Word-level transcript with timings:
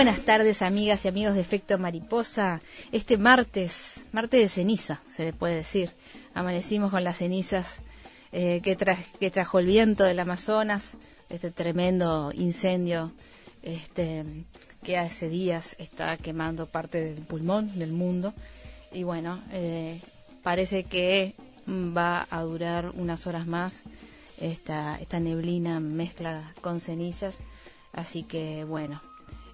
Buenas 0.00 0.22
tardes, 0.22 0.62
amigas 0.62 1.04
y 1.04 1.08
amigos 1.08 1.34
de 1.34 1.42
Efecto 1.42 1.76
Mariposa. 1.76 2.62
Este 2.90 3.18
martes, 3.18 4.06
martes 4.12 4.40
de 4.40 4.48
ceniza, 4.48 5.02
se 5.10 5.26
le 5.26 5.34
puede 5.34 5.56
decir. 5.56 5.90
Amanecimos 6.32 6.90
con 6.90 7.04
las 7.04 7.18
cenizas 7.18 7.80
eh, 8.32 8.62
que, 8.62 8.78
que 9.20 9.30
trajo 9.30 9.58
el 9.58 9.66
viento 9.66 10.04
del 10.04 10.18
Amazonas, 10.18 10.92
este 11.28 11.50
tremendo 11.50 12.32
incendio 12.34 13.12
este, 13.62 14.24
que 14.82 14.96
hace 14.96 15.28
días 15.28 15.76
está 15.78 16.16
quemando 16.16 16.64
parte 16.64 17.04
del 17.04 17.22
pulmón 17.22 17.78
del 17.78 17.92
mundo. 17.92 18.32
Y 18.94 19.02
bueno, 19.02 19.42
eh, 19.52 20.00
parece 20.42 20.84
que 20.84 21.34
va 21.68 22.26
a 22.30 22.40
durar 22.40 22.90
unas 22.94 23.26
horas 23.26 23.46
más 23.46 23.82
esta, 24.40 24.98
esta 24.98 25.20
neblina 25.20 25.78
mezcla 25.78 26.54
con 26.62 26.80
cenizas. 26.80 27.36
Así 27.92 28.22
que 28.22 28.64
bueno, 28.64 29.02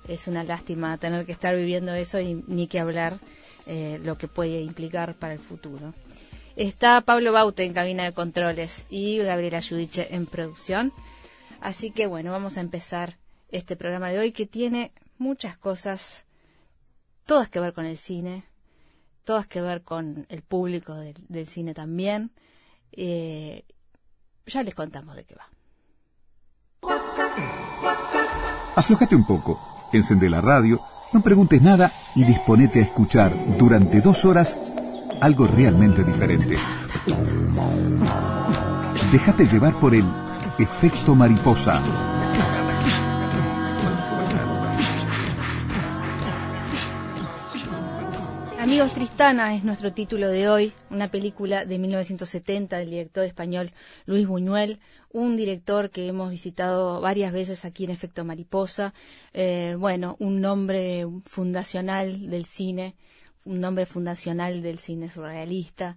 es 0.09 0.29
una 0.29 0.45
lástima 0.45 0.97
tener 0.99 1.27
que 1.27 1.33
estar 1.33 1.55
viviendo 1.57 1.95
eso 1.95 2.21
y 2.21 2.43
ni 2.47 2.67
que 2.67 2.81
hablar 2.81 3.19
eh, 3.67 4.01
lo 4.03 4.17
que 4.17 4.29
puede 4.29 4.61
implicar 4.61 5.15
para 5.15 5.35
el 5.35 5.41
futuro. 5.41 5.95
Está 6.57 7.01
Pablo 7.03 7.33
Baute 7.33 7.65
en 7.65 7.75
cabina 7.75 8.05
de 8.05 8.13
controles 8.13 8.87
y 8.89 9.19
Gabriela 9.19 9.61
Yudiche 9.61 10.15
en 10.15 10.27
producción. 10.27 10.93
Así 11.61 11.91
que 11.91 12.07
bueno, 12.07 12.31
vamos 12.31 12.57
a 12.57 12.61
empezar 12.61 13.19
este 13.49 13.77
programa 13.77 14.09
de 14.09 14.19
hoy 14.19 14.33
que 14.33 14.47
tiene 14.47 14.93
muchas 15.19 15.57
cosas, 15.57 16.25
todas 17.25 17.49
que 17.49 17.61
ver 17.61 17.73
con 17.73 17.87
el 17.87 17.99
cine, 17.99 18.45
todas 19.25 19.47
que 19.47 19.61
ver 19.61 19.83
con 19.83 20.27
el 20.29 20.43
público 20.43 20.95
del, 20.95 21.47
cine 21.47 21.75
también. 21.75 22.31
Eh, 22.93 23.65
ya 24.47 24.63
les 24.63 24.75
contamos 24.75 25.17
de 25.17 25.25
qué 25.25 25.35
va. 25.35 25.51
Aflojate 28.77 29.17
un 29.17 29.27
poco, 29.27 29.59
encende 29.97 30.31
la 30.31 30.41
radio, 30.41 30.81
no 31.13 31.21
preguntes 31.21 31.63
nada 31.63 31.93
y 32.15 32.25
disponete 32.25 32.81
a 32.81 32.83
escuchar 32.83 33.33
durante 33.59 34.01
dos 34.01 34.25
horas 34.25 34.57
algo 35.21 35.47
realmente 35.47 36.05
diferente. 36.05 36.57
Déjate 39.13 39.47
llevar 39.47 39.79
por 39.79 39.95
el 39.95 40.05
efecto 40.59 41.15
mariposa. 41.15 41.83
Amigos, 48.67 48.95
Tristana 48.95 49.55
es 49.55 49.63
nuestro 49.63 49.93
título 49.93 50.29
de 50.29 50.49
hoy, 50.49 50.73
una 50.91 51.09
película 51.09 51.65
de 51.65 51.79
1970 51.79 52.79
del 52.79 52.91
director 52.91 53.23
español 53.23 53.71
Luis 54.07 54.27
Buñuel, 54.27 54.81
un 55.13 55.37
director 55.37 55.91
que 55.91 56.09
hemos 56.09 56.31
visitado 56.31 57.01
varias 57.01 57.33
veces 57.33 57.65
aquí 57.65 57.85
en 57.85 57.91
Efecto 57.91 58.25
Mariposa, 58.25 58.93
eh, 59.33 59.77
bueno, 59.79 60.17
un 60.19 60.41
nombre 60.41 61.07
fundacional 61.27 62.29
del 62.29 62.45
cine, 62.45 62.97
un 63.45 63.61
nombre 63.61 63.87
fundacional 63.87 64.63
del 64.63 64.81
cine 64.81 65.09
surrealista, 65.11 65.97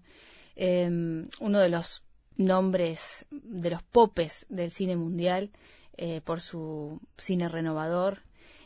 em, 0.56 1.28
uno 1.40 1.58
de 1.58 1.70
los 1.70 2.04
nombres 2.38 3.26
de 3.32 3.72
los 3.72 3.82
popes 3.82 4.46
del 4.48 4.70
cine 4.70 4.96
mundial 4.96 5.50
eh, 5.98 6.22
por 6.24 6.40
su 6.40 7.02
cine 7.18 7.50
renovador. 7.50 8.20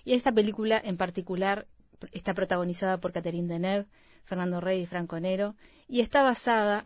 Y 0.03 0.11
esta 0.11 0.33
película 0.33 0.81
en 0.83 0.97
particular 0.97 1.67
está 2.11 2.33
protagonizada 2.33 2.99
por 2.99 3.11
Catherine 3.11 3.47
Deneuve, 3.47 3.87
Fernando 4.23 4.61
Rey 4.61 4.81
y 4.81 4.85
Franco 4.85 5.19
Nero, 5.19 5.55
y 5.87 6.01
está 6.01 6.23
basada, 6.23 6.85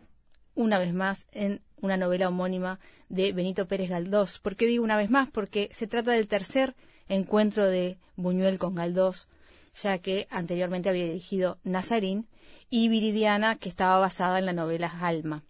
una 0.54 0.78
vez 0.78 0.92
más, 0.92 1.26
en 1.32 1.60
una 1.80 1.96
novela 1.96 2.28
homónima 2.28 2.80
de 3.08 3.32
Benito 3.32 3.66
Pérez 3.66 3.90
Galdós. 3.90 4.38
¿Por 4.38 4.56
qué 4.56 4.66
digo 4.66 4.84
una 4.84 4.96
vez 4.96 5.10
más? 5.10 5.30
Porque 5.30 5.68
se 5.72 5.86
trata 5.86 6.12
del 6.12 6.28
tercer 6.28 6.74
encuentro 7.08 7.66
de 7.66 7.98
Buñuel 8.16 8.58
con 8.58 8.74
Galdós, 8.74 9.28
ya 9.80 9.98
que 9.98 10.26
anteriormente 10.30 10.88
había 10.88 11.04
dirigido 11.04 11.58
Nazarín 11.62 12.26
y 12.70 12.88
Viridiana, 12.88 13.56
que 13.56 13.68
estaba 13.68 13.98
basada 13.98 14.38
en 14.38 14.46
la 14.46 14.52
novela 14.52 14.92
Alma. 15.00 15.44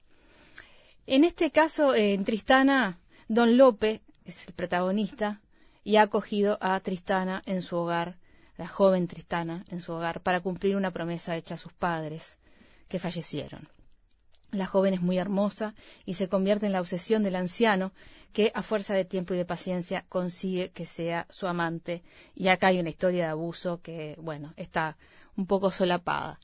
En 1.07 1.25
este 1.25 1.51
caso, 1.51 1.95
en 1.95 2.25
Tristana, 2.25 3.01
Don 3.29 3.57
Lope 3.57 4.03
es 4.25 4.47
el 4.47 4.53
protagonista 4.55 5.41
y 5.83 5.97
ha 5.97 6.03
acogido 6.03 6.59
a 6.61 6.79
Tristana 6.81 7.43
en 7.47 7.63
su 7.63 7.77
hogar 7.77 8.18
la 8.59 8.69
joven 8.69 9.07
Tristana 9.07 9.65
en 9.71 9.81
su 9.81 9.93
hogar 9.93 10.21
para 10.21 10.41
cumplir 10.41 10.77
una 10.77 10.91
promesa 10.91 11.37
hecha 11.37 11.55
a 11.55 11.59
sus 11.59 11.73
padres, 11.73 12.37
que 12.89 12.99
fallecieron. 12.99 13.69
La 14.51 14.67
joven 14.67 14.95
es 14.95 15.01
muy 15.01 15.19
hermosa 15.19 15.75
y 16.07 16.15
se 16.15 16.29
convierte 16.29 16.67
en 16.67 16.73
la 16.73 16.81
obsesión 16.81 17.23
del 17.23 17.37
anciano, 17.37 17.93
que 18.33 18.51
a 18.55 18.63
fuerza 18.63 18.95
de 18.95 19.05
tiempo 19.05 19.35
y 19.35 19.37
de 19.37 19.45
paciencia 19.45 20.05
consigue 20.09 20.71
que 20.71 20.87
sea 20.87 21.27
su 21.31 21.47
amante. 21.47 22.03
Y 22.35 22.49
acá 22.49 22.69
hay 22.69 22.81
una 22.81 22.89
historia 22.89 23.25
de 23.25 23.31
abuso 23.31 23.81
que, 23.83 24.17
bueno, 24.19 24.55
está 24.57 24.97
un 25.37 25.47
poco 25.47 25.71
solapada. 25.71 26.41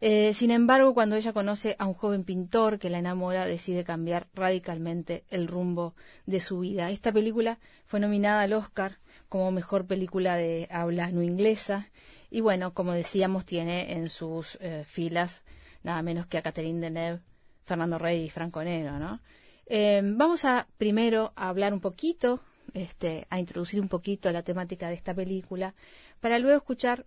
Eh, 0.00 0.32
sin 0.32 0.50
embargo, 0.50 0.94
cuando 0.94 1.16
ella 1.16 1.34
conoce 1.34 1.76
a 1.78 1.86
un 1.86 1.94
joven 1.94 2.24
pintor 2.24 2.78
que 2.78 2.88
la 2.88 2.98
enamora, 2.98 3.44
decide 3.44 3.84
cambiar 3.84 4.28
radicalmente 4.32 5.24
el 5.28 5.46
rumbo 5.46 5.94
de 6.24 6.40
su 6.40 6.60
vida. 6.60 6.90
Esta 6.90 7.12
película 7.12 7.58
fue 7.84 8.00
nominada 8.00 8.42
al 8.42 8.54
Oscar 8.54 8.98
como 9.30 9.52
mejor 9.52 9.86
película 9.86 10.36
de 10.36 10.66
habla 10.70 11.10
no 11.12 11.22
inglesa 11.22 11.88
y 12.30 12.40
bueno, 12.40 12.74
como 12.74 12.92
decíamos, 12.92 13.46
tiene 13.46 13.92
en 13.92 14.10
sus 14.10 14.58
eh, 14.60 14.84
filas 14.84 15.42
nada 15.82 16.02
menos 16.02 16.26
que 16.26 16.36
a 16.36 16.42
Catherine 16.42 16.80
Deneuve, 16.80 17.20
Fernando 17.64 17.96
Rey 17.96 18.24
y 18.24 18.30
Franco 18.30 18.62
Nero, 18.62 18.98
¿no? 18.98 19.20
Eh, 19.66 20.02
vamos 20.04 20.44
a 20.44 20.66
primero 20.76 21.32
a 21.36 21.48
hablar 21.48 21.72
un 21.72 21.80
poquito, 21.80 22.40
este, 22.74 23.26
a 23.30 23.38
introducir 23.38 23.80
un 23.80 23.88
poquito 23.88 24.30
la 24.32 24.42
temática 24.42 24.88
de 24.88 24.94
esta 24.94 25.14
película, 25.14 25.74
para 26.20 26.38
luego 26.40 26.56
escuchar 26.56 27.06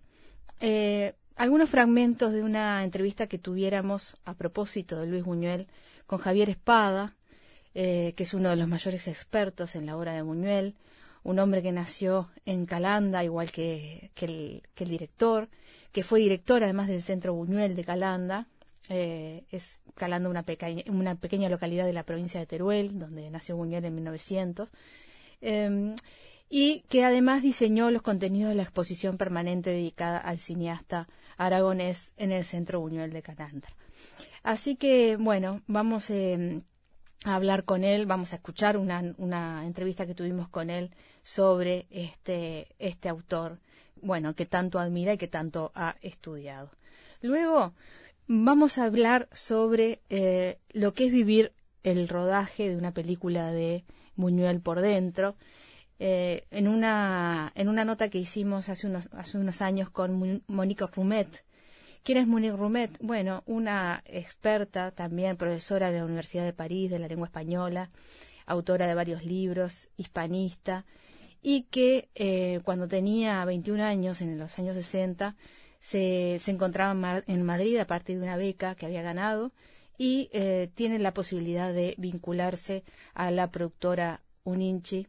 eh, 0.62 1.14
algunos 1.36 1.70
fragmentos 1.70 2.32
de 2.32 2.42
una 2.42 2.86
entrevista 2.86 3.28
que 3.28 3.38
tuviéramos 3.38 4.16
a 4.24 4.34
propósito 4.34 5.00
de 5.00 5.08
Luis 5.08 5.26
Buñuel 5.26 5.68
con 6.08 6.20
Javier 6.20 6.50
Espada, 6.50 7.16
que 7.74 8.14
es 8.16 8.34
uno 8.36 8.50
de 8.50 8.56
los 8.56 8.68
mayores 8.68 9.08
expertos 9.08 9.74
en 9.76 9.88
la 9.88 9.98
obra 9.98 10.14
de 10.14 10.22
Buñuel, 10.22 10.76
un 11.24 11.40
hombre 11.40 11.62
que 11.62 11.72
nació 11.72 12.30
en 12.46 12.66
Calanda, 12.66 13.24
igual 13.24 13.52
que, 13.52 14.12
el, 14.18 14.62
director, 14.76 15.50
que 15.92 16.04
fue 16.04 16.20
director 16.20 16.64
además 16.64 16.88
del 16.88 17.02
Centro 17.02 17.34
Buñuel 17.34 17.76
de 17.76 17.84
Calanda. 17.84 18.48
Eh, 18.90 19.44
es 19.50 19.80
Calanda 19.96 20.30
una, 20.30 20.44
pequeña, 20.44 21.50
localidad 21.50 21.86
de 21.86 21.94
la 21.94 22.04
provincia 22.04 22.40
de 22.40 22.46
Teruel, 22.46 23.00
donde 23.00 23.30
nació 23.30 23.56
Buñuel 23.56 23.86
en 23.86 23.96
1900. 23.96 24.70
Em, 25.42 25.96
y 26.50 26.82
que 26.90 27.04
además 27.04 27.42
diseñó 27.42 27.90
los 27.90 28.02
contenidos 28.02 28.50
de 28.50 28.56
la 28.56 28.64
exposición 28.64 29.18
permanente 29.18 29.72
dedicada 29.72 30.18
al 30.18 30.40
cineasta 30.40 31.08
aragonés 31.38 32.14
en 32.18 32.32
el 32.32 32.44
Centro 32.44 32.80
Buñuel 32.80 33.12
de 33.12 33.24
Canandra. 33.24 33.76
Así 34.44 34.76
que, 34.76 35.16
bueno, 35.16 35.62
vamos 35.68 36.10
eh, 36.10 36.62
a 37.26 37.36
hablar 37.36 37.64
con 37.64 37.84
él, 37.84 38.06
vamos 38.06 38.34
a 38.34 38.38
escuchar 38.38 38.78
una, 38.78 39.14
una, 39.18 39.66
entrevista 39.66 40.06
que 40.06 40.16
tuvimos 40.16 40.50
con 40.50 40.70
él 40.70 40.92
sobre 41.24 41.88
este, 41.90 42.68
este 42.80 43.10
autor, 43.10 43.60
bueno, 44.02 44.36
que 44.36 44.46
tanto 44.46 44.80
admira 44.80 45.14
y 45.14 45.18
que 45.18 45.28
tanto 45.28 45.72
ha 45.76 45.96
estudiado. 46.02 46.70
Luego 47.22 47.74
vamos 48.28 48.78
a 48.78 48.86
hablar 48.86 49.30
sobre 49.32 50.02
eh, 50.10 50.58
lo 50.72 50.94
que 50.94 51.06
es 51.06 51.12
vivir 51.12 51.54
el 51.84 52.08
rodaje 52.08 52.70
de 52.70 52.78
una 52.78 52.92
película 52.92 53.52
de 53.52 53.84
Buñuel 54.16 54.62
por 54.62 54.82
dentro. 54.82 55.36
Eh, 56.00 56.46
en, 56.52 56.68
una, 56.68 57.52
en 57.56 57.70
una 57.70 57.86
nota 57.86 58.10
que 58.10 58.18
hicimos 58.18 58.68
hace 58.70 58.88
unos, 58.88 59.10
hace 59.14 59.38
unos 59.38 59.62
años 59.62 59.90
con 59.90 60.44
Mónica 60.48 60.88
Rumet, 60.88 61.44
¿Quién 62.04 62.18
es 62.18 62.28
Monique 62.28 62.58
Rumet? 62.58 62.98
Bueno, 63.00 63.44
una 63.46 64.04
experta, 64.06 64.92
también 64.92 65.38
profesora 65.38 65.90
de 65.90 66.00
la 66.00 66.06
Universidad 66.06 66.44
de 66.44 66.52
París 66.52 66.92
de 66.92 67.00
la 67.00 67.08
lengua 67.08 67.28
española, 67.28 67.92
autora 68.46 68.88
de 68.88 68.94
varios 68.94 69.24
libros, 69.24 69.90
hispanista, 69.96 70.86
y 71.42 71.62
que 71.64 72.10
eh, 72.16 72.60
cuando 72.66 72.90
tenía 72.90 73.46
21 73.46 73.82
años, 73.82 74.20
en 74.20 74.38
los 74.38 74.60
años 74.60 74.76
60, 74.76 75.38
se, 75.80 76.42
encontraba 76.48 77.24
en 77.26 77.44
Madrid 77.44 77.78
a 77.78 77.88
partir 77.88 78.18
de 78.18 78.24
una 78.24 78.36
beca 78.36 78.76
que 78.76 78.86
había 78.86 79.02
ganado 79.02 79.54
y 79.98 80.30
eh, 80.34 80.72
tiene 80.76 81.00
la 81.00 81.14
posibilidad 81.14 81.74
de 81.74 81.96
vincularse 81.98 82.84
a 83.14 83.32
la 83.32 83.50
productora 83.50 84.24
Uninchi, 84.44 85.08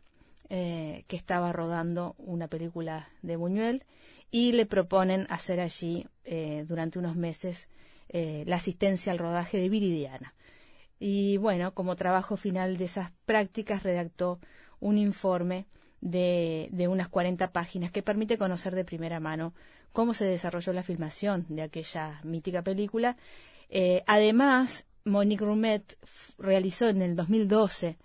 eh, 0.49 1.02
que 1.08 1.17
estaba 1.17 1.52
rodando 1.52 2.14
una 2.19 2.47
película 2.47 3.08
de 3.23 3.35
Buñuel 3.35 3.85
y 4.31 4.53
le 4.53 4.67
proponen 4.67 5.26
hacer 5.31 5.61
allí 5.61 6.06
eh, 6.25 6.65
durante 6.67 6.99
unos 6.99 7.17
meses 7.17 7.69
eh, 8.09 8.44
la 8.47 8.56
asistencia 8.56 9.12
al 9.12 9.19
rodaje 9.19 9.59
de 9.59 9.69
Viridiana. 9.69 10.35
Y 10.99 11.37
bueno, 11.37 11.75
como 11.75 11.97
trabajo 11.97 12.37
final 12.37 12.76
de 12.76 12.87
esas 12.87 13.12
prácticas 13.26 13.82
redactó 13.82 14.41
un 14.81 14.99
informe 14.99 15.67
de, 16.00 16.69
de, 16.73 16.88
unas 16.88 17.09
40 17.09 17.53
páginas 17.53 17.93
que 17.93 18.03
permite 18.03 18.38
conocer 18.38 18.75
de 18.75 18.85
primera 18.85 19.21
mano 19.21 19.55
cómo 19.93 20.15
se 20.15 20.25
desarrolló 20.25 20.73
la 20.73 20.82
filmación 20.82 21.47
de 21.49 21.62
aquella 21.62 22.21
mítica 22.25 22.62
película. 22.62 23.17
Eh, 23.69 24.03
además, 24.06 24.87
Monique 25.05 25.44
Rumet 25.44 25.99
realizó 26.38 26.88
en 26.88 27.03
el 27.03 27.17
2012 27.17 27.99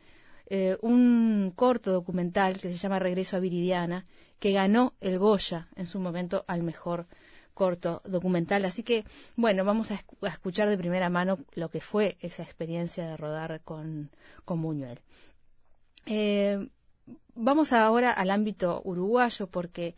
un 0.82 1.54
corto 1.56 1.92
documental 1.92 2.60
que 2.60 2.70
se 2.70 2.78
llama 2.78 2.98
Regreso 2.98 3.38
a 3.38 3.40
Viridiana, 3.40 4.06
que 4.40 4.54
ganó 4.54 4.94
el 5.02 5.20
Goya 5.20 5.68
en 5.76 5.86
su 5.86 6.00
momento 6.00 6.46
al 6.48 6.64
mejor 6.64 7.08
corto 7.54 8.02
documental. 8.06 8.64
Así 8.66 8.84
que, 8.84 9.04
bueno, 9.36 9.66
vamos 9.66 9.92
a, 9.92 10.02
escuchar 10.28 10.70
de 10.70 10.78
primera 10.78 11.10
mano 11.10 11.40
lo 11.54 11.70
que 11.70 11.82
fue 11.82 12.18
esa 12.22 12.44
experiencia 12.44 13.06
de 13.06 13.18
rodar 13.18 13.62
con, 13.64 14.12
con 14.46 14.62
Buñuel. 14.62 15.02
Eh, 16.06 16.70
vamos 17.36 17.74
ahora 17.74 18.12
al 18.12 18.32
ámbito 18.32 18.82
uruguayo 18.86 19.48
porque 19.48 19.94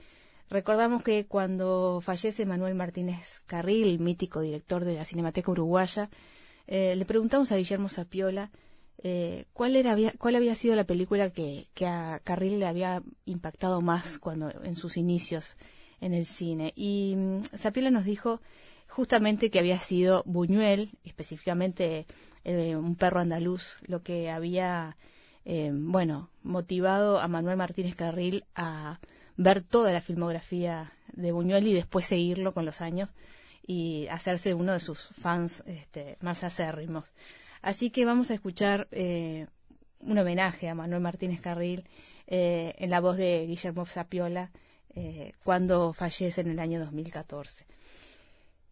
recordamos 0.50 1.04
que 1.04 1.28
cuando 1.28 2.02
fallece 2.02 2.46
Manuel 2.46 2.74
Martínez 2.74 3.42
Carril, 3.46 4.00
mítico 4.00 4.42
director 4.42 4.84
de 4.84 4.96
la 4.96 5.06
Cinemateca 5.06 5.52
Uruguaya, 5.52 6.10
eh, 6.66 6.96
le 6.96 7.06
preguntamos 7.06 7.52
a 7.52 7.58
Guillermo 7.58 7.90
Sapiola 7.90 8.50
eh, 9.03 9.45
¿cuál, 9.53 9.75
era, 9.75 9.92
había, 9.92 10.13
¿cuál 10.18 10.36
había 10.36 10.53
sido 10.53 10.75
la 10.75 10.83
película 10.83 11.31
que, 11.31 11.68
a 11.86 12.19
Carril 12.24 12.59
le 12.59 12.68
había 12.68 13.01
impactado 13.25 13.81
más 13.81 14.19
cuando 14.19 14.51
en 14.63 14.75
sus 14.75 14.98
inicios 14.98 15.57
en 16.01 16.13
el 16.13 16.25
cine? 16.25 16.71
Y 16.75 17.13
um, 17.15 17.42
nos 17.92 18.06
dijo 18.06 18.42
justamente 18.88 19.50
que 19.50 19.59
había 19.59 19.80
sido 19.80 20.24
Buñuel, 20.25 20.92
específicamente 21.03 22.06
eh, 22.44 22.75
un 22.75 22.95
perro 22.95 23.21
andaluz, 23.21 23.80
lo 23.88 24.03
que 24.03 24.30
había, 24.30 24.98
eh, 25.45 25.71
bueno, 25.74 26.30
motivado 26.44 27.19
a 27.19 27.27
Manuel 27.27 27.57
Martínez 27.57 27.95
Carril 27.95 28.45
a 28.56 29.00
ver 29.36 29.62
toda 29.63 29.92
la 29.92 30.01
filmografía 30.01 30.94
de 31.13 31.31
Buñuel 31.31 31.68
y 31.68 31.74
después 31.74 32.06
seguirlo 32.06 32.53
con 32.53 32.65
los 32.65 32.81
años 32.81 33.09
y 33.65 34.07
hacerse 34.12 34.53
uno 34.53 34.74
de 34.74 34.80
sus 34.80 35.07
fans 35.07 35.63
este, 35.65 36.18
más 36.21 36.44
acérrimos. 36.44 37.12
Así 37.62 37.92
que 37.92 38.06
vamos 38.06 38.31
a 38.31 38.34
escuchar 38.34 38.88
eh, 38.92 39.48
un 40.02 40.18
homenaje 40.18 40.68
a 40.68 40.75
Manuel 40.75 41.02
Martínez 41.02 41.42
Carril 41.42 41.84
eh, 42.28 42.74
en 42.80 42.90
la 42.90 43.00
voz 43.00 43.18
de 43.18 43.46
Guillermo 43.46 43.86
Zapiola 43.86 44.52
eh, 44.96 45.34
cuando 45.44 45.94
fallece 45.94 46.42
en 46.42 46.50
el 46.50 46.60
año 46.60 46.80
2014. 46.80 47.66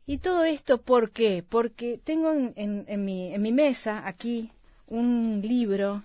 Y 0.07 0.17
todo 0.17 0.43
esto, 0.43 0.81
¿por 0.81 1.11
qué? 1.11 1.43
Porque 1.47 1.99
tengo 2.03 2.31
en, 2.33 3.05
mi, 3.05 3.51
mesa 3.51 4.07
aquí 4.07 4.51
un 4.87 5.41
libro, 5.43 6.03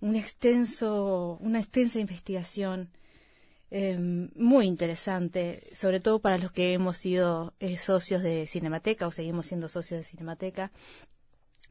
un 0.00 0.16
extenso, 0.16 1.38
una 1.40 1.60
extensa 1.60 2.00
investigación 2.00 2.90
muy 4.36 4.66
interesante, 4.66 5.60
sobre 5.72 5.98
todo 5.98 6.20
para 6.20 6.38
los 6.38 6.52
que 6.52 6.72
hemos 6.72 6.96
sido 6.96 7.54
socios 7.78 8.22
de 8.22 8.46
Cinemateca 8.48 9.06
o 9.06 9.12
seguimos 9.12 9.46
siendo 9.46 9.68
socios 9.68 9.98
de 9.98 10.04
Cinemateca, 10.04 10.70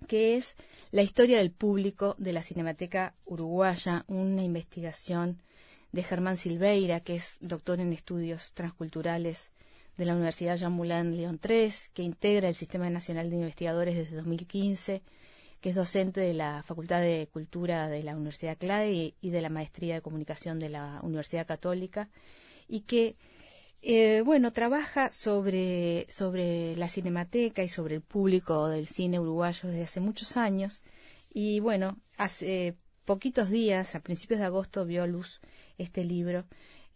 que 0.03 0.35
es 0.35 0.55
la 0.91 1.01
historia 1.01 1.37
del 1.37 1.51
público 1.51 2.15
de 2.17 2.33
la 2.33 2.43
Cinemateca 2.43 3.15
Uruguaya, 3.25 4.05
una 4.07 4.43
investigación 4.43 5.41
de 5.91 6.03
Germán 6.03 6.37
Silveira, 6.37 6.99
que 6.99 7.15
es 7.15 7.37
doctor 7.41 7.79
en 7.79 7.93
estudios 7.93 8.53
transculturales 8.53 9.51
de 9.97 10.05
la 10.05 10.13
Universidad 10.13 10.57
Jean 10.57 10.73
Moulin 10.73 11.15
León 11.15 11.39
III, 11.43 11.71
que 11.93 12.03
integra 12.03 12.49
el 12.49 12.55
Sistema 12.55 12.89
Nacional 12.89 13.29
de 13.29 13.37
Investigadores 13.37 13.95
desde 13.95 14.15
2015, 14.15 15.03
que 15.61 15.69
es 15.69 15.75
docente 15.75 16.19
de 16.19 16.33
la 16.33 16.63
Facultad 16.63 17.01
de 17.01 17.29
Cultura 17.31 17.87
de 17.87 18.03
la 18.03 18.15
Universidad 18.15 18.57
CLAE 18.57 19.13
y 19.21 19.29
de 19.29 19.41
la 19.41 19.49
Maestría 19.49 19.95
de 19.95 20.01
Comunicación 20.01 20.59
de 20.59 20.69
la 20.69 20.99
Universidad 21.03 21.47
Católica, 21.47 22.09
y 22.67 22.81
que 22.81 23.15
eh, 23.85 24.21
bueno, 24.23 24.53
trabaja 24.53 25.11
sobre, 25.11 26.05
sobre 26.09 26.73
la 26.77 26.87
cinemateca 26.87 27.63
y 27.63 27.67
sobre 27.67 27.95
el 27.95 28.01
público 28.01 28.69
del 28.69 28.87
cine 28.87 29.19
uruguayo 29.19 29.67
desde 29.67 29.83
hace 29.83 29.99
muchos 29.99 30.37
años. 30.37 30.79
Y 31.33 31.59
bueno, 31.59 31.97
hace 32.17 32.77
poquitos 33.03 33.49
días, 33.49 33.95
a 33.95 33.99
principios 33.99 34.39
de 34.39 34.45
agosto, 34.45 34.85
vio 34.85 35.03
a 35.03 35.07
luz 35.07 35.41
este 35.77 36.05
libro, 36.05 36.45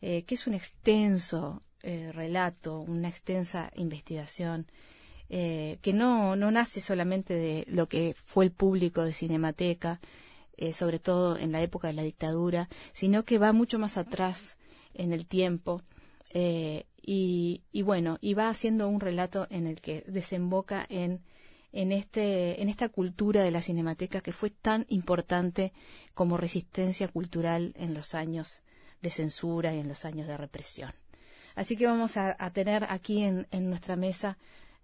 eh, 0.01 0.23
que 0.23 0.35
es 0.35 0.47
un 0.47 0.53
extenso 0.53 1.61
eh, 1.83 2.13
relato, 2.13 2.79
una 2.79 3.09
extensa 3.09 3.69
investigación, 3.75 4.65
que 5.29 5.91
no, 5.93 6.37
no 6.37 6.51
nace 6.51 6.79
solamente 6.79 7.33
de 7.33 7.65
lo 7.67 7.87
que 7.87 8.15
fue 8.23 8.45
el 8.45 8.51
público 8.51 9.03
de 9.03 9.11
Cinemateca, 9.11 9.99
sobre 10.73 10.99
todo 10.99 11.37
en 11.37 11.51
la 11.51 11.61
época 11.61 11.89
de 11.89 11.95
la 11.95 12.03
dictadura, 12.03 12.69
sino 12.93 13.25
que 13.25 13.37
va 13.37 13.51
mucho 13.51 13.77
más 13.77 13.97
atrás 13.97 14.55
en 14.93 15.11
el 15.11 15.27
tiempo 15.27 15.83
eh, 16.33 16.85
y, 17.01 17.63
y, 17.71 17.81
bueno, 17.83 18.17
y 18.21 18.33
va 18.33 18.49
haciendo 18.49 18.87
un 18.87 18.99
relato 18.99 19.47
en 19.49 19.67
el 19.67 19.79
que 19.81 20.03
desemboca 20.07 20.85
en, 20.89 21.21
en, 21.71 21.91
este, 21.91 22.61
en 22.61 22.69
esta 22.69 22.89
cultura 22.89 23.43
de 23.43 23.51
la 23.51 23.61
cinemateca 23.61 24.21
que 24.21 24.33
fue 24.33 24.49
tan 24.49 24.85
importante 24.89 25.73
como 26.13 26.37
resistencia 26.37 27.07
cultural 27.07 27.73
en 27.77 27.93
los 27.93 28.13
años 28.13 28.61
de 29.01 29.11
censura 29.11 29.73
y 29.73 29.79
en 29.79 29.87
los 29.87 30.05
años 30.05 30.27
de 30.27 30.37
represión. 30.37 30.91
Así 31.55 31.75
que 31.75 31.87
vamos 31.87 32.17
a, 32.17 32.35
tener 32.51 32.85
aquí 32.89 33.23
en, 33.23 33.47
en, 33.51 33.69
nuestra 33.69 33.95
mesa, 33.95 34.37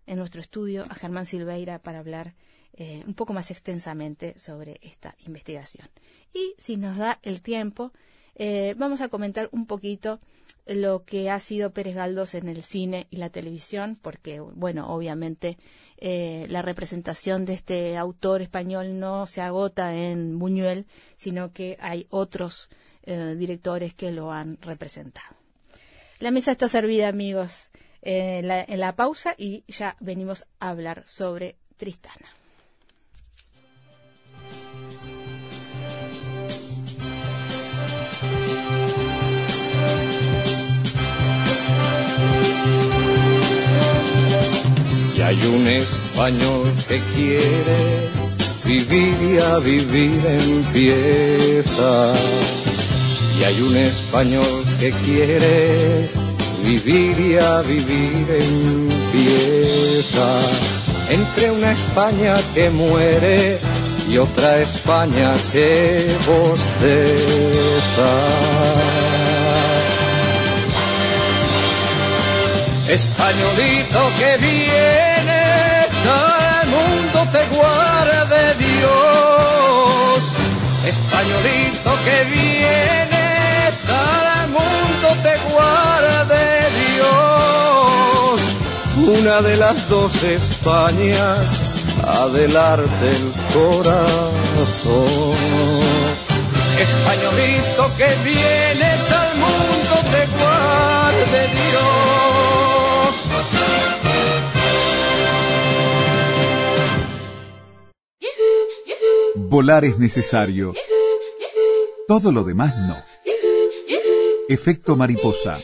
en 0.08 0.18
nuestro 0.18 0.42
estudio, 0.42 0.84
a 0.90 0.96
Germán 0.96 1.26
Silveira 1.26 1.80
para 1.80 2.00
hablar 2.00 2.34
eh, 2.76 3.04
un 3.06 3.14
poco 3.14 3.34
más 3.34 3.52
extensamente 3.52 4.38
sobre 4.40 4.80
esta 4.82 5.16
investigación. 5.28 5.88
Y 6.34 6.56
si 6.58 6.78
nos 6.78 6.98
da 6.98 7.20
el 7.22 7.42
tiempo, 7.42 7.94
eh, 8.36 8.76
vamos 8.78 9.02
a 9.02 9.10
comentar 9.10 9.50
un 9.52 9.66
poquito 9.66 10.20
lo 10.66 11.04
que 11.04 11.30
ha 11.30 11.40
sido 11.40 11.74
Pérez 11.74 11.96
Galdós 11.96 12.36
en 12.36 12.48
el 12.48 12.64
cine 12.64 13.08
y 13.10 13.18
la 13.18 13.30
televisión, 13.30 13.98
porque, 14.02 14.40
bueno, 14.40 14.94
obviamente 14.94 15.58
eh, 15.98 16.46
la 16.50 16.62
representación 16.62 17.46
de 17.46 17.54
este 17.54 17.98
autor 17.98 18.42
español 18.42 19.00
no 19.00 19.28
se 19.28 19.42
agota 19.42 19.96
en 19.96 20.40
Buñuel, 20.40 20.86
sino 21.18 21.52
que 21.52 21.78
hay 21.82 22.08
otros 22.10 22.70
eh, 23.04 23.36
directores 23.38 23.94
que 23.94 24.12
lo 24.12 24.32
han 24.32 24.58
representado. 24.62 25.36
La 26.20 26.32
mesa 26.32 26.52
está 26.52 26.70
servida, 26.70 27.10
amigos, 27.10 27.70
en 28.02 28.80
la 28.80 28.96
pausa 28.96 29.34
y 29.38 29.64
ya 29.68 29.96
venimos 30.00 30.46
a 30.60 30.70
hablar 30.70 31.04
sobre 31.06 31.58
Tristana. 31.78 32.30
Hay 45.24 45.40
un 45.46 45.68
español 45.68 46.68
que 46.88 47.00
quiere 47.16 48.10
vivir 48.66 49.16
y 49.22 49.38
a 49.40 49.58
vivir 49.60 50.26
empieza. 50.26 52.14
Y 53.40 53.44
hay 53.44 53.62
un 53.62 53.78
español 53.78 54.66
que 54.80 54.92
quiere 54.92 56.10
vivir 56.64 57.20
y 57.20 57.38
a 57.38 57.62
vivir 57.62 58.28
empieza 58.42 60.28
entre 61.10 61.52
una 61.52 61.72
España 61.72 62.36
que 62.54 62.70
muere 62.70 63.58
y 64.10 64.18
otra 64.18 64.62
España 64.62 65.34
que 65.52 66.16
bosteza. 66.28 68.12
Españolito 72.90 74.00
que 74.20 74.38
mundo 74.38 75.13
te 77.34 77.44
guarde 77.56 78.42
Dios. 78.60 80.20
Españolito 80.86 81.92
que 82.06 82.18
vienes 82.30 83.76
al 83.90 84.50
mundo 84.50 85.08
te 85.26 85.36
guarde 85.52 86.44
Dios. 86.84 88.38
Una 89.20 89.42
de 89.42 89.56
las 89.58 89.90
dos 89.90 90.14
Españas 90.24 91.40
adelante 92.06 93.06
el 93.18 93.26
corazón. 93.54 95.04
Españolito 96.80 97.84
que 97.98 98.10
vienes 98.24 99.12
al 99.12 99.32
mundo 99.44 99.96
te 100.14 100.24
guarde 100.38 101.42
Dios. 101.60 102.03
Volar 109.54 109.86
es 109.86 110.00
necesario. 110.00 110.74
Todo 112.08 112.32
lo 112.32 112.44
demás 112.44 112.74
no. 112.76 112.98
Efecto 114.50 114.96
mariposa. 114.96 115.60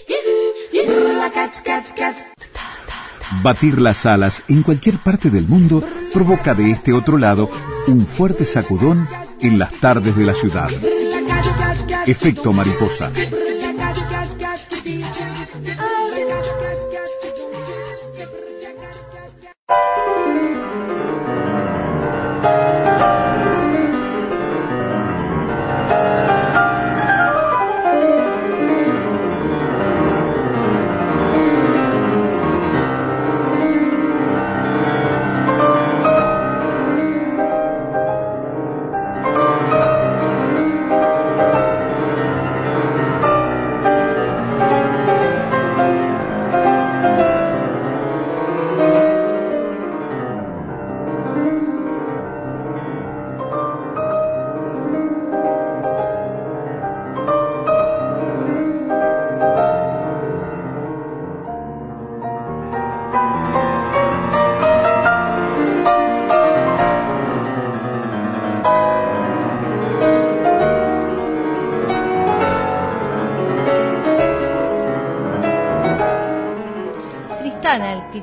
Batir 3.41 3.81
las 3.81 4.05
alas 4.05 4.43
en 4.47 4.61
cualquier 4.61 4.99
parte 4.99 5.31
del 5.31 5.47
mundo 5.47 5.83
provoca 6.13 6.53
de 6.53 6.69
este 6.69 6.93
otro 6.93 7.17
lado 7.17 7.49
un 7.87 8.05
fuerte 8.05 8.45
sacudón 8.45 9.09
en 9.41 9.57
las 9.57 9.71
tardes 9.79 10.15
de 10.15 10.23
la 10.23 10.35
ciudad. 10.35 10.69
Efecto 12.05 12.53
mariposa. 12.53 13.11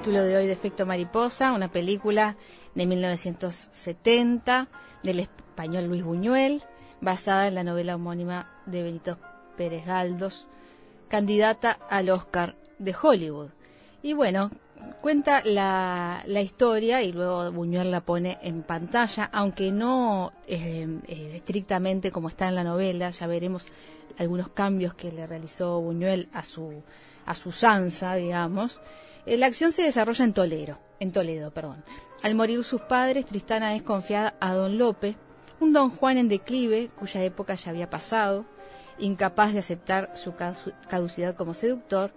Título 0.07 0.23
de 0.23 0.37
hoy 0.37 0.47
de 0.47 0.53
Efecto 0.53 0.87
Mariposa, 0.87 1.53
una 1.53 1.67
película 1.67 2.37
de 2.77 2.87
1970 2.87 4.69
del 5.03 5.19
español 5.19 5.87
Luis 5.87 6.05
Buñuel, 6.05 6.63
basada 7.01 7.49
en 7.49 7.57
la 7.57 7.65
novela 7.65 7.97
homónima 7.97 8.49
de 8.67 8.85
Benito 8.85 9.19
Pérez 9.57 9.85
Galdós, 9.85 10.47
candidata 11.09 11.81
al 11.91 12.09
Oscar 12.11 12.55
de 12.79 12.95
Hollywood. 13.03 13.49
Y 14.01 14.13
bueno, 14.13 14.53
cuenta 15.01 15.43
la, 15.45 16.23
la 16.25 16.41
historia 16.41 17.03
y 17.03 17.11
luego 17.11 17.51
Buñuel 17.51 17.91
la 17.91 18.03
pone 18.03 18.39
en 18.43 18.63
pantalla, 18.63 19.29
aunque 19.33 19.73
no 19.73 20.33
eh, 20.47 20.87
eh, 21.09 21.33
estrictamente 21.35 22.13
como 22.13 22.29
está 22.29 22.47
en 22.47 22.55
la 22.55 22.63
novela, 22.63 23.11
ya 23.11 23.27
veremos 23.27 23.67
algunos 24.19 24.51
cambios 24.51 24.95
que 24.95 25.11
le 25.11 25.27
realizó 25.27 25.81
Buñuel 25.81 26.29
a 26.33 26.45
su 26.45 26.85
a 27.27 27.35
su 27.35 27.49
usanza, 27.49 28.15
digamos. 28.15 28.81
Eh, 29.27 29.37
la 29.37 29.47
acción 29.47 29.73
se 29.73 29.83
desarrolla 29.83 30.25
en 30.25 30.33
Toledo, 30.33 30.79
en 31.01 31.13
Toledo, 31.13 31.51
perdón. 31.51 31.85
Al 32.23 32.35
morir 32.35 32.63
sus 32.65 32.81
padres, 32.81 33.27
Tristana 33.27 33.75
es 33.75 33.83
confiada 33.83 34.35
a 34.41 34.55
Don 34.55 34.79
Lope, 34.79 35.17
un 35.61 35.73
Don 35.73 35.91
Juan 35.91 36.19
en 36.19 36.29
declive, 36.29 36.91
cuya 36.99 37.25
época 37.25 37.55
ya 37.55 37.71
había 37.71 37.91
pasado, 37.91 38.45
incapaz 38.99 39.53
de 39.53 39.59
aceptar 39.59 40.13
su 40.15 40.35
caducidad 40.89 41.35
como 41.35 41.55
seductor, 41.55 42.13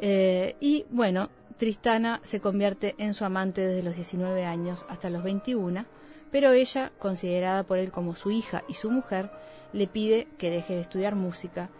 eh, 0.00 0.56
y 0.60 0.84
bueno, 0.90 1.30
Tristana 1.56 2.20
se 2.22 2.40
convierte 2.40 2.94
en 2.98 3.14
su 3.14 3.24
amante 3.24 3.66
desde 3.66 3.82
los 3.82 3.96
19 3.96 4.44
años 4.44 4.84
hasta 4.88 5.10
los 5.10 5.22
21, 5.22 5.86
pero 6.30 6.52
ella, 6.52 6.92
considerada 6.98 7.62
por 7.62 7.78
él 7.78 7.90
como 7.90 8.14
su 8.14 8.30
hija 8.30 8.62
y 8.68 8.74
su 8.74 8.90
mujer, 8.90 9.30
le 9.72 9.86
pide 9.86 10.28
que 10.38 10.50
deje 10.50 10.74
de 10.74 10.80
estudiar 10.80 11.14
música 11.14 11.70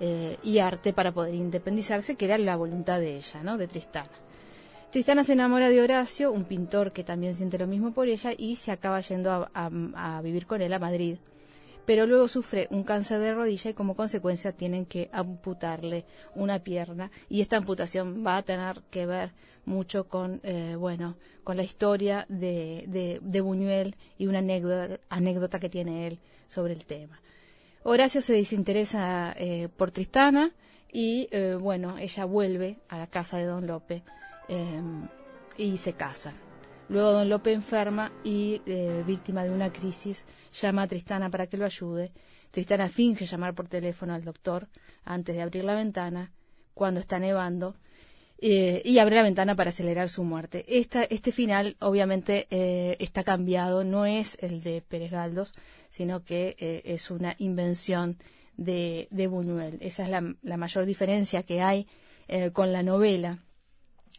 eh, 0.00 0.36
y 0.42 0.58
arte 0.58 0.92
para 0.92 1.12
poder 1.12 1.34
independizarse, 1.34 2.16
que 2.16 2.26
era 2.26 2.38
la 2.38 2.56
voluntad 2.56 3.00
de 3.00 3.16
ella, 3.16 3.42
¿no? 3.42 3.56
De 3.56 3.66
Tristana. 3.66 4.10
Tristana 4.90 5.24
se 5.24 5.32
enamora 5.32 5.68
de 5.68 5.82
Horacio, 5.82 6.32
un 6.32 6.44
pintor 6.44 6.92
que 6.92 7.04
también 7.04 7.34
siente 7.34 7.58
lo 7.58 7.66
mismo 7.66 7.92
por 7.92 8.08
ella, 8.08 8.32
y 8.36 8.56
se 8.56 8.72
acaba 8.72 9.00
yendo 9.00 9.48
a, 9.52 10.20
vivir 10.22 10.46
con 10.46 10.62
él 10.62 10.72
a 10.72 10.78
Madrid. 10.78 11.18
Pero 11.84 12.06
luego 12.06 12.28
sufre 12.28 12.66
un 12.70 12.82
cáncer 12.82 13.20
de 13.20 13.32
rodilla 13.32 13.70
y 13.70 13.74
como 13.74 13.94
consecuencia 13.94 14.52
tienen 14.52 14.86
que 14.86 15.08
amputarle 15.12 16.04
una 16.34 16.58
pierna 16.58 17.12
y 17.28 17.42
esta 17.42 17.58
amputación 17.58 18.24
va 18.26 18.38
a 18.38 18.42
tener 18.42 18.82
que 18.90 19.06
ver 19.06 19.32
mucho 19.66 20.08
con, 20.08 20.40
eh, 20.42 20.74
bueno, 20.76 21.16
con 21.44 21.56
la 21.56 21.62
historia 21.62 22.26
de, 22.28 22.84
de, 22.88 23.20
de 23.22 23.40
Buñuel 23.40 23.94
y 24.18 24.26
una 24.26 24.38
anécdota, 24.38 24.98
anécdota 25.10 25.60
que 25.60 25.68
tiene 25.68 26.08
él 26.08 26.18
sobre 26.48 26.72
el 26.72 26.86
tema. 26.86 27.20
Horacio 27.88 28.20
se 28.20 28.32
desinteresa 28.32 29.32
eh, 29.38 29.68
por 29.68 29.92
Tristana 29.92 30.50
y 30.92 31.28
eh, 31.30 31.54
bueno, 31.54 31.98
ella 31.98 32.24
vuelve 32.24 32.80
a 32.88 32.98
la 32.98 33.06
casa 33.06 33.38
de 33.38 33.44
Don 33.44 33.64
Lope 33.64 34.02
eh, 34.48 34.82
y 35.56 35.76
se 35.76 35.92
casan. 35.92 36.34
Luego 36.88 37.12
Don 37.12 37.28
Lope 37.28 37.52
enferma 37.52 38.10
y 38.24 38.60
eh, 38.66 39.04
víctima 39.06 39.44
de 39.44 39.50
una 39.50 39.72
crisis 39.72 40.24
llama 40.52 40.82
a 40.82 40.88
Tristana 40.88 41.30
para 41.30 41.46
que 41.46 41.56
lo 41.56 41.64
ayude. 41.64 42.10
Tristana 42.50 42.88
finge 42.88 43.24
llamar 43.24 43.54
por 43.54 43.68
teléfono 43.68 44.14
al 44.14 44.24
doctor 44.24 44.66
antes 45.04 45.36
de 45.36 45.42
abrir 45.42 45.62
la 45.62 45.76
ventana 45.76 46.32
cuando 46.74 46.98
está 46.98 47.20
nevando 47.20 47.76
eh, 48.38 48.82
y 48.84 48.98
abre 48.98 49.16
la 49.16 49.22
ventana 49.22 49.54
para 49.54 49.70
acelerar 49.70 50.08
su 50.08 50.22
muerte. 50.22 50.64
Esta, 50.68 51.04
este 51.04 51.32
final 51.32 51.76
obviamente 51.80 52.46
eh, 52.50 52.96
está 53.00 53.24
cambiado, 53.24 53.84
no 53.84 54.06
es 54.06 54.36
el 54.40 54.62
de 54.62 54.82
Pérez 54.82 55.10
Galdós, 55.10 55.52
sino 55.90 56.24
que 56.24 56.56
eh, 56.58 56.82
es 56.84 57.10
una 57.10 57.34
invención 57.38 58.18
de, 58.56 59.08
de 59.10 59.26
Buñuel. 59.26 59.78
Esa 59.80 60.04
es 60.04 60.10
la, 60.10 60.56
mayor 60.56 60.86
diferencia 60.86 61.42
que 61.42 61.62
hay 61.62 61.86
eh, 62.28 62.50
con 62.50 62.72
la 62.72 62.82
novela. 62.82 63.38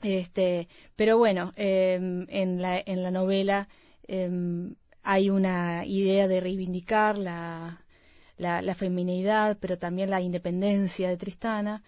Este, 0.04 0.68
pero 0.96 1.18
bueno, 1.18 1.52
eh, 1.56 1.96
en, 1.96 2.62
la, 2.62 2.80
en 2.80 3.04
la 3.04 3.12
novela 3.12 3.68
eh, 4.08 4.30
hay 5.04 5.30
una 5.30 5.86
idea 5.86 6.28
de 6.28 6.40
reivindicar 6.40 7.18
la, 7.18 7.84
la, 8.38 8.62
la, 8.62 8.76
feminidad, 8.76 9.58
pero 9.60 9.78
también 9.80 10.10
la 10.10 10.22
independencia 10.22 11.10
de 11.10 11.18
Tristana. 11.18 11.84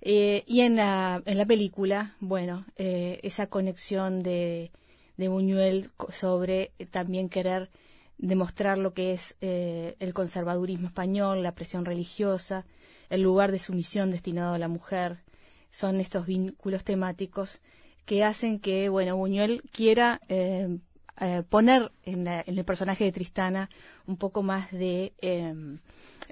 Eh, 0.00 0.44
y 0.46 0.60
en 0.60 0.76
la, 0.76 1.22
en 1.24 1.38
la 1.38 1.46
película, 1.46 2.16
bueno, 2.20 2.66
eh, 2.76 3.18
esa 3.22 3.48
conexión 3.48 4.22
de, 4.22 4.70
de 5.16 5.28
Buñuel 5.28 5.90
sobre 6.10 6.72
también 6.90 7.28
querer 7.28 7.70
demostrar 8.18 8.78
lo 8.78 8.94
que 8.94 9.12
es 9.12 9.36
eh, 9.40 9.96
el 10.00 10.14
conservadurismo 10.14 10.88
español, 10.88 11.42
la 11.42 11.54
presión 11.54 11.84
religiosa, 11.84 12.64
el 13.10 13.22
lugar 13.22 13.52
de 13.52 13.58
sumisión 13.58 14.10
destinado 14.10 14.54
a 14.54 14.58
la 14.58 14.68
mujer, 14.68 15.22
son 15.70 16.00
estos 16.00 16.26
vínculos 16.26 16.84
temáticos 16.84 17.60
que 18.04 18.24
hacen 18.24 18.60
que, 18.60 18.88
bueno, 18.88 19.16
Buñuel 19.16 19.62
quiera 19.72 20.20
eh, 20.28 20.78
eh, 21.20 21.42
poner 21.48 21.92
en, 22.04 22.26
el 22.26 22.64
personaje 22.64 23.04
de 23.04 23.12
Tristana 23.12 23.68
un 24.06 24.16
poco 24.16 24.42
más 24.42 24.70
de, 24.70 25.12
em, 25.18 25.80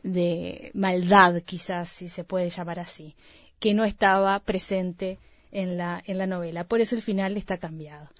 de 0.02 0.71
maldad, 0.75 1.42
quizás, 1.42 1.88
si 1.88 2.09
se 2.09 2.25
puede 2.25 2.49
llamar 2.49 2.78
así, 2.78 3.16
que 3.64 3.73
no 3.73 3.87
estaba 3.87 4.38
presente 4.40 5.18
en 5.50 5.78
la, 5.78 6.02
en 6.04 6.18
la 6.18 6.26
novela. 6.26 6.64
Por 6.64 6.83
eso 6.83 6.97
el 6.97 7.00
final 7.00 7.38
está 7.38 7.56
cambiado. 7.56 8.11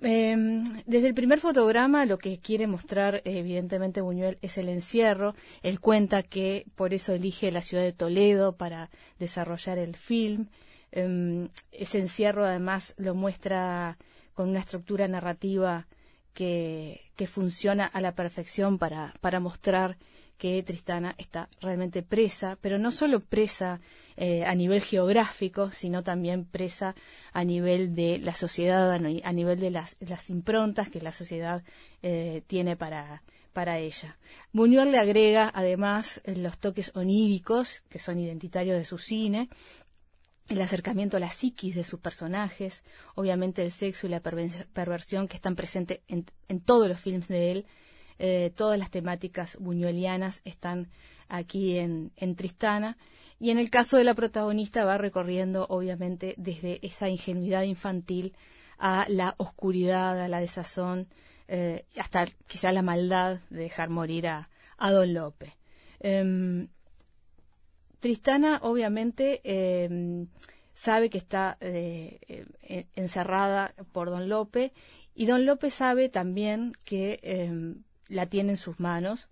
Em, 0.00 0.82
desde 0.86 1.08
el 1.08 1.14
primer 1.14 1.40
fotograma 1.40 2.06
lo 2.06 2.16
que 2.16 2.38
quiere 2.38 2.66
mostrar 2.66 3.20
evidentemente 3.26 4.00
Buñuel 4.00 4.38
es 4.40 4.56
el 4.56 4.70
encierro. 4.70 5.34
Él 5.62 5.78
cuenta 5.78 6.22
que 6.22 6.64
por 6.74 6.94
eso 6.94 7.12
elige 7.12 7.52
la 7.52 7.60
ciudad 7.60 7.82
de 7.82 7.92
Toledo 7.92 8.56
para 8.56 8.88
desarrollar 9.18 9.76
el 9.76 9.94
film. 9.94 10.46
Em, 10.90 11.50
ese 11.70 11.98
encierro 11.98 12.46
además 12.46 12.94
lo 12.96 13.14
muestra 13.14 13.98
con 14.32 14.48
una 14.48 14.60
estructura 14.60 15.06
narrativa 15.06 15.86
que, 16.32 17.02
que 17.14 17.26
funciona 17.26 17.84
a 17.84 18.00
la 18.00 18.14
perfección 18.14 18.78
para, 18.78 19.12
para 19.20 19.38
mostrar 19.38 19.98
que 20.38 20.62
Tristana 20.62 21.14
está 21.18 21.48
realmente 21.60 22.02
presa, 22.02 22.58
pero 22.60 22.78
no 22.78 22.92
solo 22.92 23.20
presa 23.20 23.80
eh, 24.16 24.44
a 24.44 24.54
nivel 24.54 24.82
geográfico, 24.82 25.72
sino 25.72 26.02
también 26.02 26.44
presa 26.44 26.94
a 27.32 27.44
nivel 27.44 27.94
de 27.94 28.18
la 28.18 28.34
sociedad, 28.34 28.92
a 28.92 29.32
nivel 29.32 29.60
de 29.60 29.70
las, 29.70 29.96
las 30.00 30.30
improntas 30.30 30.90
que 30.90 31.00
la 31.00 31.12
sociedad 31.12 31.62
eh, 32.02 32.42
tiene 32.46 32.76
para, 32.76 33.22
para 33.52 33.78
ella. 33.78 34.18
Buñuel 34.52 34.92
le 34.92 34.98
agrega 34.98 35.50
además 35.54 36.20
los 36.26 36.58
toques 36.58 36.92
oníricos, 36.94 37.82
que 37.88 37.98
son 37.98 38.18
identitarios 38.18 38.76
de 38.76 38.84
su 38.84 38.98
cine, 38.98 39.48
el 40.48 40.60
acercamiento 40.60 41.16
a 41.16 41.20
la 41.20 41.30
psiquis 41.30 41.74
de 41.74 41.82
sus 41.82 41.98
personajes, 41.98 42.84
obviamente 43.14 43.62
el 43.62 43.70
sexo 43.70 44.06
y 44.06 44.10
la 44.10 44.20
perversión 44.20 45.26
que 45.26 45.36
están 45.36 45.56
presentes 45.56 46.00
en, 46.06 46.26
en 46.48 46.60
todos 46.60 46.88
los 46.88 47.00
films 47.00 47.28
de 47.28 47.50
él, 47.50 47.66
eh, 48.18 48.50
todas 48.54 48.78
las 48.78 48.90
temáticas 48.90 49.56
buñuelianas 49.60 50.40
están 50.44 50.88
aquí 51.28 51.78
en, 51.78 52.10
Tristana. 52.36 52.96
Y 53.38 53.50
en 53.50 53.58
el 53.58 53.70
caso 53.70 53.96
de 53.96 54.04
la 54.04 54.14
protagonista 54.14 54.84
va 54.84 54.98
recorriendo, 54.98 55.66
obviamente, 55.68 56.34
desde 56.38 56.78
esa 56.86 57.08
ingenuidad 57.08 57.62
infantil 57.62 58.34
a 58.78 59.06
la 59.08 59.34
oscuridad, 59.38 60.20
a 60.20 60.28
la 60.28 60.40
desazón, 60.40 61.08
eh, 61.48 61.84
hasta 61.98 62.26
quizá 62.46 62.72
la 62.72 62.82
maldad 62.82 63.40
de 63.50 63.60
dejar 63.60 63.90
morir 63.90 64.28
a, 64.28 64.48
Don 64.78 65.12
Lope. 65.12 65.54
Em, 66.00 66.68
Tristana, 68.00 68.60
obviamente, 68.62 69.40
em, 69.44 70.28
sabe 70.74 71.10
que 71.10 71.18
está 71.18 71.56
eh, 71.60 72.46
encerrada 72.94 73.74
por 73.92 74.10
Don 74.10 74.28
Lope 74.28 74.72
y 75.16 75.24
Don 75.24 75.46
Lope 75.46 75.70
sabe 75.70 76.10
también 76.10 76.72
que 76.84 77.18
em, 77.22 77.82
la 78.08 78.26
tiene 78.26 78.52
en 78.52 78.56
sus 78.56 78.80
manos. 78.80 79.28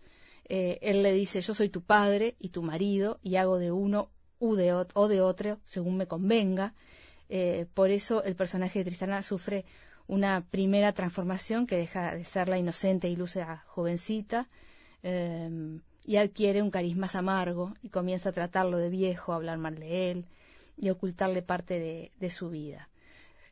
Eh, 0.49 0.78
él 0.83 1.02
le 1.02 1.12
dice, 1.12 1.40
yo 1.40 1.54
soy 1.54 1.69
tu 1.69 1.83
padre 1.83 2.37
y 2.38 2.50
tu 2.50 2.62
marido 2.62 3.19
y 3.23 3.37
hago 3.37 3.59
de 3.59 3.73
uno 3.73 4.11
u 4.38 4.57
de 4.57 4.73
o 4.73 5.09
de 5.09 5.21
otro 5.21 5.59
según 5.64 5.97
me 5.97 6.07
convenga. 6.07 6.75
Eh, 7.28 7.66
por 7.75 7.90
eso 7.90 8.23
el 8.25 8.37
personaje 8.37 8.81
de 8.81 8.85
Tristana 8.85 9.23
sufre 9.23 9.64
una 10.07 10.45
primera 10.50 10.93
transformación 10.93 11.66
que 11.66 11.76
deja 11.76 12.14
de 12.14 12.25
ser 12.25 12.49
la 12.49 12.59
inocente 12.59 13.09
y 13.09 13.16
luce 13.16 13.40
a 13.43 13.64
jovencita 13.66 14.49
em, 15.02 15.81
y 16.04 16.16
adquiere 16.16 16.61
un 16.61 16.71
carisma 16.71 17.09
amargo 17.14 17.75
y 17.83 17.88
comienza 17.88 18.28
a 18.28 18.33
tratarlo 18.33 18.76
de 18.76 18.90
viejo, 18.90 19.33
a 19.33 19.37
hablar 19.37 19.59
mal 19.59 19.76
de 19.76 20.11
él 20.11 20.26
y 20.76 20.90
ocultarle 20.90 21.40
parte 21.43 22.11
de, 22.19 22.31
su 22.31 22.50
vida. 22.50 22.90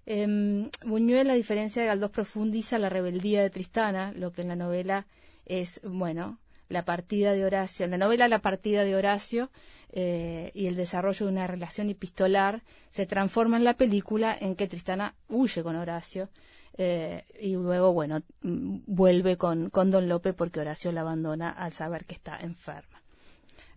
Eh, 0.07 0.69
Buñuel, 0.85 1.31
a 1.31 1.35
diferencia 1.35 1.83
de 1.83 1.89
Galdós, 1.89 2.11
profundiza 2.11 2.79
la 2.79 2.89
rebeldía 2.89 3.43
de 3.43 3.51
Tristana, 3.51 4.13
lo 4.13 4.33
que 4.33 4.43
en 4.43 4.49
la 4.49 4.57
novela 4.57 5.07
es, 5.47 5.81
bueno, 5.85 6.39
la 6.69 6.85
partida 6.85 7.33
de 7.33 7.45
Horacio. 7.45 7.85
En 7.85 7.93
la 7.93 7.99
novela 7.99 8.29
La 8.29 8.41
partida 8.41 8.85
de 8.85 8.97
Horacio 8.97 9.51
eh, 9.93 10.51
y 10.55 10.67
el 10.67 10.75
desarrollo 10.75 11.27
de 11.27 11.33
una 11.33 11.47
relación 11.47 11.91
epistolar 11.91 12.63
se 12.91 13.07
transforma 13.07 13.59
en 13.59 13.65
la 13.65 13.75
película 13.75 14.37
en 14.39 14.57
que 14.57 14.67
Tristana 14.67 15.15
huye 15.29 15.63
con 15.63 15.77
Horacio 15.77 16.31
eh, 16.79 17.25
y 17.39 17.53
luego, 17.53 17.93
bueno, 17.93 18.23
mm, 18.41 18.79
vuelve 18.87 19.37
con, 19.37 19.71
con 19.71 19.91
Don 19.91 20.09
Lope 20.09 20.33
porque 20.33 20.61
Horacio 20.61 20.91
la 20.91 21.03
abandona 21.03 21.51
al 21.51 21.73
saber 21.73 22.07
que 22.07 22.15
está 22.15 22.39
enferma. 22.41 23.03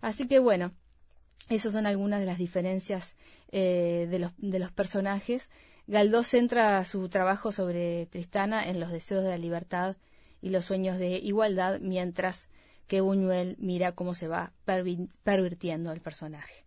Así 0.00 0.26
que, 0.26 0.38
bueno, 0.38 0.72
esas 1.48 1.72
son 1.72 1.86
algunas 1.86 2.20
de 2.20 2.26
las 2.26 2.38
diferencias 2.38 3.14
eh, 3.52 4.08
de, 4.10 4.18
los, 4.18 4.32
de 4.38 4.58
los 4.58 4.72
personajes 4.72 5.50
Galdós 5.86 6.26
centra 6.26 6.84
su 6.84 7.08
trabajo 7.08 7.52
sobre 7.52 8.06
Tristana 8.06 8.68
en 8.68 8.80
los 8.80 8.90
deseos 8.90 9.22
de 9.22 9.30
la 9.30 9.38
libertad 9.38 9.96
y 10.42 10.50
los 10.50 10.64
sueños 10.64 10.98
de 10.98 11.18
igualdad, 11.18 11.78
mientras 11.80 12.48
que 12.86 13.00
Buñuel 13.00 13.56
mira 13.58 13.92
cómo 13.92 14.14
se 14.14 14.28
va 14.28 14.52
pervirtiendo 15.24 15.92
el 15.92 16.00
personaje. 16.00 16.64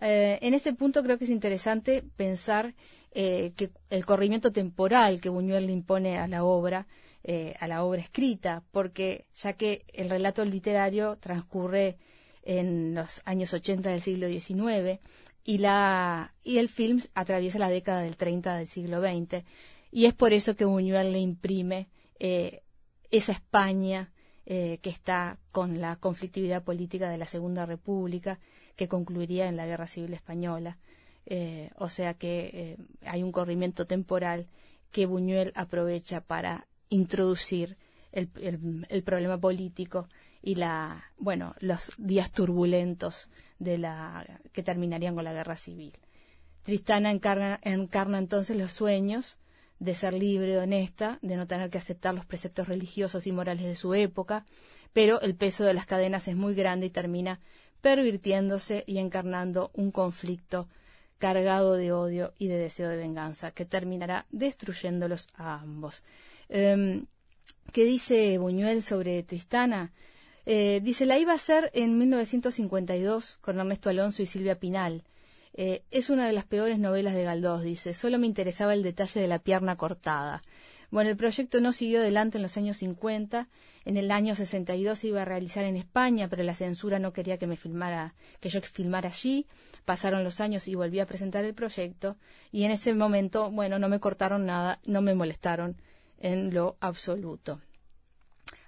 Eh, 0.00 0.38
en 0.42 0.54
este 0.54 0.72
punto 0.72 1.02
creo 1.02 1.18
que 1.18 1.24
es 1.24 1.30
interesante 1.30 2.02
pensar 2.16 2.74
eh, 3.12 3.52
que 3.56 3.70
el 3.90 4.06
corrimiento 4.06 4.52
temporal 4.52 5.20
que 5.20 5.28
Buñuel 5.28 5.66
le 5.66 5.72
impone 5.72 6.18
a 6.18 6.26
la 6.26 6.44
obra, 6.44 6.86
eh, 7.24 7.54
a 7.60 7.66
la 7.66 7.84
obra 7.84 8.00
escrita, 8.00 8.62
porque 8.70 9.26
ya 9.34 9.54
que 9.54 9.84
el 9.92 10.08
relato 10.08 10.44
literario 10.44 11.16
transcurre 11.16 11.98
en 12.42 12.94
los 12.94 13.20
años 13.24 13.52
80 13.52 13.90
del 13.90 14.00
siglo 14.00 14.28
XIX, 14.28 15.00
y, 15.44 15.58
la, 15.58 16.34
y 16.42 16.58
el 16.58 16.68
film 16.68 17.00
atraviesa 17.14 17.58
la 17.58 17.68
década 17.68 18.02
del 18.02 18.16
30 18.16 18.56
del 18.56 18.66
siglo 18.66 19.00
XX 19.00 19.44
y 19.90 20.06
es 20.06 20.14
por 20.14 20.32
eso 20.32 20.54
que 20.56 20.64
Buñuel 20.64 21.12
le 21.12 21.18
imprime 21.18 21.88
eh, 22.18 22.62
esa 23.10 23.32
España 23.32 24.12
eh, 24.46 24.78
que 24.82 24.90
está 24.90 25.38
con 25.52 25.80
la 25.80 25.96
conflictividad 25.96 26.62
política 26.62 27.10
de 27.10 27.18
la 27.18 27.26
Segunda 27.26 27.66
República 27.66 28.38
que 28.76 28.88
concluiría 28.88 29.48
en 29.48 29.56
la 29.56 29.66
Guerra 29.66 29.86
Civil 29.86 30.14
Española. 30.14 30.78
Eh, 31.26 31.70
o 31.76 31.88
sea 31.88 32.14
que 32.14 32.78
hay 33.04 33.22
un 33.22 33.30
corrimiento 33.30 33.86
temporal 33.86 34.48
que 34.90 35.06
Buñuel 35.06 35.52
aprovecha 35.54 36.20
para 36.20 36.66
introducir 36.88 37.76
el, 38.10 38.30
el 38.88 39.02
problema 39.02 39.38
político 39.38 40.08
y 40.42 40.54
la 40.56 41.04
bueno 41.18 41.54
los 41.60 41.92
días 41.98 42.32
turbulentos 42.32 43.28
de 43.60 43.78
la 43.78 44.40
que 44.52 44.64
terminarían 44.64 45.14
con 45.14 45.22
la 45.22 45.32
guerra 45.32 45.56
civil. 45.56 45.92
Tristana 46.64 47.12
encarna, 47.12 47.60
entonces 48.18 48.56
los 48.56 48.72
sueños 48.72 49.38
de 49.78 49.94
ser 49.94 50.12
libre, 50.12 50.58
honesta, 50.58 51.18
de 51.22 51.36
no 51.36 51.46
tener 51.46 51.70
que 51.70 51.78
aceptar 51.78 52.14
los 52.14 52.26
preceptos 52.26 52.68
religiosos 52.68 53.26
y 53.26 53.32
morales 53.32 53.64
de 53.64 53.74
su 53.74 53.94
época, 53.94 54.44
pero 54.92 55.20
el 55.20 55.36
peso 55.36 55.64
de 55.64 55.74
las 55.74 55.86
cadenas 55.86 56.26
es 56.26 56.36
muy 56.36 56.54
grande 56.54 56.86
y 56.86 56.90
termina 56.90 57.40
pervirtiéndose 57.80 58.84
y 58.86 58.98
encarnando 58.98 59.70
un 59.72 59.90
conflicto 59.90 60.68
cargado 61.18 61.74
de 61.74 61.92
odio 61.92 62.34
y 62.38 62.48
de 62.48 62.56
deseo 62.56 62.88
de 62.88 62.96
venganza 62.96 63.52
que 63.52 63.64
terminará 63.64 64.26
destruyéndolos 64.30 65.28
a 65.34 65.60
ambos. 65.60 66.02
Em, 66.48 67.06
¿Qué 67.72 67.84
dice 67.84 68.36
Buñuel 68.38 68.82
sobre 68.82 69.22
Tristana? 69.22 69.92
Eh, 70.46 70.80
dice, 70.82 71.06
la 71.06 71.18
iba 71.18 71.32
a 71.32 71.36
hacer 71.36 71.70
en 71.74 71.98
1952 71.98 73.38
con 73.40 73.58
Ernesto 73.58 73.90
Alonso 73.90 74.22
y 74.22 74.26
Silvia 74.26 74.58
Pinal. 74.58 75.04
Eh, 75.52 75.82
es 75.90 76.10
una 76.10 76.26
de 76.26 76.32
las 76.32 76.44
peores 76.44 76.78
novelas 76.78 77.14
de 77.14 77.24
Galdós, 77.24 77.62
dice. 77.62 77.94
Solo 77.94 78.18
me 78.18 78.26
interesaba 78.26 78.74
el 78.74 78.82
detalle 78.82 79.20
de 79.20 79.28
la 79.28 79.40
pierna 79.40 79.76
cortada. 79.76 80.42
Bueno, 80.90 81.10
el 81.10 81.16
proyecto 81.16 81.60
no 81.60 81.72
siguió 81.72 82.00
adelante 82.00 82.38
en 82.38 82.42
los 82.42 82.56
años 82.56 82.78
50. 82.78 83.48
En 83.84 83.96
el 83.96 84.10
año 84.10 84.34
62 84.34 84.98
se 84.98 85.08
iba 85.08 85.22
a 85.22 85.24
realizar 85.24 85.64
en 85.64 85.76
España, 85.76 86.28
pero 86.28 86.42
la 86.42 86.54
censura 86.54 86.98
no 86.98 87.12
quería 87.12 87.38
que 87.38 87.46
me 87.46 87.56
filmara, 87.56 88.14
que 88.40 88.48
yo 88.48 88.60
filmara 88.60 89.08
allí. 89.08 89.46
Pasaron 89.84 90.24
los 90.24 90.40
años 90.40 90.66
y 90.68 90.74
volví 90.74 91.00
a 91.00 91.06
presentar 91.06 91.44
el 91.44 91.54
proyecto. 91.54 92.16
Y 92.50 92.64
en 92.64 92.72
ese 92.72 92.94
momento, 92.94 93.50
bueno, 93.50 93.78
no 93.78 93.88
me 93.88 94.00
cortaron 94.00 94.46
nada, 94.46 94.80
no 94.84 95.00
me 95.02 95.14
molestaron 95.14 95.76
en 96.18 96.52
lo 96.52 96.76
absoluto 96.80 97.60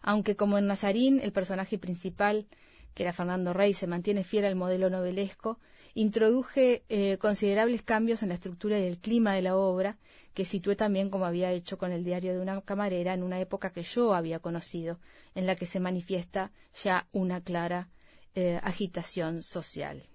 aunque 0.03 0.37
como 0.37 0.59
en 0.59 0.67
Nazarín 0.67 1.21
el 1.21 1.33
personaje 1.33 1.79
principal, 1.79 2.47
que 2.95 3.05
era 3.05 3.13
Fernando 3.13 3.53
Rey, 3.53 3.73
se 3.73 3.87
mantiene 3.87 4.25
fiel 4.25 4.45
al 4.45 4.57
modelo 4.57 4.91
novelesco, 4.91 5.59
introduje 5.95 6.85
eh, 6.89 7.17
considerables 7.19 7.83
cambios 7.83 8.23
en 8.23 8.29
la 8.29 8.35
estructura 8.35 8.79
y 8.79 8.85
el 8.85 8.99
clima 8.99 9.35
de 9.35 9.43
la 9.43 9.57
obra, 9.57 9.99
que 10.35 10.45
situé 10.45 10.77
también 10.77 11.11
como 11.11 11.27
había 11.27 11.53
hecho 11.53 11.79
con 11.79 11.93
el 11.93 12.05
diario 12.05 12.33
de 12.33 12.41
una 12.41 12.61
camarera 12.63 13.15
en 13.15 13.23
una 13.23 13.41
época 13.41 13.71
que 13.71 13.83
yo 13.83 14.15
había 14.15 14.41
conocido, 14.41 14.99
en 15.35 15.47
la 15.47 15.57
que 15.57 15.67
se 15.67 15.81
manifiesta 15.81 16.53
ya 16.75 17.09
una 17.13 17.41
clara 17.41 17.89
eh, 18.35 18.59
agitación 18.63 19.43
social. 19.43 20.09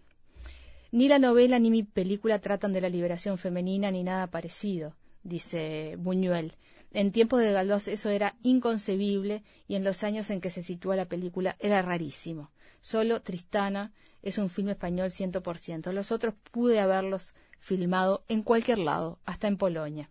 Ni 0.92 1.08
la 1.08 1.20
novela 1.20 1.60
ni 1.60 1.70
mi 1.70 1.84
película 1.84 2.40
tratan 2.40 2.74
de 2.74 2.82
la 2.82 2.90
liberación 2.90 3.38
femenina 3.38 3.92
ni 3.92 4.04
nada 4.04 4.28
parecido, 4.28 4.96
dice 5.24 5.96
Buñuel, 5.98 6.56
en 6.92 7.12
tiempos 7.12 7.42
de 7.42 7.52
Galdós 7.52 7.88
eso 7.88 8.10
era 8.10 8.36
inconcebible 8.44 9.44
y 9.68 9.76
en 9.76 9.84
los 9.84 10.04
años 10.04 10.30
en 10.30 10.42
que 10.42 10.50
se 10.50 10.64
sitúa 10.64 10.96
la 10.96 11.06
película 11.06 11.56
era 11.60 11.82
rarísimo. 11.82 12.52
Solo 12.82 13.22
Tristana 13.22 13.92
es 14.22 14.38
un 14.38 14.50
film 14.50 14.70
español 14.70 15.12
ciento 15.12 15.44
por 15.44 15.58
ciento. 15.58 15.92
Los 15.92 16.12
otros 16.12 16.34
pude 16.52 16.80
haberlos 16.80 17.34
filmado 17.60 18.24
en 18.28 18.44
cualquier 18.44 18.80
lado, 18.80 19.20
hasta 19.26 19.48
en 19.48 19.58
Polonia. 19.58 20.10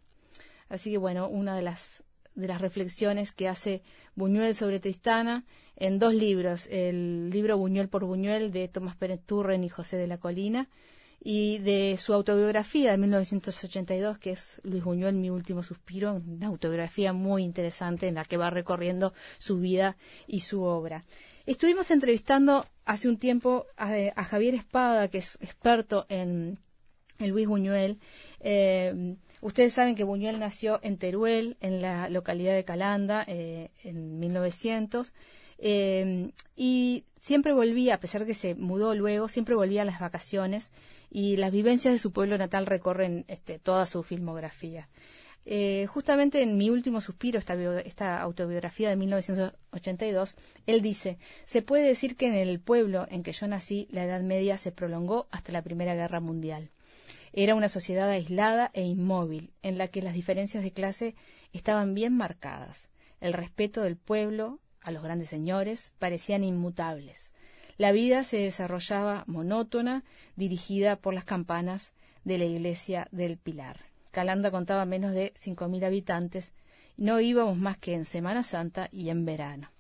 Así 0.69 0.91
que 0.91 0.99
bueno, 0.99 1.29
una 1.29 1.57
de 1.57 1.63
las 1.63 2.03
de 2.35 2.49
las 2.49 2.61
reflexiones 2.61 3.33
que 3.33 3.49
hace 3.49 3.83
Buñuel 4.15 4.55
sobre 4.55 4.79
Tristana 4.79 5.45
en 5.75 5.99
dos 5.99 6.15
libros, 6.15 6.69
el 6.71 7.31
libro 7.31 7.57
Buñuel 7.57 7.89
por 7.89 8.05
Buñuel 8.05 8.53
de 8.53 8.69
Tomás 8.69 8.95
Pérez 8.95 9.21
Turren 9.25 9.65
y 9.65 9.71
José 9.71 9.97
de 9.97 10.07
la 10.07 10.19
Colina, 10.19 10.69
y 11.29 11.59
de 11.59 11.97
su 11.99 12.15
autobiografía 12.15 12.93
de 12.93 12.99
1982, 12.99 14.17
que 14.19 14.31
es 14.31 14.61
Luis 14.63 14.85
Buñuel, 14.85 15.17
Mi 15.17 15.29
Último 15.29 15.65
Suspiro, 15.65 16.23
una 16.25 16.47
autobiografía 16.47 17.13
muy 17.13 17.43
interesante 17.43 18.07
en 18.07 18.15
la 18.15 18.25
que 18.25 18.37
va 18.37 18.49
recorriendo 18.49 19.13
su 19.39 19.59
vida 19.59 19.97
y 20.29 20.39
su 20.39 20.63
obra. 20.63 21.05
Estuvimos 21.45 21.91
entrevistando 21.91 22.65
hace 22.85 23.09
un 23.09 23.17
tiempo 23.17 23.67
a, 23.77 24.23
Javier 24.23 24.55
Espada, 24.55 25.09
que 25.09 25.19
es 25.19 25.37
experto 25.41 26.07
en, 26.09 26.61
Luis 27.19 27.49
Buñuel. 27.49 27.99
Eh, 28.39 29.17
ustedes 29.41 29.73
saben 29.73 29.97
que 29.97 30.05
Buñuel 30.05 30.39
nació 30.39 30.79
en 30.85 30.97
Teruel, 30.97 31.57
en 31.61 31.83
la 31.83 32.09
localidad 32.09 32.55
de 32.55 32.65
Calanda, 32.65 33.25
eh, 33.27 33.73
en 33.83 34.21
1900. 34.21 35.13
Eh, 35.59 36.31
y 36.55 37.03
siempre 37.21 37.53
volvía, 37.53 37.95
a 37.95 38.01
pesar 38.01 38.21
de 38.21 38.29
que 38.29 38.35
se 38.35 38.55
mudó 38.55 38.95
luego, 38.95 39.29
siempre 39.29 39.57
volvía 39.57 39.83
a 39.83 39.87
las 39.87 39.99
vacaciones 39.99 40.71
y 41.11 41.37
las 41.37 41.53
vivencias 41.53 41.95
de 41.95 41.99
su 41.99 42.13
pueblo 42.13 42.39
natal 42.39 42.67
recorren 42.67 43.25
este, 43.29 43.59
toda 43.59 43.87
su 43.87 44.03
filmografía. 44.03 44.89
Eh, 45.49 45.87
justamente 45.87 46.43
en 46.43 46.57
mi 46.57 46.71
último 46.71 47.01
suspiro, 47.01 47.39
esta, 47.39 47.55
esta, 47.81 48.21
autobiografía 48.21 48.89
de 48.89 48.97
1982, 48.97 50.37
él 50.67 50.83
dice, 50.83 51.19
se 51.45 51.63
puede 51.63 51.87
decir 51.87 52.17
que 52.17 52.27
en 52.27 52.35
el 52.35 52.59
pueblo 52.59 53.07
en 53.11 53.23
que 53.23 53.31
yo 53.31 53.47
nací 53.47 53.87
la 53.91 54.05
Edad 54.05 54.23
Media 54.23 54.59
se 54.59 54.73
prolongó 54.73 55.29
hasta 55.31 55.53
la 55.53 55.63
Primera 55.63 55.95
Guerra 55.95 56.19
Mundial. 56.19 56.71
Era 57.33 57.55
una 57.55 57.69
sociedad 57.69 58.11
aislada 58.11 58.73
e 58.75 58.83
inmóvil, 58.83 59.53
en 59.63 59.79
la 59.79 59.87
que 59.87 60.03
las 60.03 60.15
diferencias 60.15 60.65
de 60.65 60.73
clase 60.73 61.15
estaban 61.53 61.95
bien 61.95 62.17
marcadas. 62.17 62.91
El 63.21 63.33
respeto 63.33 63.83
del 63.83 63.97
pueblo 63.97 64.59
a 64.81 64.91
los 64.91 65.03
grandes 65.03 65.29
señores 65.29 65.93
parecían 65.99 66.43
inmutables. 66.43 67.33
La 67.79 67.93
vida 67.93 68.25
se 68.25 68.39
desarrollaba 68.39 69.25
monótona, 69.27 70.03
dirigida 70.35 70.97
por 70.97 71.13
las 71.15 71.25
campanas 71.25 71.93
de 72.25 72.39
la 72.39 72.45
iglesia 72.45 73.09
del 73.13 73.37
Pilar. 73.37 73.81
Calanda 74.11 74.51
contaba 74.51 74.87
menos 74.87 75.13
de 75.13 75.33
cinco 75.37 75.69
mil 75.69 75.85
habitantes 75.85 76.53
y 76.97 77.03
no 77.05 77.21
íbamos 77.21 77.59
más 77.59 77.77
que 77.77 77.95
en 77.95 78.07
Semana 78.07 78.43
Santa 78.43 78.89
y 78.91 79.11
en 79.11 79.27
verano. 79.27 79.71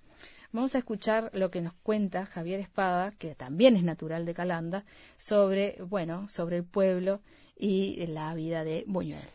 Vamos 0.53 0.75
a 0.75 0.79
escuchar 0.79 1.31
lo 1.33 1.51
que 1.51 1.61
nos 1.61 1.73
cuenta 1.73 2.27
Javier 2.27 2.61
Espada, 2.61 3.13
que 3.13 3.35
también 3.35 3.77
es 3.77 3.83
natural 3.83 4.27
de 4.27 4.35
Calanda, 4.35 4.85
sobre, 5.17 5.77
bueno, 5.87 6.29
sobre 6.29 6.59
el 6.59 6.65
pueblo 6.65 7.21
y 7.59 8.07
la 8.07 8.35
vida 8.35 8.63
de 8.65 8.85
Buñuel. 8.87 9.29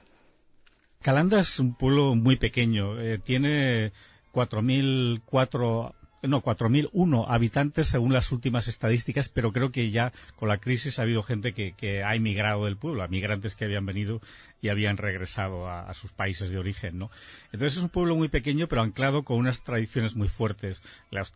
Calanda 1.02 1.40
es 1.40 1.60
un 1.60 1.74
pueblo 1.74 2.16
muy 2.16 2.38
pequeño, 2.38 3.00
eh, 3.02 3.18
tiene 3.18 3.92
4.004 4.34 5.94
no, 6.24 6.42
4.001 6.42 7.26
habitantes 7.28 7.88
según 7.88 8.14
las 8.14 8.32
últimas 8.32 8.68
estadísticas, 8.68 9.30
pero 9.30 9.52
creo 9.52 9.70
que 9.70 9.90
ya 9.90 10.12
con 10.36 10.50
la 10.50 10.58
crisis 10.58 11.00
ha 11.00 11.04
habido 11.04 11.24
gente 11.24 11.54
que, 11.54 11.74
que 11.74 12.04
ha 12.04 12.16
emigrado 12.16 12.66
del 12.66 12.78
pueblo, 12.78 13.08
migrantes 13.08 13.56
que 13.56 13.66
habían 13.66 13.86
venido 13.86 14.22
y 14.62 14.70
habían 14.70 14.98
regresado 14.98 15.68
a, 15.68 15.94
sus 15.94 16.14
países 16.14 16.50
de 16.50 16.58
origen, 16.58 16.98
¿no? 16.98 17.10
Entonces 17.52 17.78
es 17.78 17.84
un 17.84 17.90
pueblo 17.90 18.16
muy 18.16 18.30
pequeño, 18.30 18.68
pero 18.68 18.82
anclado 18.82 19.24
con 19.24 19.38
unas 19.38 19.64
tradiciones 19.64 20.16
muy 20.16 20.30
fuertes. 20.30 20.82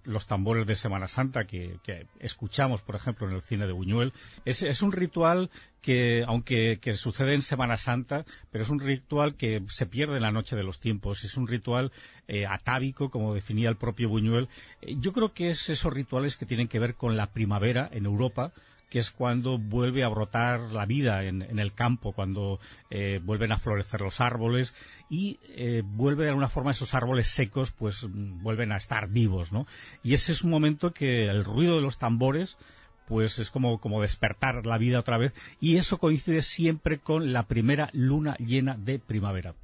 los 0.03 0.27
tambores 0.27 0.67
de 0.67 0.75
Semana 0.75 1.07
Santa 1.07 1.45
que, 1.45 1.79
escuchamos, 2.19 2.81
por 2.81 2.95
ejemplo, 2.95 3.27
en 3.27 3.35
el 3.35 3.41
cine 3.41 3.65
de 3.65 3.73
Buñuel, 3.73 4.13
es, 4.45 4.81
un 4.81 4.91
ritual 4.91 5.49
que, 5.81 6.23
aunque 6.27 6.79
que 6.79 6.93
sucede 6.93 7.33
en 7.33 7.41
Semana 7.41 7.77
Santa, 7.77 8.25
pero 8.51 8.63
es 8.63 8.69
un 8.69 8.79
ritual 8.79 9.35
que 9.35 9.63
se 9.67 9.85
pierde 9.85 10.17
en 10.17 10.23
la 10.23 10.31
noche 10.31 10.55
de 10.55 10.63
los 10.63 10.79
tiempos. 10.79 11.23
Es 11.23 11.35
un 11.35 11.47
ritual 11.47 11.91
eh, 12.27 12.45
atávico, 12.45 13.09
como 13.09 13.33
definía 13.33 13.69
el 13.69 13.75
propio 13.75 14.09
Buñuel. 14.09 14.49
Eh, 14.81 14.95
yo 14.99 15.13
creo 15.13 15.33
que 15.33 15.49
es 15.49 15.69
esos 15.69 15.93
rituales 15.93 16.37
que 16.37 16.45
tienen 16.45 16.67
que 16.67 16.79
ver 16.79 16.95
con 16.95 17.17
la 17.17 17.31
primavera 17.31 17.89
en 17.91 18.05
Europa, 18.05 18.51
que 18.95 18.99
es 18.99 19.11
cuando 19.11 19.57
vuelve 19.57 20.05
a 20.05 20.07
brotar 20.07 20.71
la 20.71 20.85
vida 20.85 21.25
en, 21.25 21.59
el 21.59 21.73
campo, 21.73 22.13
cuando 22.13 22.61
eh, 22.89 23.19
vuelven 23.21 23.51
a 23.51 23.57
florecer 23.57 23.99
los 23.99 24.21
árboles 24.21 24.73
y 25.09 25.37
eh, 25.49 25.83
vuelve 25.83 26.23
de 26.23 26.29
alguna 26.29 26.47
forma 26.47 26.71
esos 26.71 26.93
árboles 26.93 27.27
secos, 27.27 27.73
pues 27.73 28.07
vuelven 28.09 28.71
a 28.71 28.77
estar 28.77 29.09
vivos, 29.09 29.51
¿no? 29.51 29.67
Y 30.01 30.13
ese 30.13 30.31
es 30.31 30.45
un 30.45 30.49
momento 30.49 30.93
que 30.93 31.25
el 31.25 31.43
ruido 31.43 31.75
de 31.75 31.81
los 31.81 31.97
tambores 31.97 32.57
pues 33.05 33.37
es 33.37 33.51
como, 33.51 33.81
como 33.81 34.01
despertar 34.01 34.65
la 34.65 34.77
vida 34.77 35.01
otra 35.01 35.17
vez 35.17 35.33
y 35.59 35.75
eso 35.75 35.97
coincide 35.97 36.41
siempre 36.41 36.99
con 36.99 37.33
la 37.33 37.47
primera 37.47 37.89
luna 37.91 38.37
llena 38.37 38.77
de 38.77 38.99
primavera. 38.99 39.55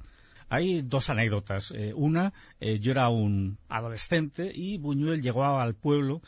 Hay 0.50 0.82
dos 0.82 1.08
anécdotas. 1.08 1.72
Eh, 1.74 1.94
una, 1.96 2.34
yo 2.60 2.90
era 2.90 3.08
un 3.08 3.56
adolescente 3.70 4.52
y 4.54 4.76
Buñuel 4.76 5.22
llegó 5.22 5.46
al 5.46 5.74
pueblo 5.74 6.20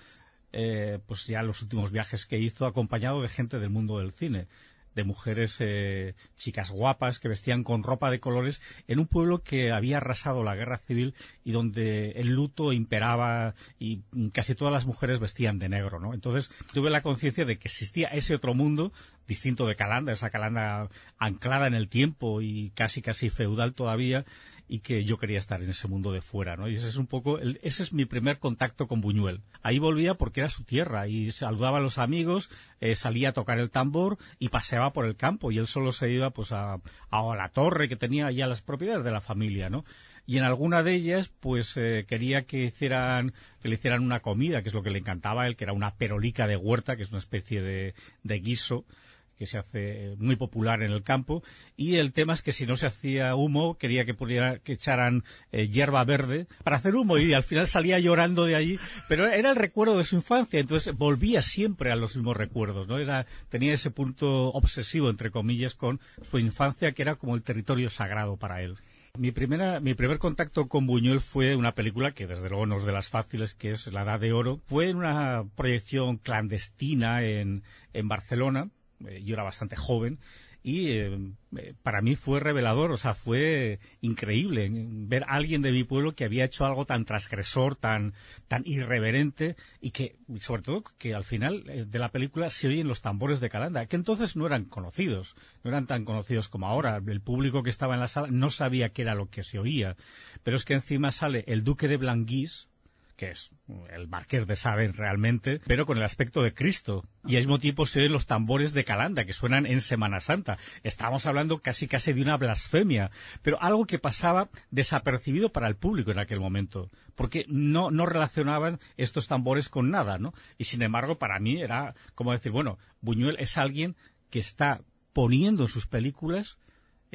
eh, 0.57 1.01
pues 1.07 1.27
ya 1.27 1.43
los 1.43 1.63
últimos 1.63 1.91
viajes 1.91 2.27
que 2.27 2.39
hizo 2.39 2.65
acompañado 2.65 3.21
de 3.21 3.29
gente 3.29 3.59
del 3.59 3.71
mundo 3.71 3.99
del 3.99 4.13
cine 4.13 4.47
de 4.95 5.05
mujeres 5.05 5.57
eh, 5.61 6.15
chicas 6.37 6.71
guapas 6.71 7.19
que 7.19 7.29
vestían 7.29 7.65
con 7.65 7.83
ropa 7.83 8.11
de 8.11 8.21
colores 8.21 8.63
en 8.87 9.01
un 9.01 9.07
pueblo 9.07 9.43
que 9.43 9.73
había 9.73 9.97
arrasado 9.97 10.45
la 10.45 10.55
guerra 10.55 10.79
civil 10.79 11.15
y 11.43 11.53
donde 11.53 12.13
el 12.13 12.29
luto 12.29 12.73
imperaba 12.73 13.55
y 13.79 14.03
casi 14.33 14.55
todas 14.55 14.73
las 14.73 14.87
mujeres 14.87 15.21
vestían 15.21 15.59
de 15.59 15.69
negro, 15.69 15.99
¿no? 15.99 16.15
Entonces 16.15 16.51
tuve 16.73 16.91
la 16.91 17.03
conciencia 17.03 17.45
de 17.45 17.59
que 17.59 17.69
existía 17.69 18.09
ese 18.09 18.35
otro 18.35 18.55
mundo 18.55 18.93
distinto 19.27 19.67
de 19.67 19.75
Calanda, 19.75 20.13
esa 20.13 20.31
Calanda 20.31 20.89
anclada 21.19 21.67
en 21.67 21.75
el 21.75 21.89
tiempo 21.89 22.41
y 22.41 22.71
casi 22.75 23.03
casi 23.03 23.31
feudal 23.31 23.75
todavía 23.75 24.25
y 24.67 24.81
que 24.81 25.05
yo 25.05 25.19
quería 25.19 25.39
estar 25.39 25.63
en 25.63 25.71
ese 25.71 25.89
mundo 25.89 26.13
de 26.13 26.23
fuera, 26.23 26.57
¿no? 26.57 26.69
Y 26.69 26.75
ese 26.75 26.89
es 26.89 26.97
un 26.97 27.07
poco, 27.07 27.39
ese 27.39 27.83
es 27.83 27.93
mi 27.93 28.07
primer 28.07 28.39
contacto 28.39 28.87
con 28.87 29.01
Buñuel. 29.01 29.43
Ahí 29.63 29.79
volvía 29.79 30.15
porque 30.15 30.41
era 30.41 30.49
su 30.49 30.65
tierra 30.65 31.07
y 31.07 31.31
saludaba 31.33 31.79
a 31.79 31.83
los 31.83 31.99
amigos, 31.99 32.51
eh, 32.81 32.97
salía 32.97 33.31
a 33.31 33.33
tocar 33.33 33.59
el 33.59 33.71
tambor 33.71 34.19
y 34.39 34.49
paseaba 34.49 34.93
por 34.93 35.07
el 35.07 35.17
campo 35.17 35.53
y 35.53 35.59
él 35.59 35.67
solo 35.67 35.93
se 35.93 36.11
iba 36.11 36.31
pues 36.31 36.53
a, 36.53 36.81
a 37.11 37.37
la 37.37 37.49
torre 37.51 37.89
que 37.89 37.97
tenía 37.97 38.31
ya 38.31 38.47
las 38.47 38.63
propiedades 38.63 39.05
de 39.05 39.11
la 39.11 39.21
familia, 39.21 39.69
¿no? 39.69 39.85
Y 40.27 40.39
en 40.39 40.45
alguna 40.45 40.83
de 40.83 40.95
ellas 40.95 41.31
pues 41.41 41.77
eh, 41.77 42.07
quería 42.09 42.47
que 42.47 42.65
hicieran, 42.65 43.35
que 43.61 43.69
le 43.69 43.75
hicieran 43.75 44.03
una 44.03 44.21
comida, 44.21 44.63
que 44.63 44.69
es 44.69 44.75
lo 44.75 44.83
que 44.83 44.91
le 44.91 44.99
encantaba 44.99 45.43
a 45.43 45.47
él, 45.47 45.57
que 45.57 45.65
era 45.65 45.75
una 45.75 45.97
perolica 45.97 46.47
de 46.47 46.57
huerta, 46.57 46.97
que 46.97 47.03
es 47.03 47.11
una 47.11 47.19
especie 47.19 47.61
de, 47.61 47.95
de 48.23 48.39
guiso 48.41 48.87
que 49.37 49.47
se 49.47 49.59
hace 49.59 50.15
muy 50.19 50.37
popular 50.37 50.83
en 50.83 50.93
el 50.93 51.03
campo. 51.03 51.43
Y 51.77 51.97
el 51.97 52.13
tema 52.13 52.33
es 52.35 52.43
que 52.43 52.53
si 52.53 52.67
no 52.67 52.77
se 52.77 52.87
hacía 52.87 53.35
humo 53.35 53.77
quería 53.79 54.05
que 54.05 54.15
pudiera 54.15 54.59
que 54.59 54.73
echaran 54.73 55.25
eh, 55.53 55.69
hierba 55.69 56.05
verde 56.05 56.47
para 56.63 56.77
hacer 56.77 56.95
humo. 56.95 57.19
Y 57.19 57.33
al 57.33 57.43
final 57.43 57.67
salía 57.67 57.99
llorando 57.99 58.45
de 58.45 58.57
allí 58.57 58.79
pero 59.09 59.29
era 59.29 59.51
el 59.51 59.57
recuerdo 59.57 59.99
de 59.99 60.05
su 60.05 60.17
infancia. 60.17 60.61
Entonces 60.61 60.95
volvía 60.97 61.43
siempre 61.43 61.91
a 61.91 61.97
los 61.97 62.17
mismos 62.17 62.37
recuerdos 62.37 62.89
no 62.89 62.99
era 62.99 63.27
tenía 63.49 63.75
ese 63.75 63.91
punto 63.91 64.49
obsesivo 64.51 65.11
entre 65.11 65.31
comillas 65.31 65.75
con 65.75 66.01
su 66.23 66.39
infancia 66.39 66.93
que 66.93 67.03
era 67.03 67.17
como 67.17 67.35
el 67.35 67.43
territorio 67.43 67.91
sagrado 67.91 68.37
para 68.37 68.63
él. 68.63 68.77
Mi, 69.17 69.31
primera, 69.31 69.79
mi 69.79 69.95
primer 69.95 70.19
contacto 70.19 70.67
con 70.67 70.87
Buñuel 70.87 71.21
fue 71.21 71.55
una 71.55 71.77
película 71.77 72.13
que 72.13 72.27
desde 72.27 72.49
luego 72.49 72.67
no 72.67 72.79
es 72.79 72.85
de 72.85 72.91
las 72.91 73.09
fáciles, 73.09 73.55
que 73.55 73.71
es 73.71 73.93
La 73.93 74.03
Edad 74.03 74.19
de 74.19 74.33
Oro. 74.33 74.61
Fue 74.67 74.91
en 74.91 74.97
una 74.97 75.45
proyección 75.55 76.17
clandestina 76.17 77.23
en, 77.23 77.63
en 77.93 78.09
Barcelona, 78.09 78.71
eh, 79.07 79.23
yo 79.25 79.35
era 79.35 79.43
bastante 79.43 79.77
joven 79.77 80.19
y 80.63 80.93
eh, 80.93 81.19
eh, 81.59 81.75
para 81.83 82.01
mí 82.01 82.17
fue 82.17 82.41
revelador, 82.41 82.91
o 82.91 82.97
sea, 82.97 83.15
fue 83.15 83.79
increíble 84.01 84.71
ver 84.73 85.25
a 85.25 85.35
alguien 85.35 85.61
de 85.61 85.73
mi 85.73 85.85
pueblo 85.85 86.15
que 86.15 86.25
había 86.25 86.47
hecho 86.47 86.65
algo 86.65 86.87
tan 86.87 87.05
transgresor, 87.05 87.77
tan, 87.77 88.15
tan 88.49 88.63
irreverente 88.65 89.57
y 89.83 89.91
que, 89.91 90.17
sobre 90.41 90.63
todo, 90.63 90.85
que 90.97 91.15
al 91.15 91.25
final 91.25 91.65
de 91.91 91.99
la 91.99 92.11
película 92.11 92.49
se 92.49 92.69
oyen 92.69 92.89
los 92.89 93.03
tambores 93.03 93.41
de 93.41 93.51
Calanda, 93.51 93.85
que 93.87 93.97
entonces 93.97 94.37
no 94.37 94.47
eran 94.47 94.65
conocidos, 94.65 95.37
no 95.63 95.71
eran 95.71 95.87
tan 95.87 96.07
conocidos 96.07 96.49
como 96.49 96.67
ahora. 96.67 96.99
El 97.07 97.21
público 97.21 97.63
que 97.63 97.71
estaba 97.71 97.93
en 97.93 98.01
la 98.01 98.09
sala 98.09 98.29
no 98.31 98.49
sabía 98.49 98.89
qué 98.89 99.03
era 99.03 99.15
lo 99.15 99.29
que 99.29 99.43
se 99.43 99.59
oía, 99.59 99.97
pero 100.45 100.57
es 100.57 100.65
que 100.65 100.73
encima 100.73 101.11
sale 101.11 101.45
el 101.47 101.63
duque 101.63 101.89
de 101.89 101.99
Blanguís, 101.99 102.69
que 103.17 103.31
es 103.31 103.51
el 103.91 104.09
marqués 104.09 104.47
de 104.47 104.57
Sade 104.57 104.93
realmente, 104.93 105.61
pero 105.67 105.87
con 105.87 105.99
el 105.99 106.05
aspecto 106.05 106.43
de 106.43 106.55
Cristo. 106.55 107.05
Y 107.27 107.37
al 107.37 107.43
mismo 107.43 107.59
tiempo 107.59 107.87
se 107.87 108.01
oyen 108.01 108.13
los 108.13 108.27
tambores 108.27 108.73
de 108.73 108.85
Calanda, 108.85 109.25
que 109.25 109.33
suenan 109.33 109.67
en 109.67 109.81
Semana 109.81 110.21
Santa. 110.21 110.59
Estábamos 110.83 111.27
hablando 111.27 111.59
casi 111.59 111.89
casi 111.89 112.13
de 112.13 112.23
una 112.23 112.37
blasfemia, 112.37 113.11
pero 113.43 113.61
algo 113.63 113.87
que 113.87 113.99
pasaba 113.99 114.51
desapercibido 114.71 115.53
para 115.53 115.69
el 115.69 115.77
público 115.77 116.11
en 116.11 116.19
aquel 116.19 116.41
momento, 116.41 116.91
porque 117.15 117.47
no, 117.49 117.91
no 117.91 118.07
relacionaban 118.07 118.79
estos 118.97 119.29
tambores 119.29 119.69
con 119.69 119.91
nada, 119.91 120.19
¿no? 120.19 120.35
Y 120.59 120.65
sin 120.65 120.83
embargo, 120.83 121.19
para 121.19 121.39
mí 121.39 121.61
era 121.61 121.95
como 122.15 122.33
decir, 122.33 122.53
bueno, 122.53 122.79
Buñuel 123.01 123.37
es 123.39 123.57
alguien 123.57 123.97
que 124.31 124.39
está 124.39 124.81
poniendo 125.13 125.65
en 125.65 125.69
sus 125.69 125.87
películas 125.87 126.59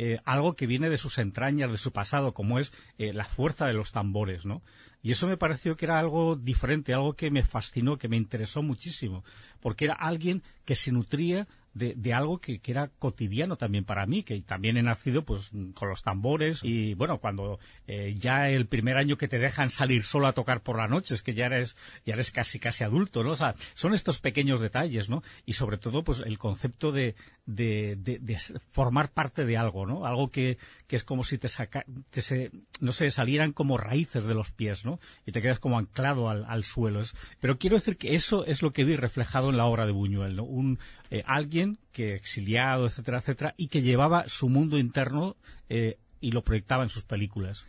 eh, 0.02 0.22
algo 0.24 0.56
que 0.56 0.66
viene 0.66 0.90
de 0.90 0.98
sus 0.98 1.18
entrañas, 1.18 1.70
de 1.70 1.78
su 1.78 1.92
pasado, 1.92 2.34
como 2.34 2.58
es 2.58 2.72
eh, 2.98 3.12
la 3.12 3.26
fuerza 3.26 3.68
de 3.68 3.74
los 3.74 3.92
tambores, 3.92 4.46
¿no? 4.46 4.62
Y 5.02 5.12
eso 5.12 5.28
me 5.28 5.38
pareció 5.38 5.78
que 5.78 5.86
era 5.86 5.98
algo 5.98 6.36
diferente, 6.36 6.94
algo 6.94 7.14
que 7.14 7.32
me 7.32 7.46
fascinó, 7.46 7.98
que 7.98 8.10
me 8.10 8.18
interesó 8.18 8.62
muchísimo, 8.62 9.24
porque 9.62 9.86
era 9.86 9.94
alguien 9.94 10.44
que 10.66 10.76
se 10.76 10.92
nutría 10.92 11.48
de, 11.80 12.14
algo 12.14 12.40
que, 12.40 12.62
era 12.66 12.90
cotidiano 13.00 13.56
también 13.56 13.86
para 13.86 14.06
mí, 14.06 14.22
que 14.22 14.40
también 14.42 14.78
he 14.78 14.84
nacido 14.84 15.24
pues 15.24 15.52
con 15.74 15.90
los 15.90 16.04
tambores 16.04 16.60
y 16.64 16.94
bueno, 16.94 17.20
cuando 17.20 17.60
eh, 17.88 18.16
ya 18.20 18.50
el 18.50 18.68
primer 18.68 18.98
año 18.98 19.18
que 19.18 19.28
te 19.28 19.40
dejan 19.40 19.70
salir 19.70 20.04
solo 20.04 20.28
a 20.28 20.34
tocar 20.34 20.62
por 20.62 20.78
la 20.78 20.88
noche, 20.88 21.16
es 21.16 21.24
que 21.24 21.34
ya 21.34 21.48
eres, 21.48 21.76
ya 22.06 22.14
eres 22.14 22.32
casi 22.32 22.60
casi 22.60 22.84
adulto, 22.84 23.24
¿no? 23.24 23.32
O 23.32 23.36
sea, 23.36 23.56
son 23.74 23.94
estos 23.94 24.20
pequeños 24.20 24.60
detalles, 24.60 25.10
¿no? 25.10 25.24
Y 25.46 25.54
sobre 25.54 25.78
todo, 25.78 26.04
pues 26.04 26.20
el 26.20 26.38
concepto 26.38 26.92
de, 26.92 27.16
de, 27.46 27.96
de, 27.96 28.38
formar 28.72 29.12
parte 29.12 29.46
de 29.46 29.58
algo, 29.58 29.88
¿no? 29.88 30.06
Algo 30.06 30.30
que, 30.30 30.58
que 30.88 30.96
es 30.96 31.04
como 31.04 31.24
si 31.24 31.38
te 31.38 31.48
saca, 31.48 31.86
te 32.12 32.22
se, 32.22 32.52
no 32.82 32.92
sé, 32.92 33.10
salieran 33.10 33.54
como 33.54 33.78
raíces 33.78 34.26
de 34.26 34.34
los 34.34 34.52
pies, 34.52 34.86
¿no? 34.86 35.00
Y 35.26 35.32
te 35.32 35.42
quedas 35.42 35.60
como 35.60 35.80
anclado 35.80 36.30
al, 36.30 36.46
al 36.46 36.64
suelo. 36.64 37.00
Pero 37.40 37.58
quiero 37.58 37.76
decir 37.76 37.98
que 37.98 38.16
eso 38.16 38.46
es 38.46 38.62
lo 38.62 38.72
que 38.72 38.84
vi 38.84 38.96
reflejado 38.96 39.50
en 39.50 39.58
la 39.58 39.66
obra 39.66 39.86
de 39.86 39.92
Buñuel, 39.92 40.36
¿no? 40.36 40.44
Un, 40.44 40.80
eh, 41.12 41.24
alguien 41.26 41.69
que 41.92 42.16
exiliado, 42.16 42.88
etcétera, 42.88 43.20
etcétera, 43.20 43.54
y 43.58 43.68
que 43.68 43.82
llevaba 43.82 44.28
su 44.28 44.50
mundo 44.50 44.78
interno 44.78 45.36
eh, 45.70 45.98
y 46.22 46.32
lo 46.32 46.44
proyectaba 46.44 46.84
en 46.84 46.90
sus 46.90 47.04
películas. 47.04 47.68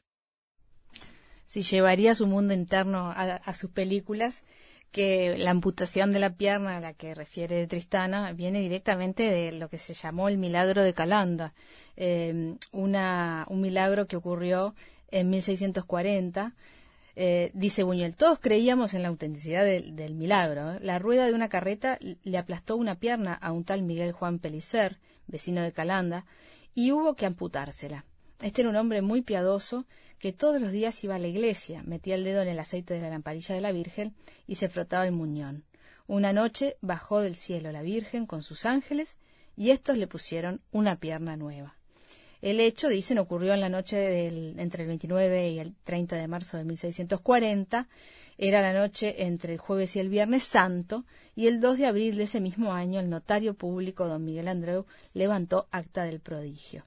Si 1.46 1.62
llevaría 1.62 2.14
su 2.14 2.26
mundo 2.26 2.54
interno 2.54 3.10
a, 3.10 3.54
sus 3.54 3.70
películas, 3.70 4.44
que 4.92 5.36
la 5.36 5.50
amputación 5.50 6.12
de 6.12 6.20
la 6.20 6.34
pierna 6.34 6.76
a 6.76 6.80
la 6.80 6.92
que 6.94 7.14
refiere 7.14 7.66
Tristana 7.66 8.32
viene 8.32 8.60
directamente 8.60 9.30
de 9.30 9.52
lo 9.52 9.68
que 9.68 9.78
se 9.78 9.94
llamó 9.94 10.28
el 10.28 10.38
milagro 10.38 10.82
de 10.82 10.94
Calanda, 10.94 11.52
eh, 11.96 12.54
un 12.70 13.60
milagro 13.60 14.06
que 14.06 14.16
ocurrió 14.16 14.74
en 15.10 15.30
1640 15.30 16.54
eh, 17.16 17.50
dice 17.54 17.82
Buñuel, 17.82 18.16
todos 18.16 18.38
creíamos 18.38 18.94
en 18.94 19.02
la 19.02 19.08
autenticidad 19.08 19.64
del 19.64 20.14
milagro. 20.14 20.72
¿eh? 20.74 20.78
La 20.80 20.98
rueda 20.98 21.26
de 21.26 21.34
una 21.34 21.48
carreta 21.48 21.98
le 22.00 22.38
aplastó 22.38 22.76
una 22.76 22.98
pierna 22.98 23.34
a 23.34 23.52
un 23.52 23.64
tal 23.64 23.82
Miguel 23.82 24.12
Juan 24.12 24.38
Pelicer, 24.38 24.98
vecino 25.26 25.62
de 25.62 25.72
Calanda, 25.72 26.26
y 26.74 26.92
hubo 26.92 27.14
que 27.14 27.26
amputársela. 27.26 28.04
Este 28.40 28.62
era 28.62 28.70
un 28.70 28.76
hombre 28.76 29.02
muy 29.02 29.22
piadoso 29.22 29.86
que 30.18 30.32
todos 30.32 30.60
los 30.60 30.72
días 30.72 31.02
iba 31.04 31.16
a 31.16 31.18
la 31.18 31.28
iglesia, 31.28 31.82
metía 31.82 32.14
el 32.14 32.24
dedo 32.24 32.42
en 32.42 32.48
el 32.48 32.58
aceite 32.58 32.94
de 32.94 33.00
la 33.00 33.10
lamparilla 33.10 33.54
de 33.54 33.60
la 33.60 33.72
Virgen 33.72 34.14
y 34.46 34.56
se 34.56 34.68
frotaba 34.68 35.06
el 35.06 35.12
muñón. 35.12 35.64
Una 36.06 36.32
noche 36.32 36.76
bajó 36.80 37.20
del 37.20 37.36
cielo 37.36 37.72
la 37.72 37.82
Virgen 37.82 38.26
con 38.26 38.42
sus 38.42 38.66
ángeles 38.66 39.16
y 39.56 39.70
estos 39.70 39.96
le 39.96 40.06
pusieron 40.06 40.62
una 40.72 40.96
pierna 40.96 41.36
nueva. 41.36 41.79
El 42.42 42.60
hecho, 42.60 42.88
dicen, 42.88 43.18
ocurrió 43.18 43.52
en 43.52 43.60
la 43.60 43.68
noche 43.68 43.96
del, 43.96 44.58
entre 44.58 44.82
el 44.82 44.88
29 44.88 45.50
y 45.50 45.58
el 45.58 45.74
30 45.84 46.16
de 46.16 46.28
marzo 46.28 46.56
de 46.56 46.64
1640. 46.64 47.88
Era 48.38 48.62
la 48.62 48.72
noche 48.72 49.24
entre 49.24 49.52
el 49.52 49.58
jueves 49.58 49.96
y 49.96 50.00
el 50.00 50.08
viernes 50.08 50.44
santo, 50.44 51.04
y 51.36 51.46
el 51.46 51.60
2 51.60 51.78
de 51.78 51.86
abril 51.86 52.16
de 52.16 52.24
ese 52.24 52.40
mismo 52.40 52.72
año 52.72 52.98
el 52.98 53.10
notario 53.10 53.52
público 53.52 54.06
don 54.06 54.24
Miguel 54.24 54.48
Andreu 54.48 54.86
levantó 55.12 55.68
acta 55.70 56.04
del 56.04 56.20
prodigio. 56.20 56.86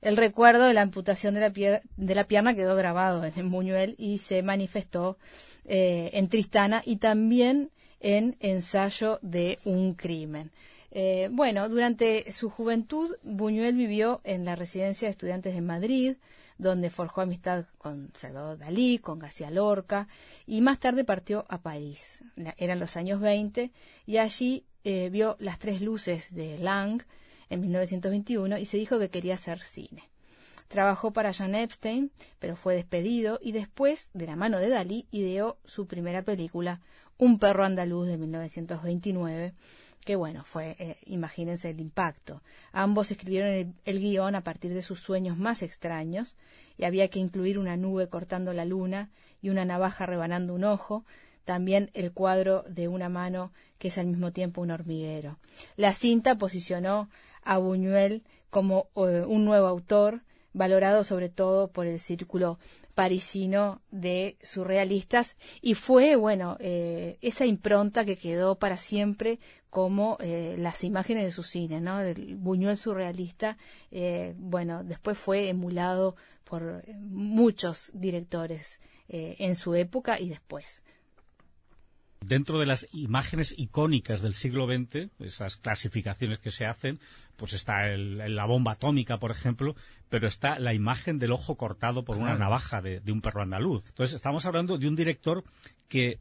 El 0.00 0.16
recuerdo 0.16 0.64
de 0.64 0.74
la 0.74 0.82
amputación 0.82 1.34
de 1.34 1.40
la, 1.40 1.50
de 1.50 2.14
la 2.14 2.24
pierna 2.24 2.54
quedó 2.54 2.76
grabado 2.76 3.24
en 3.24 3.50
Buñuel 3.50 3.94
y 3.98 4.18
se 4.18 4.42
manifestó 4.42 5.16
eh, 5.64 6.10
en 6.14 6.28
Tristana 6.28 6.82
y 6.84 6.96
también 6.96 7.70
en 8.00 8.36
Ensayo 8.40 9.18
de 9.22 9.58
un 9.64 9.94
crimen. 9.94 10.50
Eh, 10.94 11.30
bueno, 11.32 11.70
durante 11.70 12.30
su 12.32 12.50
juventud, 12.50 13.16
Buñuel 13.22 13.74
vivió 13.74 14.20
en 14.24 14.44
la 14.44 14.56
residencia 14.56 15.08
de 15.08 15.12
estudiantes 15.12 15.54
de 15.54 15.62
Madrid, 15.62 16.16
donde 16.58 16.90
forjó 16.90 17.22
amistad 17.22 17.64
con 17.78 18.10
Salvador 18.14 18.58
Dalí, 18.58 18.98
con 18.98 19.18
García 19.18 19.50
Lorca, 19.50 20.06
y 20.46 20.60
más 20.60 20.78
tarde 20.78 21.04
partió 21.04 21.46
a 21.48 21.62
París. 21.62 22.22
Eran 22.58 22.78
los 22.78 22.98
años 22.98 23.20
20, 23.20 23.72
y 24.04 24.18
allí 24.18 24.66
eh, 24.84 25.08
vio 25.10 25.36
las 25.40 25.58
tres 25.58 25.80
luces 25.80 26.34
de 26.34 26.58
Lang 26.58 27.02
en 27.48 27.60
1921 27.62 28.58
y 28.58 28.66
se 28.66 28.76
dijo 28.76 28.98
que 28.98 29.08
quería 29.08 29.34
hacer 29.34 29.60
cine. 29.60 30.10
Trabajó 30.68 31.12
para 31.12 31.32
John 31.32 31.54
Epstein, 31.54 32.10
pero 32.38 32.54
fue 32.54 32.74
despedido 32.74 33.38
y 33.42 33.52
después, 33.52 34.10
de 34.12 34.26
la 34.26 34.36
mano 34.36 34.58
de 34.58 34.68
Dalí, 34.68 35.06
ideó 35.10 35.58
su 35.64 35.86
primera 35.86 36.22
película, 36.22 36.80
Un 37.18 37.38
perro 37.38 37.64
andaluz 37.64 38.08
de 38.08 38.18
1929, 38.18 39.54
que 40.04 40.16
bueno, 40.16 40.44
fue, 40.44 40.76
eh, 40.78 40.96
imagínense 41.06 41.70
el 41.70 41.80
impacto. 41.80 42.42
Ambos 42.72 43.10
escribieron 43.10 43.74
el, 43.84 44.00
guion 44.00 44.34
a 44.34 44.42
partir 44.42 44.74
de 44.74 44.82
sus 44.82 45.00
sueños 45.00 45.36
más 45.36 45.62
extraños, 45.62 46.36
y 46.76 46.84
había 46.84 47.08
que 47.08 47.20
incluir 47.20 47.58
una 47.58 47.76
nube 47.76 48.08
cortando 48.08 48.52
la 48.52 48.64
luna 48.64 49.10
y 49.40 49.50
una 49.50 49.64
navaja 49.64 50.06
rebanando 50.06 50.54
un 50.54 50.64
ojo, 50.64 51.04
también 51.44 51.90
el 51.94 52.12
cuadro 52.12 52.64
de 52.68 52.88
una 52.88 53.08
mano 53.08 53.52
que 53.78 53.88
es 53.88 53.98
al 53.98 54.06
mismo 54.06 54.32
tiempo 54.32 54.60
un 54.60 54.70
hormiguero. 54.70 55.38
La 55.76 55.92
cinta 55.92 56.36
posicionó 56.36 57.08
a 57.42 57.58
Buñuel 57.58 58.22
como 58.50 58.88
eh, 58.96 59.24
un 59.26 59.44
nuevo 59.44 59.66
autor, 59.66 60.22
valorado 60.52 61.04
sobre 61.04 61.28
todo 61.28 61.68
por 61.68 61.86
el 61.86 61.98
círculo 61.98 62.58
parisino 62.94 63.80
de 63.90 64.36
surrealistas 64.42 65.36
y 65.60 65.74
fue, 65.74 66.16
bueno, 66.16 66.56
eh, 66.60 67.18
esa 67.22 67.46
impronta 67.46 68.04
que 68.04 68.16
quedó 68.16 68.56
para 68.56 68.76
siempre 68.76 69.38
como 69.70 70.18
eh, 70.20 70.56
las 70.58 70.84
imágenes 70.84 71.24
de 71.24 71.30
su 71.30 71.42
cine, 71.42 71.80
¿no? 71.80 72.00
El 72.00 72.36
Buñuel 72.36 72.76
surrealista, 72.76 73.56
eh, 73.90 74.34
bueno, 74.36 74.84
después 74.84 75.16
fue 75.16 75.48
emulado 75.48 76.16
por 76.44 76.84
muchos 76.98 77.90
directores 77.94 78.78
en 79.08 79.56
su 79.56 79.74
época 79.74 80.18
y 80.18 80.30
después 80.30 80.82
dentro 82.24 82.58
de 82.58 82.66
las 82.66 82.86
imágenes 82.92 83.54
icónicas 83.56 84.20
del 84.20 84.34
siglo 84.34 84.66
XX, 84.66 85.10
esas 85.20 85.56
clasificaciones 85.56 86.38
que 86.38 86.50
se 86.50 86.66
hacen, 86.66 87.00
pues 87.36 87.52
está 87.52 87.88
la 87.96 88.44
bomba 88.46 88.72
atómica, 88.72 89.18
por 89.18 89.30
ejemplo, 89.30 89.74
pero 90.08 90.28
está 90.28 90.58
la 90.58 90.74
imagen 90.74 91.18
del 91.18 91.32
ojo 91.32 91.56
cortado 91.56 92.04
por 92.04 92.18
una 92.18 92.36
navaja 92.36 92.80
de, 92.82 93.00
un 93.10 93.20
perro 93.20 93.42
andaluz. 93.42 93.84
Entonces, 93.88 94.16
estamos 94.16 94.46
hablando 94.46 94.78
de 94.78 94.88
un 94.88 94.96
director 94.96 95.44
que 95.88 96.20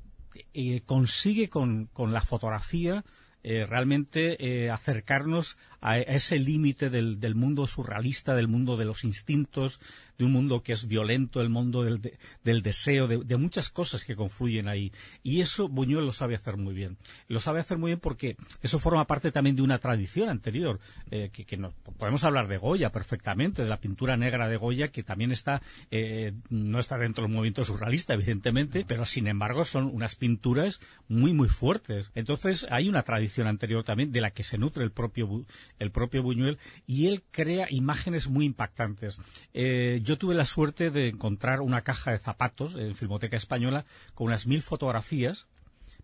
eh, 0.54 0.82
consigue 0.86 1.50
con, 1.50 1.90
la 1.96 2.22
fotografía 2.22 3.04
eh, 3.44 3.66
realmente 3.66 4.38
eh, 4.46 4.70
acercarnos 4.70 5.58
a, 5.82 5.98
ese 5.98 6.40
límite 6.40 6.90
del, 6.90 7.20
del, 7.20 7.36
mundo 7.36 7.68
surrealista, 7.68 8.36
del 8.36 8.48
mundo 8.48 8.78
de 8.78 8.86
los 8.86 9.04
instintos, 9.04 9.80
de 10.18 10.26
un 10.26 10.32
mundo 10.32 10.62
que 10.62 10.74
es 10.74 10.88
violento, 10.88 11.42
el 11.42 11.50
mundo 11.50 11.84
del, 11.84 12.00
del 12.44 12.62
deseo, 12.62 13.08
de, 13.08 13.38
muchas 13.38 13.70
cosas 13.70 14.04
que 14.04 14.16
confluyen 14.16 14.68
ahí. 14.68 14.92
Y 15.24 15.42
eso 15.42 15.68
Buñuel 15.68 16.06
lo 16.06 16.14
sabe 16.14 16.36
hacer 16.36 16.58
muy 16.58 16.76
bien. 16.76 16.98
Lo 17.28 17.40
sabe 17.40 17.60
hacer 17.60 17.80
muy 17.80 17.90
bien 17.90 18.00
porque 18.00 18.38
eso 18.62 18.78
forma 18.78 19.08
parte 19.08 19.32
también 19.32 19.56
de 19.56 19.64
una 19.64 19.80
tradición 19.80 20.30
anterior, 20.30 20.80
eh, 21.10 21.30
que, 21.34 21.46
que 21.46 21.58
podemos 21.98 22.24
hablar 22.24 22.48
de 22.48 22.58
Goya 22.58 22.92
perfectamente, 22.92 23.64
de 23.64 23.70
la 23.70 23.80
pintura 23.80 24.16
negra 24.16 24.48
de 24.48 24.58
Goya, 24.58 24.90
que 24.90 25.02
también 25.02 25.32
está, 25.32 25.62
eh, 25.90 26.34
no 26.50 26.80
está 26.80 27.00
dentro 27.00 27.24
del 27.24 27.34
movimiento 27.34 27.64
surrealista, 27.64 28.14
evidentemente, 28.14 28.86
pero 28.88 29.06
sin 29.06 29.28
embargo 29.28 29.66
son 29.66 29.86
unas 29.86 30.16
pinturas 30.16 30.80
muy, 31.08 31.34
muy 31.34 31.50
fuertes. 31.50 32.12
Entonces 32.14 32.68
hay 32.70 32.90
una 32.90 33.02
tradición 33.02 33.48
anterior 33.48 33.84
también 33.84 34.12
de 34.12 34.22
la 34.22 34.32
que 34.32 34.44
se 34.44 34.60
nutre 34.60 34.84
el 34.84 34.92
propio, 34.92 35.46
el 35.82 35.92
propio 35.92 36.24
Buñuel, 36.24 36.58
y 36.88 37.08
él 37.08 37.24
crea 37.32 37.68
imágenes 37.70 38.30
muy 38.30 38.46
impactantes. 38.46 39.18
Eh, 39.54 40.00
yo 40.04 40.18
tuve 40.18 40.36
la 40.36 40.46
suerte 40.46 40.92
de 40.92 41.10
encontrar 41.10 41.62
una 41.62 41.82
caja 41.82 42.12
de 42.12 42.20
zapatos 42.20 42.76
en 42.76 42.96
Filmoteca 42.96 43.36
Española 43.36 43.86
con 44.14 44.28
unas 44.28 44.48
mil 44.48 44.62
fotografías 44.62 45.48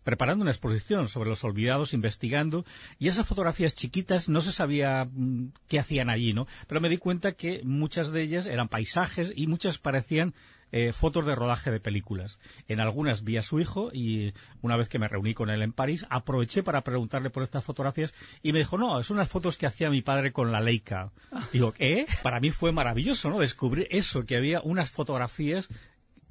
preparando 0.07 0.43
una 0.43 0.51
exposición 0.51 1.09
sobre 1.09 1.27
los 1.27 1.43
olvidados, 1.43 1.93
investigando, 1.93 2.63
y 2.97 3.09
esas 3.09 3.27
fotografías 3.27 3.75
chiquitas 3.75 4.29
no 4.29 4.39
se 4.39 4.53
sabía 4.53 5.03
mm, 5.03 5.51
qué 5.67 5.79
hacían 5.79 6.09
allí, 6.09 6.31
¿no? 6.31 6.47
Pero 6.65 6.79
me 6.79 6.87
di 6.87 6.97
cuenta 6.97 7.33
que 7.33 7.59
muchas 7.65 8.13
de 8.13 8.21
ellas 8.21 8.45
eran 8.45 8.69
paisajes 8.69 9.33
y 9.35 9.47
muchas 9.47 9.79
parecían 9.79 10.33
eh, 10.71 10.93
fotos 10.93 11.25
de 11.25 11.35
rodaje 11.35 11.71
de 11.71 11.79
películas. 11.79 12.39
En 12.67 12.79
algunas 12.79 13.23
vi 13.23 13.37
a 13.37 13.41
su 13.41 13.59
hijo 13.59 13.89
y 13.93 14.33
una 14.61 14.77
vez 14.77 14.89
que 14.89 14.99
me 14.99 15.07
reuní 15.07 15.33
con 15.33 15.49
él 15.49 15.61
en 15.61 15.73
París, 15.73 16.05
aproveché 16.09 16.63
para 16.63 16.83
preguntarle 16.83 17.29
por 17.29 17.43
estas 17.43 17.63
fotografías 17.63 18.13
y 18.41 18.53
me 18.53 18.59
dijo, 18.59 18.77
no, 18.77 19.01
son 19.03 19.17
unas 19.17 19.29
fotos 19.29 19.57
que 19.57 19.65
hacía 19.65 19.89
mi 19.89 20.01
padre 20.01 20.31
con 20.31 20.51
la 20.51 20.61
Leica. 20.61 21.11
Digo, 21.53 21.71
¿qué? 21.71 22.05
Para 22.23 22.39
mí 22.39 22.51
fue 22.51 22.71
maravilloso, 22.71 23.29
¿no? 23.29 23.39
Descubrir 23.39 23.87
eso, 23.91 24.25
que 24.25 24.35
había 24.35 24.61
unas 24.61 24.91
fotografías 24.91 25.69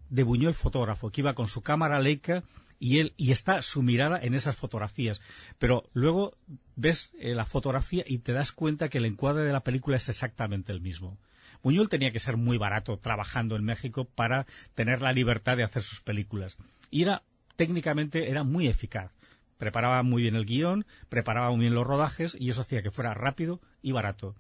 de 0.09 0.23
Buñuel 0.23 0.55
fotógrafo, 0.55 1.11
que 1.11 1.21
iba 1.21 1.35
con 1.35 1.49
su 1.49 1.63
cámara 1.63 2.01
Leica 2.01 2.45
y 2.79 3.01
él 3.01 3.15
y 3.17 3.33
está 3.33 3.63
su 3.63 3.83
mirada 3.83 4.19
en 4.21 4.35
esas 4.35 4.57
fotografías. 4.57 5.21
Pero 5.59 5.89
luego 5.93 6.37
ves 6.77 7.13
eh, 7.19 7.35
la 7.35 7.45
fotografía 7.45 8.05
y 8.07 8.19
te 8.19 8.33
das 8.33 8.53
cuenta 8.53 8.89
que 8.89 8.99
el 8.99 9.07
encuadre 9.07 9.45
de 9.45 9.53
la 9.53 9.65
película 9.65 9.97
es 9.97 10.09
exactamente 10.09 10.73
el 10.73 10.81
mismo. 10.81 11.19
Buñuel 11.67 11.89
tenía 11.89 12.13
que 12.13 12.21
ser 12.21 12.37
muy 12.37 12.59
barato 12.59 12.97
trabajando 12.97 13.57
en 13.57 13.65
México 13.65 14.05
para 14.05 14.47
tener 14.77 15.03
la 15.03 15.13
libertad 15.13 15.57
de 15.57 15.65
hacer 15.65 15.83
sus 15.83 16.01
películas. 16.01 16.57
Y 16.93 17.03
era, 17.03 17.25
técnicamente, 17.57 18.31
era 18.31 18.45
muy 18.45 18.69
eficaz. 18.69 19.19
Preparaba 19.59 20.05
muy 20.05 20.23
bien 20.23 20.37
el 20.37 20.47
guion, 20.47 20.87
preparaba 21.09 21.51
muy 21.51 21.63
bien 21.63 21.75
los 21.75 21.85
rodajes 21.85 22.37
y 22.39 22.51
eso 22.51 22.61
hacía 22.61 22.83
que 22.83 22.93
fuera 22.93 23.15
rápido 23.15 23.61
y 23.83 23.91
barato 23.91 24.37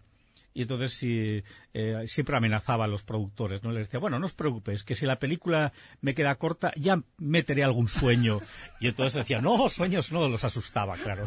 y 0.55 0.63
entonces 0.63 1.01
eh, 1.03 1.43
siempre 2.07 2.37
amenazaba 2.37 2.85
a 2.85 2.89
los 2.89 3.03
productores, 3.03 3.63
¿no? 3.65 3.73
Les 3.73 3.89
decía, 3.89 3.99
bueno, 3.99 4.21
no 4.21 4.27
os 4.27 4.33
preocupéis, 4.33 4.85
que 4.85 4.95
si 4.95 5.05
la 5.05 5.19
película 5.19 5.73
me 6.01 6.15
queda 6.15 6.37
corta, 6.37 6.73
ya 6.77 7.03
meteré 7.19 7.63
algún 7.63 7.89
sueño. 7.89 8.41
Y 8.81 8.87
entonces 8.87 9.15
decía, 9.15 9.43
no, 9.43 9.69
sueños 9.69 10.13
no, 10.13 10.29
los 10.29 10.45
asustaba, 10.45 10.97
claro. 10.97 11.25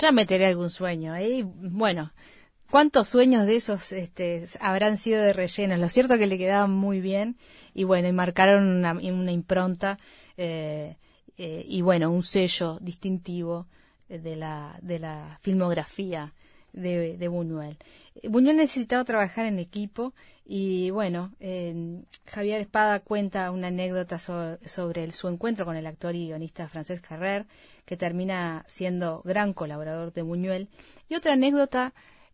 Ya 0.00 0.12
meteré 0.12 0.46
algún 0.46 0.70
sueño. 0.70 1.12
ahí. 1.12 1.42
bueno, 1.42 2.12
¿cuántos 2.70 3.08
sueños 3.08 3.46
de 3.46 3.56
esos 3.56 3.92
este, 3.92 4.46
habrán 4.60 4.96
sido 4.96 5.22
de 5.22 5.32
relleno? 5.32 5.76
Lo 5.76 5.88
cierto 5.88 6.14
es 6.14 6.20
que 6.20 6.26
le 6.26 6.38
quedaban 6.38 6.70
muy 6.70 7.00
bien 7.00 7.36
y 7.74 7.84
bueno, 7.84 8.08
y 8.08 8.12
marcaron 8.12 8.68
una, 8.68 9.32
impronta 9.32 9.98
eh, 10.36 10.96
eh, 11.36 11.64
y 11.68 11.80
bueno, 11.82 12.10
un 12.10 12.22
sello 12.22 12.78
distintivo 12.80 13.66
de 14.08 14.36
la, 14.36 14.78
de 14.82 14.98
la 14.98 15.38
filmografía 15.42 16.32
de, 16.72 17.28
Buñuel. 17.28 17.76
Buñuel 18.24 18.56
necesitaba 18.56 19.04
trabajar 19.04 19.46
en 19.46 19.58
equipo 19.58 20.14
y 20.44 20.90
bueno, 20.90 21.32
Javier 22.26 22.60
Espada 22.60 23.00
cuenta 23.00 23.50
una 23.50 23.68
anécdota 23.68 24.18
sobre 24.18 25.12
su 25.12 25.28
encuentro 25.28 25.64
con 25.64 25.76
el 25.76 25.86
actor 25.86 26.14
y 26.14 26.26
guionista 26.26 26.68
Francesc 26.68 27.06
Carrer, 27.06 27.46
que 27.84 27.96
termina 27.96 28.64
siendo 28.68 29.22
gran 29.24 29.52
colaborador 29.52 30.12
de 30.12 30.22
Buñuel, 30.22 30.68
y 31.08 31.14
otra 31.14 31.34
anécdota 31.34 31.92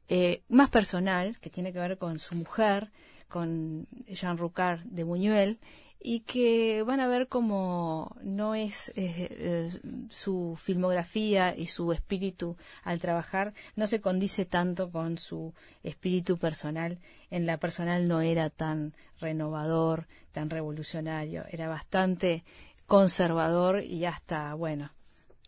eh, 0.09 0.43
más 0.49 0.71
personal, 0.71 1.39
que 1.41 1.51
tiene 1.51 1.73
que 1.73 1.79
ver 1.79 1.99
con 1.99 2.19
su 2.19 2.35
mujer, 2.35 2.91
con 3.29 3.87
Jean 4.07 4.39
Roucard 4.39 4.81
de 4.85 5.05
Buñuel, 5.05 5.59
y 6.07 6.21
que 6.21 6.83
van 6.83 7.01
a 7.01 7.09
ver 7.09 7.29
cómo 7.29 8.15
no 8.23 8.55
es 8.55 8.91
eh, 8.91 8.93
eh, 9.31 9.81
su 10.11 10.55
filmografía 10.61 11.57
y 11.57 11.67
su 11.67 11.95
espíritu 11.95 12.59
al 12.83 13.01
trabajar 13.01 13.55
no 13.75 13.87
se 13.87 14.03
condice 14.03 14.45
tanto 14.45 14.91
con 14.91 15.17
su 15.17 15.55
espíritu 15.83 16.37
personal. 16.37 16.99
En 17.31 17.47
la 17.47 17.57
personal 17.57 18.07
no 18.07 18.21
era 18.21 18.51
tan 18.51 18.93
renovador, 19.19 20.07
tan 20.33 20.51
revolucionario, 20.51 21.47
era 21.49 21.69
bastante 21.69 22.45
conservador 22.87 23.83
y 23.83 24.05
hasta, 24.05 24.53
bueno, 24.53 24.93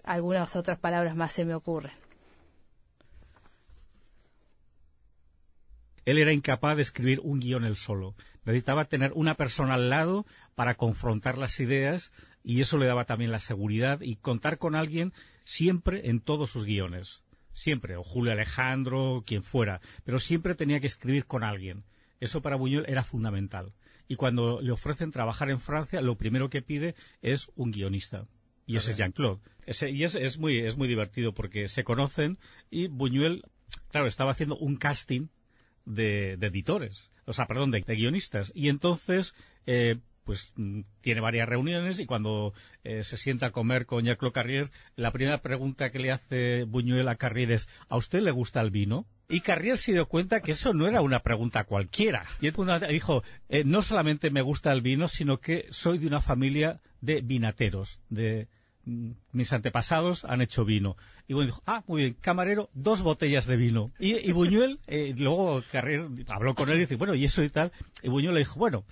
algunas 0.05 0.57
otras 0.57 0.79
palabras 0.79 1.17
más 1.17 1.33
se 1.35 1.45
me 1.45 1.55
ocurren. 1.55 2.06
Él 6.07 6.19
era 6.19 6.33
incapaz 6.33 6.77
de 6.77 6.83
escribir 6.83 7.21
un 7.23 7.41
guion 7.41 7.65
él 7.65 7.77
solo. 7.77 8.15
Necesitaba 8.45 8.87
tener 8.87 9.13
una 9.15 9.35
persona 9.35 9.75
al 9.75 9.91
lado 9.91 10.25
para 10.55 10.77
confrontar 10.77 11.37
las 11.37 11.59
ideas 11.59 12.13
y 12.45 12.61
eso 12.61 12.79
le 12.79 12.87
daba 12.87 13.05
también 13.05 13.33
la 13.33 13.41
seguridad 13.41 14.01
y 14.01 14.15
contar 14.15 14.59
con 14.59 14.77
alguien 14.77 15.13
siempre 15.45 16.09
en 16.09 16.21
todos 16.21 16.49
sus 16.49 16.65
guiones. 16.65 17.25
Siempre, 17.53 17.97
o 17.97 18.05
Julio 18.05 18.33
Alejandro, 18.33 19.25
quien 19.27 19.43
fuera, 19.43 19.81
pero 20.05 20.21
siempre 20.21 20.55
tenía 20.55 20.79
que 20.79 20.87
escribir 20.87 21.27
con 21.27 21.43
alguien. 21.43 21.83
Eso 22.21 22.41
para 22.41 22.57
Buñuel 22.57 22.87
era 22.89 23.03
fundamental. 23.03 23.73
Y 24.07 24.15
cuando 24.15 24.61
le 24.61 24.71
ofrecen 24.71 25.11
trabajar 25.11 25.51
en 25.51 25.59
Francia, 25.59 26.01
lo 26.01 26.17
primero 26.17 26.49
que 26.49 26.63
pide 26.63 26.95
es 27.21 27.51
un 27.57 27.73
guionista. 27.73 28.29
Y 28.65 28.77
ese 28.77 28.93
es 28.93 28.97
Jean-Claude. 28.97 29.41
y 29.91 30.05
es, 30.05 30.39
muy, 30.39 30.59
es 30.59 30.77
muy 30.77 30.87
divertido 30.87 31.35
porque 31.35 31.67
se 31.67 31.83
conocen 31.83 32.39
y 32.71 32.87
Buñuel, 32.87 33.43
claro, 33.91 34.07
estaba 34.07 34.31
haciendo 34.31 34.57
un 34.57 34.77
casting 34.77 35.29
de, 35.87 36.33
editores, 36.35 37.11
o 37.25 37.33
sea, 37.33 37.47
perdón, 37.47 37.71
de, 37.71 37.81
guionistas. 37.81 38.53
Y 38.55 38.69
entonces, 38.69 39.35
eh, 39.67 39.97
pues 40.25 40.53
mm, 40.57 40.81
tiene 41.01 41.21
varias 41.21 41.49
reuniones 41.49 41.99
y 41.99 42.05
cuando 42.05 42.53
eh, 42.85 43.05
se 43.05 43.17
sienta 43.17 43.47
a 43.47 43.53
comer 43.53 43.87
con 43.87 44.05
Jacques 44.05 44.33
Carrier, 44.33 44.71
la 44.97 45.13
primera 45.13 45.41
pregunta 45.41 45.91
que 45.91 46.01
le 46.01 46.11
hace 46.11 46.65
Buñuel 46.65 47.09
a 47.09 47.15
Carrier 47.15 47.53
es 47.53 47.69
¿a 47.89 47.97
usted 47.97 48.21
le 48.21 48.33
gusta 48.33 48.61
el 48.61 48.71
vino? 48.71 49.07
Y 49.29 49.41
Carrier 49.41 49.79
se 49.79 49.93
dio 49.93 50.07
cuenta 50.07 50.41
que 50.41 50.53
eso 50.53 50.75
no 50.75 50.87
era 50.87 51.01
una 51.01 51.21
pregunta 51.21 51.65
cualquiera. 51.65 52.25
Y 52.41 52.47
él 52.47 52.55
dijo, 52.91 53.25
eh, 53.49 53.65
no 53.65 53.83
solamente 53.83 54.31
me 54.31 54.43
gusta 54.43 54.73
el 54.73 54.83
vino, 54.83 55.09
sino 55.09 55.39
que 55.39 55.67
soy 55.71 55.99
de 55.99 56.07
una 56.07 56.21
familia 56.21 56.81
de 57.01 57.23
vinateros, 57.23 58.01
de, 58.09 58.49
mis 58.87 59.53
antepasados 59.53 60.25
han 60.25 60.41
hecho 60.41 60.65
vino. 60.65 60.97
Y 61.27 61.35
bueno, 61.35 61.47
dijo, 61.47 61.63
ah, 61.67 61.83
muy 61.87 62.03
bien, 62.03 62.17
camarero, 62.21 62.71
dos 62.73 63.03
botellas 63.03 63.47
de 63.47 63.57
vino. 63.57 63.91
Y, 63.99 64.33
Buñuel, 64.33 64.81
eh, 64.87 65.15
luego 65.19 65.63
Carrer 65.71 66.09
habló 66.29 66.55
con 66.55 66.71
él 66.71 66.77
y 66.77 66.81
dice, 66.81 66.97
bueno, 66.97 67.15
y 67.15 67.25
eso 67.25 67.43
y 67.43 67.51
tal. 67.51 67.73
Y 68.03 68.09
Buñuel 68.09 68.35
le 68.35 68.41
dijo, 68.41 68.59
bueno, 68.59 68.85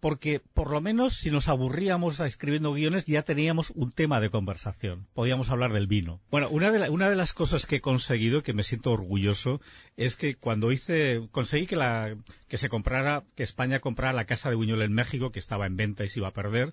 porque 0.00 0.40
por 0.54 0.70
lo 0.70 0.80
menos 0.80 1.14
si 1.14 1.30
nos 1.30 1.48
aburríamos 1.48 2.20
escribiendo 2.20 2.72
guiones 2.72 3.04
ya 3.04 3.22
teníamos 3.22 3.70
un 3.70 3.90
tema 3.90 4.20
de 4.20 4.30
conversación. 4.30 5.06
Podíamos 5.14 5.50
hablar 5.50 5.72
del 5.72 5.86
vino. 5.86 6.20
Bueno, 6.30 6.48
una 6.50 6.70
de, 6.70 6.88
una 6.90 7.10
de 7.10 7.16
las 7.16 7.32
cosas 7.32 7.66
que 7.66 7.76
he 7.76 7.80
conseguido, 7.80 8.42
que 8.42 8.52
me 8.52 8.62
siento 8.62 8.92
orgulloso, 8.92 9.60
es 9.96 10.16
que 10.16 10.36
cuando 10.36 10.72
hice, 10.72 11.28
conseguí 11.30 11.66
que, 11.66 11.76
la, 11.76 12.16
que 12.48 12.58
se 12.58 12.68
comprara, 12.68 13.24
que 13.34 13.42
España 13.42 13.80
comprara 13.80 14.12
la 14.12 14.26
casa 14.26 14.50
de 14.50 14.56
Buñuel 14.56 14.82
en 14.82 14.92
México, 14.92 15.32
que 15.32 15.40
estaba 15.40 15.66
en 15.66 15.76
venta 15.76 16.04
y 16.04 16.08
se 16.08 16.20
iba 16.20 16.28
a 16.28 16.32
perder, 16.32 16.72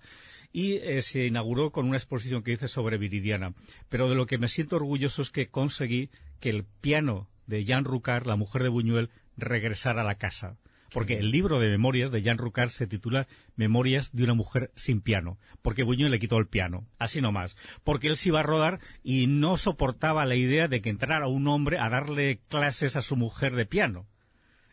y 0.55 0.77
eh, 0.77 1.01
se 1.01 1.25
inauguró 1.25 1.71
con 1.71 1.85
una 1.85 1.97
exposición 1.97 2.41
que 2.41 2.53
hice 2.53 2.69
sobre 2.69 2.97
Viridiana. 2.97 3.53
Pero 3.89 4.07
de 4.07 4.15
lo 4.15 4.25
que 4.25 4.37
me 4.37 4.47
siento 4.47 4.77
orgulloso 4.77 5.21
es 5.21 5.29
que 5.29 5.49
conseguí 5.49 6.09
que 6.39 6.49
el 6.49 6.63
piano 6.63 7.27
de 7.45 7.65
Jean 7.65 7.83
Rucard, 7.83 8.25
la 8.25 8.37
mujer 8.37 8.63
de 8.63 8.69
Buñuel, 8.69 9.09
regresara 9.35 10.03
a 10.03 10.05
la 10.05 10.15
casa. 10.15 10.55
Porque 10.93 11.17
el 11.17 11.29
libro 11.29 11.59
de 11.59 11.67
memorias 11.67 12.09
de 12.09 12.21
Jean 12.21 12.37
Rucard 12.37 12.69
se 12.69 12.87
titula 12.87 13.27
Memorias 13.57 14.13
de 14.13 14.23
una 14.23 14.33
mujer 14.33 14.71
sin 14.77 15.01
piano, 15.01 15.37
porque 15.61 15.83
Buñuel 15.83 16.11
le 16.11 16.19
quitó 16.19 16.37
el 16.37 16.47
piano, 16.47 16.87
así 16.99 17.19
nomás. 17.19 17.57
Porque 17.83 18.07
él 18.07 18.15
se 18.15 18.29
iba 18.29 18.39
a 18.39 18.43
rodar 18.43 18.79
y 19.03 19.27
no 19.27 19.57
soportaba 19.57 20.25
la 20.25 20.35
idea 20.35 20.69
de 20.69 20.79
que 20.79 20.89
entrara 20.89 21.27
un 21.27 21.49
hombre 21.49 21.79
a 21.79 21.89
darle 21.89 22.39
clases 22.47 22.95
a 22.95 23.01
su 23.01 23.17
mujer 23.17 23.55
de 23.55 23.65
piano, 23.65 24.07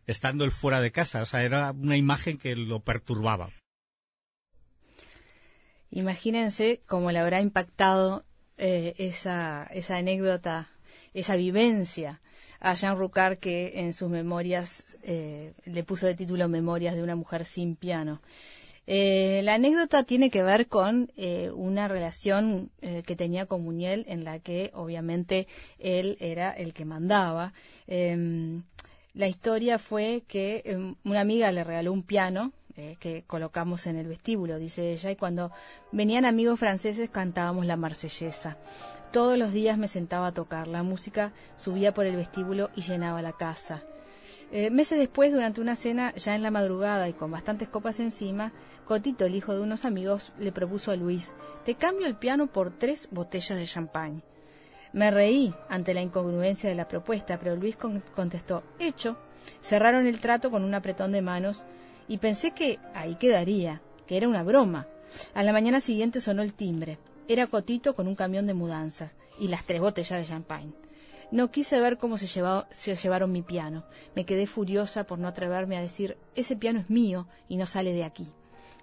estando 0.07 0.45
él 0.45 0.53
fuera 0.53 0.81
de 0.81 0.93
casa. 0.93 1.23
O 1.23 1.27
sea, 1.27 1.43
era 1.43 1.73
una 1.73 1.97
imagen 1.97 2.39
que 2.39 2.55
lo 2.55 2.85
perturbaba. 2.85 3.49
Imagínense 5.93 6.81
cómo 6.87 7.13
le 7.13 7.19
habrá 7.19 7.43
impactado 7.43 8.25
eh, 8.57 8.95
esa, 8.97 9.69
esa 9.75 9.99
anécdota, 9.99 10.71
esa 11.13 11.37
vivencia 11.37 12.23
a 12.61 12.75
Jean 12.75 12.97
Rucard 12.97 13.37
que 13.37 13.73
en 13.81 13.93
sus 13.93 14.09
memorias 14.09 14.97
eh, 15.03 15.53
le 15.67 15.85
puso 15.85 16.07
de 16.07 16.15
título 16.15 16.49
Memorias 16.49 16.95
de 16.95 17.03
una 17.03 17.15
mujer 17.15 17.45
sin 17.45 17.77
piano. 17.77 18.23
Eh, 18.87 19.43
la 19.45 19.55
anécdota 19.55 20.05
tiene 20.05 20.31
que 20.31 20.43
ver 20.43 20.67
con 20.67 21.13
una 21.55 21.89
relación 21.89 22.71
que 22.81 23.15
tenía 23.15 23.47
con 23.47 23.63
Muñel 23.63 24.05
en 24.09 24.25
la 24.25 24.39
que 24.39 24.71
obviamente 24.75 25.47
él 25.79 26.17
era 26.21 26.51
el 26.51 26.73
que 26.73 26.85
mandaba. 26.85 27.53
Em, 27.87 28.63
la 29.15 29.29
historia 29.29 29.79
fue 29.79 30.25
que 30.27 30.63
em, 30.65 30.95
una 31.05 31.21
amiga 31.21 31.53
le 31.53 31.65
regaló 31.65 31.93
un 31.93 32.03
piano 32.03 32.53
eh, 32.77 32.97
que 32.99 33.25
colocamos 33.27 33.87
en 33.87 33.97
el 33.97 34.09
vestíbulo, 34.09 34.59
dice 34.59 34.93
ella, 34.93 35.11
y 35.11 35.17
cuando 35.17 35.51
venían 35.91 36.25
amigos 36.25 36.59
franceses 36.59 37.11
cantábamos 37.11 37.67
la 37.67 37.77
marsellesa. 37.77 38.57
Todos 39.13 39.37
los 39.37 39.53
días 39.53 39.77
me 39.77 39.89
sentaba 39.89 40.29
a 40.29 40.33
tocar, 40.33 40.69
la 40.69 40.83
música 40.83 41.33
subía 41.57 41.93
por 41.93 42.07
el 42.07 42.17
vestíbulo 42.17 42.71
y 42.75 42.83
llenaba 42.83 43.21
la 43.21 43.33
casa. 43.33 43.83
Eh, 44.51 44.71
meses 44.71 44.99
después, 44.99 45.33
durante 45.33 45.61
una 45.61 45.77
cena, 45.77 46.15
ya 46.15 46.35
en 46.35 46.43
la 46.43 46.51
madrugada 46.51 47.09
y 47.09 47.13
con 47.13 47.31
bastantes 47.31 47.69
copas 47.69 48.01
encima, 48.01 48.53
Cotito, 48.85 49.25
el 49.25 49.35
hijo 49.35 49.55
de 49.55 49.61
unos 49.61 49.85
amigos, 49.85 50.33
le 50.39 50.53
propuso 50.53 50.91
a 50.91 50.97
Luis, 50.97 51.33
te 51.65 51.75
cambio 51.75 52.07
el 52.07 52.17
piano 52.17 52.49
por 52.49 52.71
tres 52.71 53.09
botellas 53.11 53.59
de 53.59 53.67
champán. 53.67 54.23
Me 54.93 55.11
reí 55.11 55.55
ante 55.69 55.95
la 55.95 56.03
incongruencia 56.03 56.69
de 56.69 56.75
la 56.75 56.89
propuesta, 56.89 57.39
pero 57.39 57.57
Luis 57.57 57.77
contestó, 57.77 58.63
hecho. 58.79 59.17
Cerraron 59.61 60.07
el 60.07 60.21
trato 60.21 60.51
con 60.51 60.65
un 60.65 60.75
apretón 60.75 61.13
de 61.13 61.23
manos 61.23 61.65
y 62.09 62.19
pensé 62.19 62.53
que 62.53 62.79
ahí 62.95 63.15
quedaría, 63.17 63.83
que 64.07 64.17
era 64.17 64.29
una 64.29 64.43
broma. 64.43 64.87
A 65.35 65.43
la 65.43 65.53
mañana 65.53 65.81
siguiente 65.81 66.21
sonó 66.21 66.43
el 66.43 66.55
timbre. 66.55 66.99
Era 67.29 67.47
Cotito 67.47 67.95
con 67.95 68.09
un 68.09 68.15
camión 68.15 68.47
de 68.47 68.55
mudanzas 68.55 69.13
y 69.39 69.49
las 69.49 69.65
tres 69.65 69.81
botellas 69.81 70.21
de 70.21 70.27
champagne. 70.27 70.73
No 71.31 71.51
quise 71.51 71.81
ver 71.81 71.97
cómo 71.97 72.19
se, 72.19 72.27
se 72.27 72.97
llevaron 72.97 73.33
mi 73.33 73.43
piano. 73.43 73.85
Me 74.15 74.27
quedé 74.27 74.47
furiosa 74.47 75.05
por 75.05 75.19
no 75.19 75.29
atreverme 75.29 75.79
a 75.79 75.81
decir, 75.81 76.19
ese 76.35 76.57
piano 76.57 76.81
es 76.81 76.91
mío 76.91 77.27
y 77.49 77.57
no 77.57 77.67
sale 77.67 77.93
de 77.93 78.05
aquí. 78.05 78.31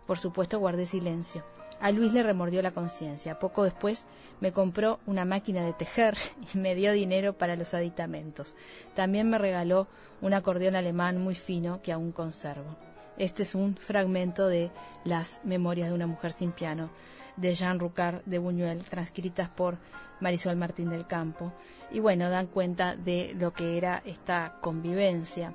Por 0.08 0.18
supuesto 0.18 0.58
guardé 0.58 0.88
silencio. 0.88 1.44
A 1.80 1.92
Luis 1.92 2.12
le 2.12 2.24
remordió 2.24 2.62
la 2.62 2.72
conciencia. 2.72 3.40
Poco 3.40 3.64
después 3.64 4.06
me 4.42 4.52
compró 4.52 5.00
una 5.06 5.24
máquina 5.24 5.64
de 5.64 5.74
tejer 5.74 6.18
y 6.54 6.58
me 6.58 6.76
dio 6.76 6.92
dinero 6.92 7.38
para 7.38 7.56
los 7.56 7.74
aditamentos. 7.74 8.56
También 8.96 9.30
me 9.30 9.38
regaló 9.38 9.88
un 10.22 10.34
acordeón 10.34 10.76
alemán 10.76 11.22
muy 11.22 11.36
fino 11.36 11.82
que 11.82 11.92
aún 11.92 12.12
conservo. 12.12 12.76
Este 13.20 13.44
es 13.44 13.54
un 13.54 13.76
fragmento 13.76 14.48
de 14.48 14.72
Las 15.04 15.42
Memorias 15.44 15.90
de 15.90 15.94
una 15.94 16.08
mujer 16.08 16.32
sin 16.32 16.54
piano 16.54 16.90
de 17.36 17.54
Jean 17.54 17.78
Rucard 17.78 18.24
de 18.24 18.40
Buñuel, 18.40 18.84
transcritas 18.84 19.50
por 19.50 19.78
Marisol 20.22 20.56
Martín 20.56 20.90
del 20.90 21.06
Campo. 21.06 21.52
Y 21.92 22.00
bueno, 22.00 22.30
dan 22.30 22.48
cuenta 22.48 22.96
de 22.96 23.36
lo 23.38 23.52
que 23.52 23.78
era 23.78 24.02
esta 24.06 24.56
convivencia. 24.62 25.54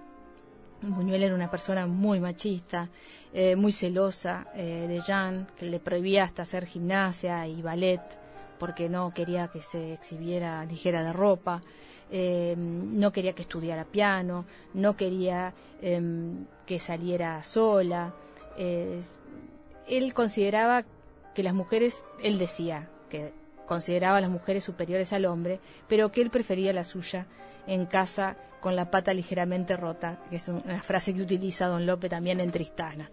Buñuel 0.83 1.23
era 1.23 1.35
una 1.35 1.51
persona 1.51 1.87
muy 1.87 2.21
machista, 2.21 2.91
eh, 3.33 3.57
muy 3.57 3.73
celosa 3.73 4.47
eh, 4.55 4.85
de 4.87 5.01
Jean, 5.01 5.47
que 5.57 5.65
le 5.65 5.81
prohibía 5.81 6.25
hasta 6.25 6.43
hacer 6.43 6.67
gimnasia 6.67 7.47
y 7.47 7.63
ballet 7.63 8.03
porque 8.65 8.89
no 8.89 9.13
quería 9.13 9.49
que 9.49 9.61
se 9.61 9.93
exhibiera 9.93 10.65
ligera 10.65 11.05
de 11.05 11.13
ropa. 11.13 11.61
Eh, 12.11 12.55
no 12.57 13.13
quería 13.13 13.35
que 13.35 13.43
estudiara 13.43 13.85
piano, 13.85 14.47
no 14.73 14.97
quería 14.97 15.53
em, 15.83 16.47
que 16.65 16.81
saliera 16.81 17.45
sola. 17.45 18.15
él 18.57 20.15
consideraba 20.15 20.83
que 21.35 21.43
las 21.43 21.53
mujeres, 21.53 22.03
él 22.23 22.39
decía 22.39 22.89
que 23.11 23.35
consideraba 23.67 24.17
a 24.17 24.23
las 24.23 24.31
mujeres 24.31 24.65
superiores 24.65 25.13
al 25.13 25.27
hombre, 25.27 25.61
pero 25.87 26.11
que 26.11 26.23
él 26.23 26.31
prefería 26.31 26.73
la 26.73 26.85
suya 26.85 27.27
en 27.67 27.85
casa 27.85 28.35
con 28.61 28.77
la 28.77 28.91
pata 28.91 29.13
ligeramente 29.13 29.77
rota, 29.77 30.21
que 30.31 30.37
es 30.37 30.49
una 30.49 30.81
frase 30.83 31.13
que 31.13 31.21
utiliza 31.21 31.67
don 31.67 31.85
Lope 31.85 32.09
también 32.09 32.41
en 32.41 32.51
Tristana. 32.51 33.11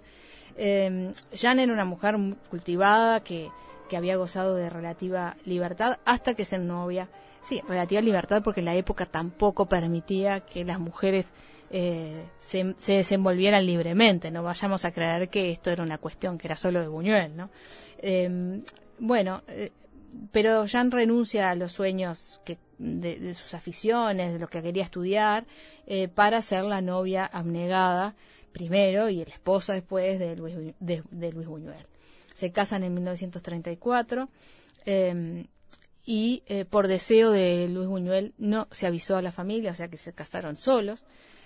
Eh, 0.56 1.12
Jeanne 1.34 1.64
era 1.64 1.74
una 1.74 1.84
mujer 1.84 2.16
cultivada 2.49 3.20
que, 3.22 3.49
que 3.92 3.98
había 3.98 4.16
gozado 4.16 4.56
de 4.56 4.70
relativa 4.70 5.36
libertad 5.44 6.00
hasta 6.06 6.34
que 6.34 6.46
se 6.46 6.58
novia. 6.58 7.10
Sí, 7.44 7.62
relativa 7.68 8.00
libertad 8.00 8.42
porque 8.42 8.62
la 8.62 8.74
época 8.74 9.06
tampoco 9.06 9.66
permitía 9.66 10.39
que 10.39 10.64
las 10.64 10.80
mujeres 10.80 11.34
eh, 11.72 12.24
se, 12.39 12.74
se, 12.78 12.94
desenvolvieran 12.94 13.66
libremente. 13.66 14.32
No 14.32 14.44
vayamos 14.44 14.86
a 14.86 14.94
creer 14.94 15.28
que 15.28 15.52
esto 15.52 15.72
era 15.72 15.84
una 15.84 15.98
cuestión 15.98 16.38
que 16.38 16.48
era 16.48 16.56
solo 16.56 16.80
de 16.80 16.88
Buñuel, 16.88 17.36
¿no? 17.36 17.50
Eh, 17.98 18.62
bueno, 18.98 19.44
eh, 19.50 19.72
pero 20.32 20.66
Jean 20.68 20.89
renuncia 20.89 21.50
a 21.50 21.56
los 21.56 21.74
sueños 21.74 22.39
de, 22.78 23.36
sus 23.36 23.54
aficiones, 23.54 24.32
de 24.32 24.39
lo 24.39 24.48
que 24.48 24.62
quería 24.62 24.86
estudiar, 24.86 25.46
eh, 25.86 26.08
para 26.08 26.42
ser 26.42 26.64
la 26.64 26.80
novia 26.80 27.26
abnegada 27.26 28.16
primero 28.54 29.10
y 29.10 29.18
la 29.26 29.32
esposa 29.32 29.74
después 29.74 30.18
de 30.18 30.38
Luis, 30.38 30.56
de 30.80 31.32
Luis 31.34 31.48
Buñuel. 31.48 31.91
Se 32.42 32.52
casan 32.52 32.84
en 32.84 32.96
1934 32.96 34.28
eh, 34.88 35.46
y 36.04 36.42
eh, 36.48 36.66
por 36.66 36.88
deseo 36.88 37.30
de 37.30 37.68
Luis 37.68 37.88
Buñuel 37.88 38.34
no 38.39 38.68
se 38.72 38.88
avisó 38.88 39.16
a 39.16 39.22
la 39.22 39.32
familia, 39.32 39.70
o 39.70 39.76
sea 39.76 39.89
que 39.89 39.98
se 39.98 40.12
casaron 40.12 40.58
solos. 40.58 41.06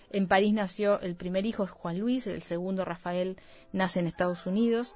En 0.10 0.30
París 0.30 0.54
nació 0.54 1.02
el 1.02 1.18
primer 1.18 1.46
hijo, 1.46 1.68
Juan 1.68 2.00
Luis, 2.00 2.28
el 2.28 2.43
segundo, 2.43 2.86
Rafael, 2.86 3.36
nace 3.74 4.00
en 4.00 4.08
Estados 4.08 4.46
Unidos. 4.46 4.96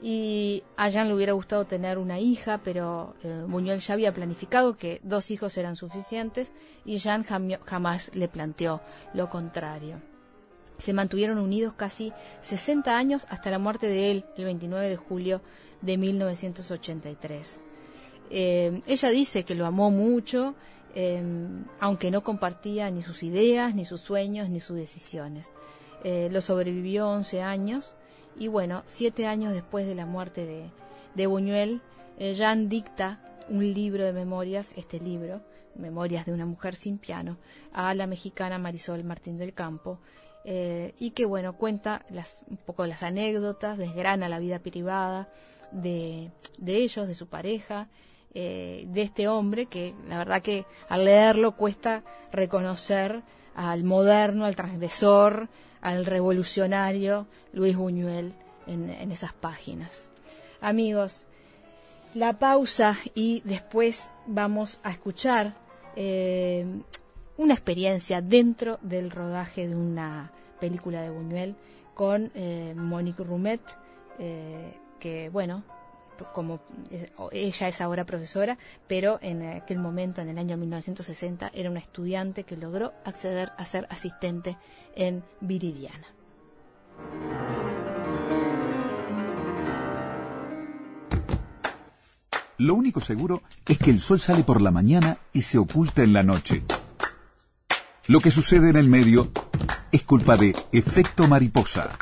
Y 0.00 0.62
a 0.76 0.88
Jean 0.88 1.08
le 1.08 1.14
hubiera 1.14 1.32
gustado 1.32 1.64
tener 1.64 1.98
una 1.98 2.20
hija, 2.20 2.60
pero 2.62 3.16
eh, 3.24 3.42
Buñuel 3.48 3.80
ya 3.80 3.94
había 3.94 4.14
planificado 4.14 4.76
que 4.76 5.00
dos 5.02 5.32
hijos 5.32 5.58
eran 5.58 5.74
suficientes 5.74 6.52
y 6.84 6.98
Jean 6.98 7.24
jam 7.24 7.50
jamás 7.66 8.14
le 8.14 8.28
planteó 8.28 8.82
lo 9.14 9.28
contrario. 9.28 10.09
Se 10.80 10.92
mantuvieron 10.92 11.38
unidos 11.38 11.74
casi 11.76 12.12
60 12.40 12.96
años 12.96 13.26
hasta 13.30 13.50
la 13.50 13.58
muerte 13.58 13.86
de 13.86 14.10
él, 14.10 14.24
el 14.36 14.44
29 14.44 14.88
de 14.88 14.96
julio 14.96 15.42
de 15.82 15.96
1983. 15.96 17.62
Eh, 18.30 18.80
ella 18.86 19.10
dice 19.10 19.44
que 19.44 19.54
lo 19.54 19.66
amó 19.66 19.90
mucho, 19.90 20.54
eh, 20.94 21.22
aunque 21.80 22.10
no 22.10 22.22
compartía 22.22 22.90
ni 22.90 23.02
sus 23.02 23.22
ideas, 23.22 23.74
ni 23.74 23.84
sus 23.84 24.00
sueños, 24.00 24.48
ni 24.48 24.60
sus 24.60 24.76
decisiones. 24.76 25.52
Eh, 26.04 26.28
lo 26.30 26.40
sobrevivió 26.40 27.08
11 27.10 27.42
años 27.42 27.94
y 28.38 28.48
bueno, 28.48 28.82
siete 28.86 29.26
años 29.26 29.52
después 29.52 29.86
de 29.86 29.94
la 29.94 30.06
muerte 30.06 30.46
de, 30.46 30.70
de 31.14 31.26
Buñuel, 31.26 31.82
Jean 32.18 32.68
dicta 32.68 33.20
un 33.48 33.72
libro 33.72 34.04
de 34.04 34.12
memorias, 34.12 34.72
este 34.76 35.00
libro, 35.00 35.40
Memorias 35.74 36.26
de 36.26 36.32
una 36.32 36.46
mujer 36.46 36.74
sin 36.74 36.98
piano, 36.98 37.38
a 37.72 37.94
la 37.94 38.06
mexicana 38.06 38.58
Marisol 38.58 39.04
Martín 39.04 39.38
del 39.38 39.54
Campo, 39.54 40.00
eh, 40.44 40.94
y 40.98 41.10
que 41.10 41.26
bueno, 41.26 41.54
cuenta 41.56 42.04
las, 42.10 42.44
un 42.48 42.56
poco 42.56 42.86
las 42.86 43.02
anécdotas, 43.02 43.78
desgrana 43.78 44.28
la 44.28 44.38
vida 44.38 44.58
privada 44.58 45.28
de, 45.70 46.30
de 46.58 46.76
ellos, 46.76 47.06
de 47.06 47.14
su 47.14 47.26
pareja, 47.26 47.88
eh, 48.34 48.84
de 48.88 49.02
este 49.02 49.28
hombre 49.28 49.66
que 49.66 49.94
la 50.08 50.18
verdad 50.18 50.42
que 50.42 50.64
al 50.88 51.04
leerlo 51.04 51.56
cuesta 51.56 52.04
reconocer 52.32 53.22
al 53.54 53.84
moderno, 53.84 54.44
al 54.44 54.56
transgresor, 54.56 55.48
al 55.80 56.06
revolucionario 56.06 57.26
Luis 57.52 57.76
Buñuel 57.76 58.34
en, 58.66 58.90
en 58.90 59.10
esas 59.12 59.32
páginas. 59.32 60.10
Amigos, 60.60 61.26
la 62.14 62.38
pausa 62.38 62.96
y 63.14 63.40
después 63.44 64.10
vamos 64.26 64.80
a 64.82 64.90
escuchar 64.90 65.54
eh, 65.96 66.66
una 67.40 67.54
experiencia 67.54 68.20
dentro 68.20 68.78
del 68.82 69.10
rodaje 69.10 69.66
de 69.66 69.74
una 69.74 70.30
película 70.60 71.00
de 71.00 71.08
Buñuel 71.08 71.56
con 71.94 72.30
eh, 72.34 72.74
Monique 72.76 73.24
Rumet, 73.24 73.62
eh, 74.18 74.74
que 74.98 75.30
bueno, 75.30 75.64
como 76.34 76.60
ella 77.32 77.68
es 77.68 77.80
ahora 77.80 78.04
profesora, 78.04 78.58
pero 78.86 79.18
en 79.22 79.42
aquel 79.42 79.78
momento, 79.78 80.20
en 80.20 80.28
el 80.28 80.36
año 80.36 80.58
1960, 80.58 81.50
era 81.54 81.70
una 81.70 81.80
estudiante 81.80 82.44
que 82.44 82.58
logró 82.58 82.92
acceder 83.06 83.52
a 83.56 83.64
ser 83.64 83.86
asistente 83.88 84.58
en 84.94 85.24
Viridiana. 85.40 86.08
Lo 92.58 92.74
único 92.74 93.00
seguro 93.00 93.42
es 93.66 93.78
que 93.78 93.88
el 93.88 94.00
sol 94.00 94.20
sale 94.20 94.44
por 94.44 94.60
la 94.60 94.70
mañana 94.70 95.16
y 95.32 95.40
se 95.40 95.56
oculta 95.56 96.02
en 96.02 96.12
la 96.12 96.22
noche. 96.22 96.62
Lo 98.10 98.18
que 98.18 98.32
sucede 98.32 98.70
en 98.70 98.76
el 98.76 98.88
medio 98.88 99.30
es 99.92 100.02
culpa 100.02 100.36
de 100.36 100.52
efecto 100.72 101.28
mariposa. 101.28 101.96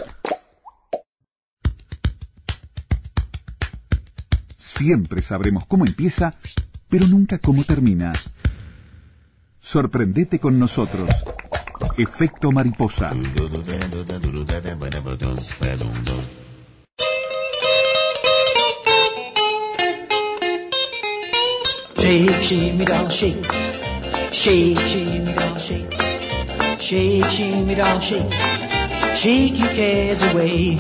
Siempre 4.57 5.21
sabremos 5.21 5.67
cómo 5.67 5.85
empieza, 5.85 6.35
pero 6.89 7.07
nunca 7.09 7.37
cómo 7.37 7.63
termina. 7.63 8.15
Sorprendete 9.61 10.39
con 10.39 10.59
nosotros. 10.59 11.11
Efecto 11.99 12.53
mariposa. 12.53 13.11
Shake, 21.99 22.87
down, 22.87 23.09
shake. 23.11 23.69
Shake, 24.31 25.35
down, 25.35 25.59
shake. 25.59 25.98
Shake, 26.81 27.67
me 27.67 27.75
down, 27.75 28.01
shake. 28.01 28.33
Shake 29.15 29.59
your 29.59 29.75
cares 29.75 30.23
away. 30.23 30.79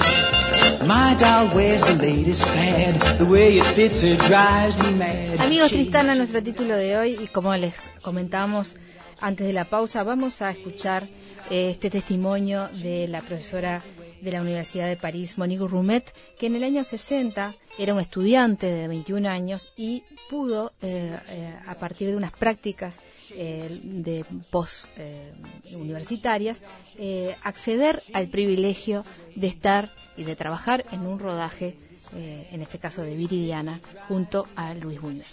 My 0.86 1.14
doll 1.18 1.52
wears 1.54 1.82
the 1.82 1.94
latest 1.94 2.44
fad. 2.44 3.18
The 3.18 3.24
way 3.24 3.58
it 3.58 3.66
fits 3.74 4.02
her 4.02 4.16
drives 4.16 4.78
me 4.78 4.90
mad. 4.92 5.40
Amigos 5.40 5.72
Tristana, 5.72 6.14
nuestro 6.14 6.40
título 6.40 6.76
de 6.76 6.96
hoy, 6.96 7.18
y 7.20 7.26
como 7.26 7.54
les 7.56 7.90
comentamos 8.00 8.76
antes 9.20 9.46
de 9.46 9.52
la 9.52 9.64
pausa, 9.64 10.04
vamos 10.04 10.40
a 10.40 10.50
escuchar 10.52 11.08
eh, 11.50 11.70
este 11.70 11.90
testimonio 11.90 12.68
de 12.80 13.08
la 13.08 13.20
profesora 13.20 13.82
de 14.20 14.32
la 14.32 14.40
Universidad 14.40 14.88
de 14.88 14.96
París, 14.96 15.38
Monique 15.38 15.66
Roumet, 15.66 16.14
que 16.38 16.46
en 16.46 16.56
el 16.56 16.64
año 16.64 16.84
60 16.84 17.54
era 17.78 17.94
un 17.94 18.00
estudiante 18.00 18.66
de 18.66 18.88
21 18.88 19.28
años 19.28 19.72
y 19.76 20.02
pudo, 20.28 20.72
eh, 20.82 21.16
eh, 21.30 21.54
a 21.66 21.74
partir 21.74 22.08
de 22.08 22.16
unas 22.16 22.32
prácticas 22.32 22.98
eh, 23.30 23.80
de 23.82 24.24
post 24.50 24.86
universitarias, 25.72 26.62
acceder 27.42 28.02
al 28.12 28.28
privilegio 28.28 29.04
de 29.36 29.46
estar 29.46 29.92
y 30.16 30.24
de 30.24 30.34
trabajar 30.34 30.84
en 30.90 31.06
un 31.06 31.18
rodaje, 31.18 31.76
en 32.14 32.62
este 32.62 32.78
caso 32.78 33.02
de 33.02 33.14
Viridiana, 33.14 33.80
junto 34.08 34.48
a 34.56 34.74
Luis 34.74 35.00
Buñuel. 35.00 35.26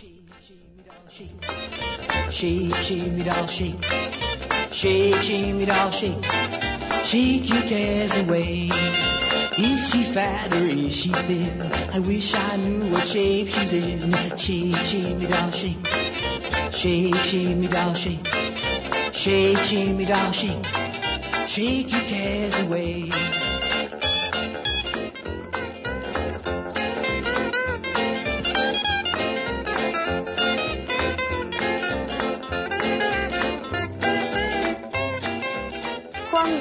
Shake. 7.06 7.50
Your 7.50 7.62
cares 7.64 8.16
away. 8.18 8.70
Is 9.58 9.90
she 9.90 10.04
fat 10.04 10.52
or 10.52 10.58
is 10.58 10.94
she 10.94 11.10
thin? 11.10 11.62
I 11.94 12.00
wish 12.00 12.34
I 12.36 12.58
knew 12.58 12.92
what 12.92 13.08
shape 13.08 13.48
she's 13.48 13.74
in. 13.74 14.12
Shake, 14.38 14.76
shake 14.86 15.18
me 15.18 15.26
down, 15.28 15.52
shake. 15.54 15.88
Shake, 16.72 17.16
shake 17.16 17.58
me 17.58 17.68
down, 17.68 17.96
shake. 17.96 18.28
Shake, 19.14 19.58
shake 19.60 19.96
me 19.96 20.06
down, 20.06 20.34
shake. 20.34 20.66
Shake 21.48 21.92
your 21.92 22.02
cares 22.02 22.60
away. 22.60 23.12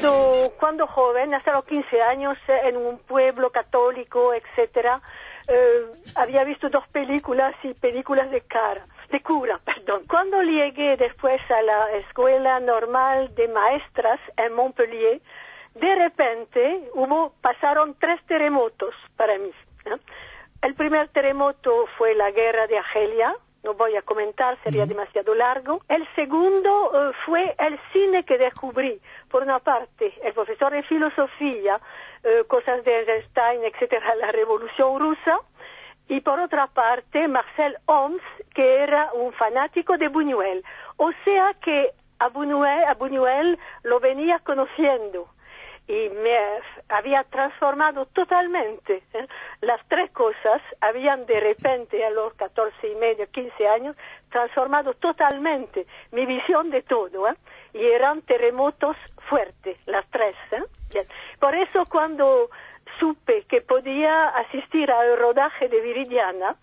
Cuando, 0.04 0.52
cuando 0.60 0.86
joven, 0.86 1.32
hasta 1.32 1.52
los 1.52 1.64
15 1.64 2.02
años, 2.02 2.36
eh, 2.48 2.60
en 2.64 2.76
un 2.76 2.98
pueblo 2.98 3.48
católico, 3.48 4.34
etcétera, 4.34 5.00
eh, 5.48 5.86
había 6.14 6.44
visto 6.44 6.68
dos 6.68 6.86
películas 6.88 7.54
y 7.62 7.72
películas 7.72 8.30
de 8.30 8.42
cara, 8.42 8.86
de 9.10 9.22
cura, 9.22 9.58
perdón. 9.64 10.02
Cuando 10.06 10.42
llegué 10.42 10.98
después 10.98 11.40
a 11.50 11.62
la 11.62 11.90
escuela 11.92 12.60
normal 12.60 13.34
de 13.34 13.48
maestras 13.48 14.20
en 14.36 14.52
Montpellier, 14.52 15.22
de 15.74 15.94
repente 15.94 16.90
hubo, 16.92 17.32
pasaron 17.40 17.96
tres 17.98 18.20
terremotos 18.26 18.94
para 19.16 19.38
mí. 19.38 19.50
El 20.60 20.74
primer 20.74 21.08
terremoto 21.08 21.86
fue 21.96 22.14
la 22.14 22.30
guerra 22.30 22.66
de 22.66 22.76
Argelia, 22.76 23.34
no 23.64 23.74
voy 23.74 23.96
a 23.96 24.02
comentar, 24.02 24.56
sería 24.62 24.86
demasiado 24.86 25.34
largo. 25.34 25.80
El 25.88 26.06
segundo 26.14 26.90
uh, 26.90 27.12
fue 27.24 27.54
el 27.58 27.80
cine 27.92 28.24
que 28.24 28.38
descubrí. 28.38 29.00
Por 29.30 29.42
una 29.42 29.58
parte, 29.58 30.12
el 30.22 30.32
profesor 30.34 30.70
de 30.72 30.82
filosofía, 30.82 31.80
uh, 31.80 32.46
cosas 32.46 32.84
de 32.84 33.00
Einstein, 33.00 33.64
etcétera, 33.64 34.14
la 34.16 34.30
revolución 34.30 35.00
rusa, 35.00 35.40
y 36.08 36.20
por 36.20 36.38
otra 36.38 36.66
parte 36.66 37.26
Marcel 37.26 37.76
Homs, 37.86 38.22
que 38.54 38.82
era 38.82 39.10
un 39.14 39.32
fanático 39.32 39.96
de 39.96 40.08
Buñuel. 40.08 40.62
O 40.98 41.10
sea 41.24 41.54
que 41.62 41.92
a 42.18 42.28
Buñuel, 42.28 42.84
a 42.84 42.94
Buñuel 42.94 43.58
lo 43.82 43.98
venía 44.00 44.38
conociendo 44.40 45.28
y 45.86 46.08
me 46.08 46.36
había 46.88 47.24
transformado 47.24 48.06
totalmente. 48.06 49.02
¿eh? 49.12 49.26
Las 49.60 49.80
tres 49.88 50.10
cosas 50.12 50.62
habían 50.80 51.26
de 51.26 51.40
repente 51.40 52.04
a 52.04 52.10
los 52.10 52.32
14 52.34 52.88
y 52.88 52.94
medio, 52.94 53.26
15 53.30 53.68
años, 53.68 53.96
transformado 54.30 54.94
totalmente 54.94 55.86
mi 56.12 56.24
visión 56.24 56.70
de 56.70 56.82
todo. 56.82 57.28
¿eh? 57.28 57.34
Y 57.74 57.84
eran 57.84 58.22
terremotos 58.22 58.96
fuertes, 59.28 59.76
las 59.86 60.08
tres. 60.10 60.36
¿eh? 60.52 61.06
Por 61.38 61.54
eso 61.54 61.84
cuando 61.86 62.48
supe 62.98 63.42
que 63.42 63.60
podía 63.60 64.28
asistir 64.28 64.90
al 64.90 65.18
rodaje 65.18 65.68
de 65.68 65.80
Viridiana, 65.80 66.56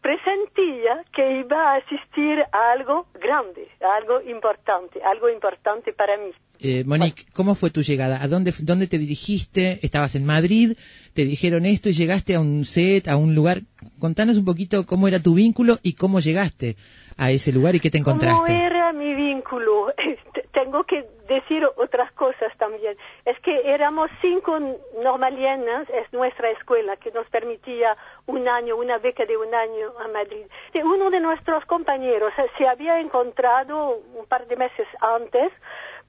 presentía 0.00 1.04
que 1.14 1.40
iba 1.40 1.72
a 1.72 1.76
asistir 1.76 2.38
a 2.52 2.72
algo 2.72 3.06
grande, 3.20 3.68
a 3.80 3.96
algo 3.96 4.20
importante, 4.22 5.00
algo 5.02 5.28
importante 5.28 5.92
para 5.92 6.16
mí. 6.16 6.30
Eh, 6.62 6.84
Monique, 6.84 7.24
¿cómo 7.34 7.54
fue 7.54 7.70
tu 7.70 7.82
llegada? 7.82 8.22
¿A 8.22 8.28
dónde, 8.28 8.52
dónde 8.60 8.86
te 8.86 8.98
dirigiste? 8.98 9.78
¿Estabas 9.82 10.14
en 10.14 10.26
Madrid? 10.26 10.76
¿Te 11.14 11.24
dijeron 11.24 11.64
esto 11.64 11.88
y 11.88 11.92
llegaste 11.92 12.34
a 12.34 12.40
un 12.40 12.64
set, 12.64 13.08
a 13.08 13.16
un 13.16 13.34
lugar? 13.34 13.58
Contanos 13.98 14.36
un 14.36 14.44
poquito 14.44 14.84
cómo 14.84 15.08
era 15.08 15.20
tu 15.20 15.34
vínculo 15.34 15.78
y 15.82 15.94
cómo 15.94 16.20
llegaste 16.20 16.76
a 17.16 17.30
ese 17.30 17.52
lugar 17.52 17.74
y 17.76 17.80
qué 17.80 17.90
te 17.90 17.98
encontraste. 17.98 18.52
¿Cómo 18.52 18.66
era 18.66 18.92
mi 18.92 19.14
vínculo? 19.14 19.86
Tengo 20.52 20.84
que 20.84 21.04
decir 21.28 21.64
otras 21.76 22.10
cosas 22.12 22.56
también. 22.58 22.96
Es 23.24 23.38
que 23.40 23.72
éramos 23.72 24.10
cinco 24.20 24.58
normalienas, 25.02 25.88
es 25.90 26.12
nuestra 26.12 26.50
escuela 26.50 26.96
que 26.96 27.10
nos 27.12 27.28
permitía 27.28 27.96
un 28.26 28.48
año, 28.48 28.76
una 28.76 28.98
beca 28.98 29.24
de 29.24 29.36
un 29.36 29.54
año 29.54 29.92
a 29.98 30.08
Madrid. 30.08 30.46
Uno 30.82 31.10
de 31.10 31.20
nuestros 31.20 31.64
compañeros 31.66 32.32
se 32.58 32.66
había 32.66 32.98
encontrado 32.98 34.00
un 34.14 34.26
par 34.26 34.46
de 34.46 34.56
meses 34.56 34.88
antes 35.00 35.52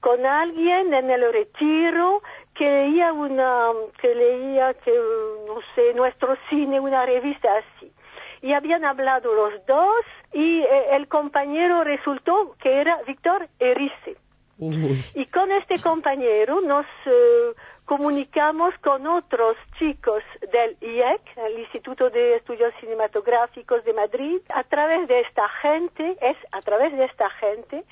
con 0.00 0.26
alguien 0.26 0.92
en 0.92 1.10
el 1.10 1.32
retiro 1.32 2.22
que 2.54 2.64
leía 2.64 3.12
una, 3.12 3.68
que 4.00 4.14
leía, 4.14 4.74
que, 4.74 4.92
no 5.46 5.60
sé, 5.74 5.94
nuestro 5.94 6.36
cine, 6.50 6.80
una 6.80 7.06
revista 7.06 7.48
así. 7.56 7.92
Y 8.42 8.52
habían 8.52 8.84
hablado 8.84 9.32
los 9.32 9.64
dos 9.66 10.04
y 10.32 10.60
eh, 10.62 10.96
el 10.96 11.06
compañero 11.06 11.84
resultó 11.84 12.56
que 12.60 12.80
era 12.80 13.00
Víctor 13.06 13.48
Erice. 13.60 14.16
Y 15.14 15.26
con 15.26 15.50
este 15.50 15.80
compañero 15.80 16.60
nos 16.60 16.86
eh, 17.06 17.52
comunicamos 17.84 18.72
con 18.78 19.06
otros 19.08 19.56
chicos 19.78 20.22
del 20.52 20.76
IEC, 20.80 21.20
el 21.48 21.58
Instituto 21.58 22.10
de 22.10 22.36
Estudios 22.36 22.72
Cinematográficos 22.78 23.84
de 23.84 23.92
Madrid. 23.92 24.40
A 24.54 24.62
través 24.62 25.08
de 25.08 25.20
esta 25.20 25.48
gente, 25.60 26.16
es 26.20 26.36
a 26.52 26.60
través 26.60 26.96
de 26.96 27.04
esta 27.06 27.28
gente 27.30 27.84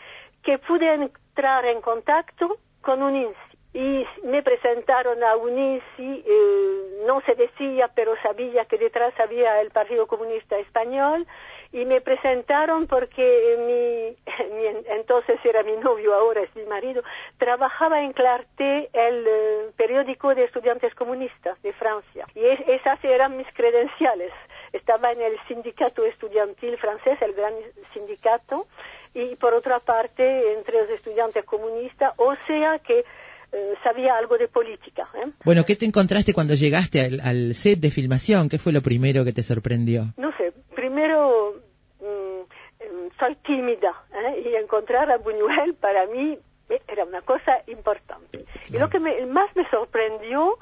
que 0.45 0.59
pude 0.59 0.95
entrar 0.95 1.65
en 1.67 1.81
contacto 1.81 2.57
con 2.83 3.03
un 3.03 3.17
INSI. 3.17 3.51
Y 3.73 4.05
me 4.25 4.43
presentaron 4.43 5.23
a 5.23 5.37
un 5.37 5.59
INSI, 5.59 6.25
eh, 6.27 7.05
no 7.07 7.21
se 7.23 7.35
decía, 7.35 7.91
pero 7.95 8.15
sabía 8.23 8.65
que 8.67 8.79
detrás 8.79 9.13
había 9.19 9.61
el 9.61 9.71
Partido 9.71 10.07
Comunista 10.07 10.57
Español, 10.59 11.27
y 11.73 11.85
me 11.85 12.01
presentaron 12.01 12.87
porque 12.87 13.25
mi, 13.59 14.33
mi 14.57 14.67
entonces 14.89 15.39
era 15.45 15.63
mi 15.63 15.77
novio, 15.77 16.15
ahora 16.15 16.43
es 16.43 16.55
mi 16.57 16.65
marido, 16.65 17.03
trabajaba 17.39 18.03
en 18.03 18.13
Clarté, 18.13 18.91
el 18.93 19.25
eh, 19.29 19.71
periódico 19.77 20.35
de 20.35 20.45
estudiantes 20.45 20.95
comunistas 20.95 21.61
de 21.63 21.73
Francia. 21.73 22.27
Y 22.35 22.45
es- 22.45 22.69
esas 22.69 23.03
eran 23.05 23.37
mis 23.37 23.47
credenciales. 23.55 24.33
Estaba 24.73 25.13
en 25.13 25.21
el 25.21 25.39
sindicato 25.49 26.05
estudiantil 26.05 26.77
francés, 26.79 27.21
el 27.23 27.33
gran 27.35 27.55
sindicato, 27.93 28.67
y 29.15 29.35
por 29.37 29.55
otra 29.55 29.81
parte 29.81 30.53
entre 30.53 30.81
los 30.83 30.91
estudiantes 30.91 31.45
comunistas, 31.45 32.15
o 32.17 32.35
sea 32.47 32.79
que 32.79 33.05
eh, 33.53 33.75
sabía 33.83 34.17
algo 34.17 34.37
de 34.39 34.49
política. 34.49 35.09
¿eh? 35.15 35.31
Bueno, 35.45 35.65
¿qué 35.67 35.77
te 35.77 35.85
encontraste 35.87 36.33
cuando 36.35 36.55
llegaste 36.55 37.01
al, 37.01 37.21
al 37.21 37.55
set 37.55 37.79
de 37.81 37.91
filmación? 37.91 38.49
¿Qué 38.49 38.59
fue 38.59 38.73
lo 38.73 38.83
primero 38.83 39.25
que 39.25 39.33
te 39.33 39.43
sorprendió? 39.43 40.05
No 40.17 40.31
sé, 40.37 40.53
primero 40.75 41.55
mm, 42.01 42.41
em, 42.81 43.11
soy 43.19 43.35
tímida 43.47 43.93
¿eh? 44.15 44.43
y 44.51 44.55
encontrar 44.57 45.11
a 45.11 45.19
Buñuel 45.19 45.75
para 45.75 46.07
mí 46.07 46.39
era 46.87 47.05
una 47.05 47.21
cosa 47.23 47.59
importante. 47.67 48.45
Y 48.73 48.79
lo 48.79 48.89
que 48.89 49.01
me- 49.01 49.27
más 49.27 49.55
me 49.57 49.69
sorprendió 49.71 50.57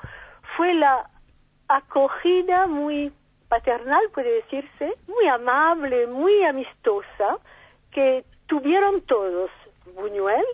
fue 0.57 0.73
la 0.75 1.11
acogida 1.69 2.67
muy 2.67 3.13
paternal, 3.49 4.01
puede 4.15 4.31
decirse, 4.37 4.95
muy 5.07 5.27
amable, 5.29 6.07
muy 6.07 6.45
amistosa, 6.45 7.39
que 7.93 8.25
tuvieron 8.47 9.03
todos. 9.03 9.51
Buñuel, 9.95 10.45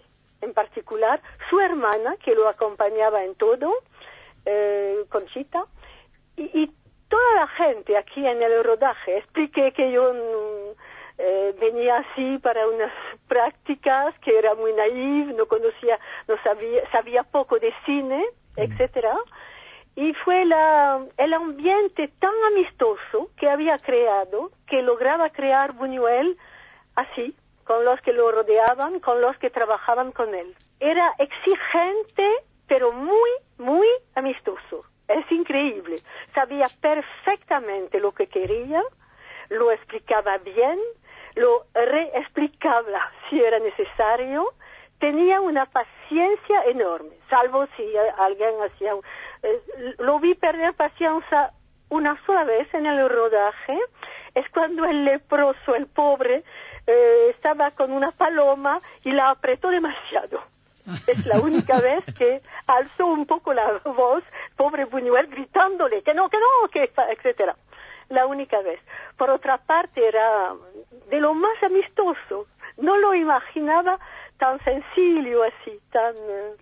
en 0.45 0.53
particular, 0.55 1.21
su 1.51 1.59
hermana, 1.61 2.17
que 2.23 2.35
lo 2.35 2.49
acompañaba 2.49 3.25
en 3.25 3.35
todo, 3.35 3.73
eh, 4.45 5.05
Conchita, 5.09 5.65
y, 6.37 6.63
y 6.63 6.71
toda 7.09 7.35
la 7.35 7.47
gente 7.49 7.97
aquí 7.97 8.27
en 8.27 8.43
el 8.43 8.63
rodaje. 8.65 9.19
Expliqué 9.19 9.73
que 9.73 9.91
yo 9.91 10.13
mm, 10.13 10.79
eh, 11.19 11.55
venía 11.61 11.99
así 11.99 12.39
para 12.39 12.67
unas 12.67 12.93
prácticas, 13.29 14.19
que 14.21 14.37
era 14.37 14.55
muy 14.55 14.73
naive, 14.73 15.33
no 15.35 15.47
conocía, 15.47 15.99
no 16.29 16.37
sabía, 16.43 16.91
sabía 16.91 17.23
poco 17.23 17.59
de 17.59 17.73
cine, 17.87 18.25
etcétera. 18.57 19.17
Y 19.97 20.13
fue 20.25 20.45
la, 20.45 21.05
el 21.17 21.35
ambiente 21.35 22.09
tan 22.19 22.35
amistoso 22.53 23.31
que 23.37 23.49
había 23.49 23.79
creado, 23.79 24.51
que 24.67 24.83
lograba 24.83 25.31
crear 25.31 25.73
Buñuel 25.73 26.37
así, 26.97 27.37
con 27.65 27.85
los 27.85 28.01
que 28.03 28.13
lo 28.13 28.31
rodeaban, 28.31 29.01
con 29.01 29.21
los 29.21 29.37
que 29.39 29.51
trabajaban 29.51 30.13
con 30.13 30.35
él. 30.35 30.55
Era 30.81 31.13
exigente, 31.19 32.29
pero 32.69 32.93
muy, 32.93 33.31
muy 33.59 33.87
amistoso. 34.15 34.85
Es 35.09 35.31
increíble. 35.31 35.97
Sabía 36.35 36.67
perfectamente 36.81 38.01
lo 38.01 38.13
que 38.13 38.27
quería, 38.27 38.83
lo 39.51 39.71
explicaba 39.71 40.39
bien, 40.39 40.79
lo 41.35 41.67
reexplicaba 41.75 43.11
si 43.31 43.41
era 43.41 43.59
necesario. 43.59 44.53
Tenía 44.99 45.41
una 45.41 45.67
paciencia 45.67 46.65
enorme, 46.67 47.17
salvo 47.29 47.67
si 47.77 47.85
alguien 48.17 48.55
hacía... 48.63 48.93
eh, 49.43 49.61
lo 49.99 50.19
vi 50.21 50.35
perder 50.35 50.73
paciencia 50.75 51.51
una 51.91 52.19
sola 52.25 52.45
vez 52.45 52.73
en 52.73 52.87
el 52.87 53.09
rodaje, 53.09 53.79
es 54.35 54.49
cuando 54.51 54.85
el 54.85 55.05
leproso, 55.05 55.75
el 55.75 55.87
pobre, 55.87 56.43
eh, 56.87 57.31
estaba 57.31 57.71
con 57.71 57.93
una 57.93 58.11
paloma 58.11 58.81
y 59.05 59.13
la 59.13 59.31
apretó 59.31 59.69
demasiado. 59.69 60.43
Es 61.07 61.27
la 61.27 61.41
única 61.41 61.81
vez 61.81 62.05
que 62.17 62.43
alzó 62.67 63.07
un 63.07 63.27
poco 63.27 63.55
la 63.55 63.81
voz, 63.85 64.23
pobre 64.57 64.85
Buñuel, 64.85 65.29
gritándole 65.29 66.03
que 66.03 66.15
no, 66.15 66.29
que 66.29 66.39
no, 66.39 66.69
que 66.69 66.91
etcétera. 67.11 67.57
La 68.11 68.27
única 68.27 68.61
vez. 68.61 68.81
Por 69.17 69.31
otra 69.31 69.57
parte, 69.57 70.07
era 70.07 70.53
de 71.09 71.21
lo 71.21 71.33
más 71.33 71.63
amistoso. 71.63 72.47
No 72.77 72.97
lo 72.99 73.15
imaginaba 73.15 73.99
tan 74.39 74.63
sencillo 74.63 75.43
así, 75.43 75.81
tan, 75.91 76.15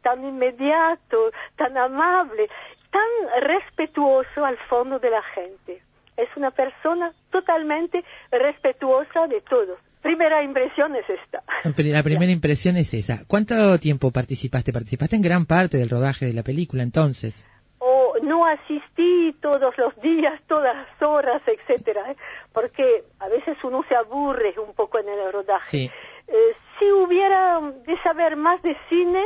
tan 0.03 0.25
inmediato, 0.25 1.33
tan 1.57 1.77
amable, 1.77 2.49
tan 2.91 3.43
respetuoso 3.43 4.45
al 4.45 4.57
fondo 4.69 4.99
de 5.01 5.11
la 5.11 5.23
gente. 5.23 5.83
Es 6.17 6.29
una 6.37 6.51
persona 6.51 7.13
totalmente 7.31 8.05
respetuosa 8.31 9.27
de 9.27 9.41
todos. 9.41 9.79
Primera 10.03 10.43
impresión 10.43 10.97
es 10.97 11.09
esta. 11.09 11.43
La 11.65 12.03
primera 12.03 12.33
impresión 12.33 12.77
es 12.77 12.93
esa. 12.93 13.25
¿Cuánto 13.29 13.79
tiempo 13.79 14.11
participaste? 14.11 14.73
Participaste 14.73 15.15
en 15.15 15.23
gran 15.23 15.47
parte 15.47 15.77
del 15.77 15.89
rodaje 15.89 16.27
de 16.27 16.33
la 16.33 16.43
película 16.43 16.83
entonces. 16.83 17.47
o 17.79 18.15
no 18.23 18.45
asistí 18.47 19.35
todos 19.41 19.77
los 19.79 19.95
días, 20.01 20.41
todas 20.49 20.75
las 20.75 21.03
horas, 21.03 21.43
etcétera, 21.47 22.13
¿eh? 22.13 22.17
porque 22.53 23.05
a 23.21 23.29
veces 23.29 23.57
uno 23.65 23.85
se 23.89 23.95
aburre 23.95 24.55
un 24.59 24.75
poco 24.75 24.99
en 24.99 25.09
el 25.09 25.33
rodaje. 25.33 25.69
Sí. 25.69 25.91
Eh, 26.29 26.53
si 26.79 26.91
hubiera 26.91 27.61
de 27.61 27.97
saber 28.03 28.37
más 28.37 28.61
de 28.63 28.77
cine, 28.89 29.25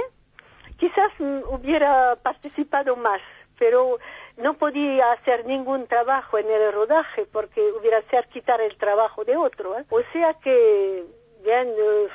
quizás 0.78 1.10
mm, 1.18 1.54
hubiera 1.54 2.16
participado 2.16 2.96
más, 2.96 3.20
pero 3.58 3.98
no 4.36 4.54
podía 4.54 5.12
hacer 5.12 5.46
ningún 5.46 5.86
trabajo 5.86 6.38
en 6.38 6.50
el 6.50 6.72
rodaje 6.72 7.26
porque 7.32 7.60
hubiera 7.78 8.02
ser 8.10 8.26
quitar 8.28 8.60
el 8.60 8.76
trabajo 8.76 9.24
de 9.24 9.36
otro. 9.36 9.78
¿eh? 9.78 9.84
O 9.90 10.00
sea 10.12 10.34
que, 10.42 11.04
bien, 11.42 11.68
eh, 11.68 12.08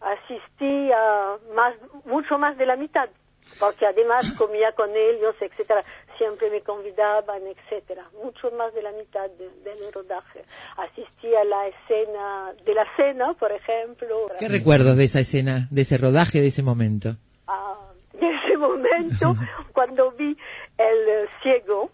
asistí 0.00 0.90
a 0.92 1.36
más, 1.54 1.74
mucho 2.04 2.38
más 2.38 2.56
de 2.58 2.66
la 2.66 2.76
mitad, 2.76 3.08
porque 3.58 3.86
además 3.86 4.32
comía 4.38 4.72
con 4.72 4.90
ellos, 4.94 5.34
etcétera, 5.40 5.84
siempre 6.18 6.50
me 6.50 6.60
convidaban, 6.60 7.42
etcétera, 7.46 8.04
mucho 8.22 8.50
más 8.52 8.72
de 8.74 8.82
la 8.82 8.92
mitad 8.92 9.28
de- 9.30 9.50
del 9.62 9.92
rodaje. 9.92 10.44
Asistí 10.76 11.34
a 11.34 11.44
la 11.44 11.66
escena 11.68 12.52
de 12.64 12.74
la 12.74 12.86
cena, 12.96 13.34
por 13.34 13.50
ejemplo. 13.52 14.26
¿Qué 14.38 14.48
recuerdos 14.48 14.96
de 14.96 15.04
esa 15.04 15.20
escena, 15.20 15.68
de 15.70 15.82
ese 15.82 15.98
rodaje, 15.98 16.40
de 16.40 16.48
ese 16.48 16.62
momento? 16.62 17.10
Ah, 17.46 17.78
ese 18.54 18.58
momento, 18.58 19.34
cuando 19.72 20.12
vi 20.12 20.36
el 20.78 21.08
eh, 21.08 21.28
ciego, 21.42 21.90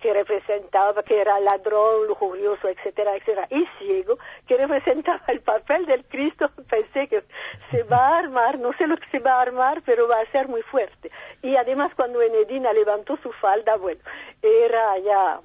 que 0.00 0.12
representaba 0.12 1.02
que 1.02 1.18
era 1.18 1.40
ladrón, 1.40 2.06
lujurioso, 2.06 2.68
etcétera, 2.68 3.16
etcétera, 3.16 3.48
y 3.50 3.66
ciego, 3.78 4.18
que 4.46 4.56
representaba 4.56 5.22
el 5.28 5.40
papel 5.40 5.86
del 5.86 6.04
Cristo, 6.04 6.50
pensé 6.70 7.08
que 7.08 7.24
se 7.70 7.82
va 7.84 8.08
a 8.08 8.18
armar, 8.18 8.58
no 8.58 8.72
sé 8.74 8.86
lo 8.86 8.96
que 8.96 9.08
se 9.10 9.18
va 9.18 9.34
a 9.38 9.42
armar, 9.42 9.82
pero 9.84 10.06
va 10.06 10.20
a 10.20 10.30
ser 10.30 10.48
muy 10.48 10.62
fuerte. 10.62 11.10
Y 11.42 11.56
además 11.56 11.92
cuando 11.96 12.20
Enedina 12.20 12.72
levantó 12.72 13.16
su 13.22 13.32
falda, 13.32 13.76
bueno, 13.76 14.00
era 14.42 14.98
ya 14.98 15.40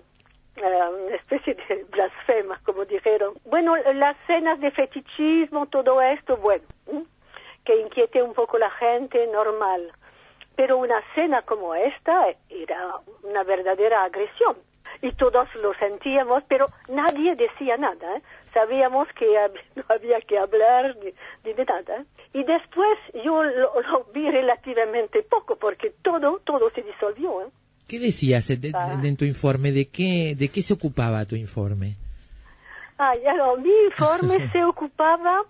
eh, 0.58 0.90
una 1.06 1.16
especie 1.16 1.56
de 1.56 1.84
blasfema, 1.90 2.60
como 2.66 2.86
dijeron. 2.86 3.36
Bueno, 3.46 3.76
las 3.78 4.18
cenas 4.28 4.60
de 4.60 4.72
fetichismo, 4.72 5.68
todo 5.68 6.02
esto, 6.02 6.36
bueno, 6.38 6.66
que 7.64 7.80
inquiete 7.80 8.22
un 8.22 8.34
poco 8.34 8.58
la 8.58 8.72
gente, 8.72 9.26
normal. 9.28 9.92
Pero 10.60 10.78
una 10.78 11.00
cena 11.16 11.42
como 11.44 11.74
esta 11.74 12.16
era 12.50 12.80
una 13.24 13.44
verdadera 13.44 14.04
agresión. 14.04 14.58
Y 15.02 15.14
todos 15.14 15.48
lo 15.64 15.74
sentíamos, 15.76 16.44
pero 16.50 16.66
nadie 16.90 17.34
decía 17.36 17.78
nada. 17.78 18.18
¿eh? 18.18 18.22
Sabíamos 18.54 19.08
que 19.18 19.26
hab- 19.40 19.54
no 19.78 19.84
había 19.88 20.20
que 20.28 20.38
hablar 20.38 20.98
ni, 21.02 21.12
ni 21.46 21.54
de 21.54 21.64
nada. 21.64 22.04
Y 22.34 22.44
después 22.44 22.98
yo 23.24 23.42
lo, 23.44 23.82
lo 23.82 24.04
vi 24.14 24.30
relativamente 24.30 25.24
poco, 25.24 25.56
porque 25.56 25.94
todo, 26.02 26.42
todo 26.44 26.70
se 26.72 26.82
disolvió. 26.82 27.42
¿eh? 27.44 27.48
¿Qué 27.88 27.98
decías 28.00 28.48
de- 28.50 28.58
de- 28.58 28.72
Ah. 28.76 29.00
en 29.02 29.16
tu 29.16 29.24
informe? 29.24 29.72
¿De 29.72 29.86
qué, 29.90 30.36
¿De 30.38 30.50
qué 30.50 30.62
se 30.62 30.74
ocupaba 30.74 31.24
tu 31.26 31.36
informe? 31.38 31.96
Ah, 32.98 33.14
ya 33.24 33.34
no, 33.34 33.56
mi 33.56 33.72
informe 33.86 34.36
se 34.52 34.62
ocupaba, 34.66 35.44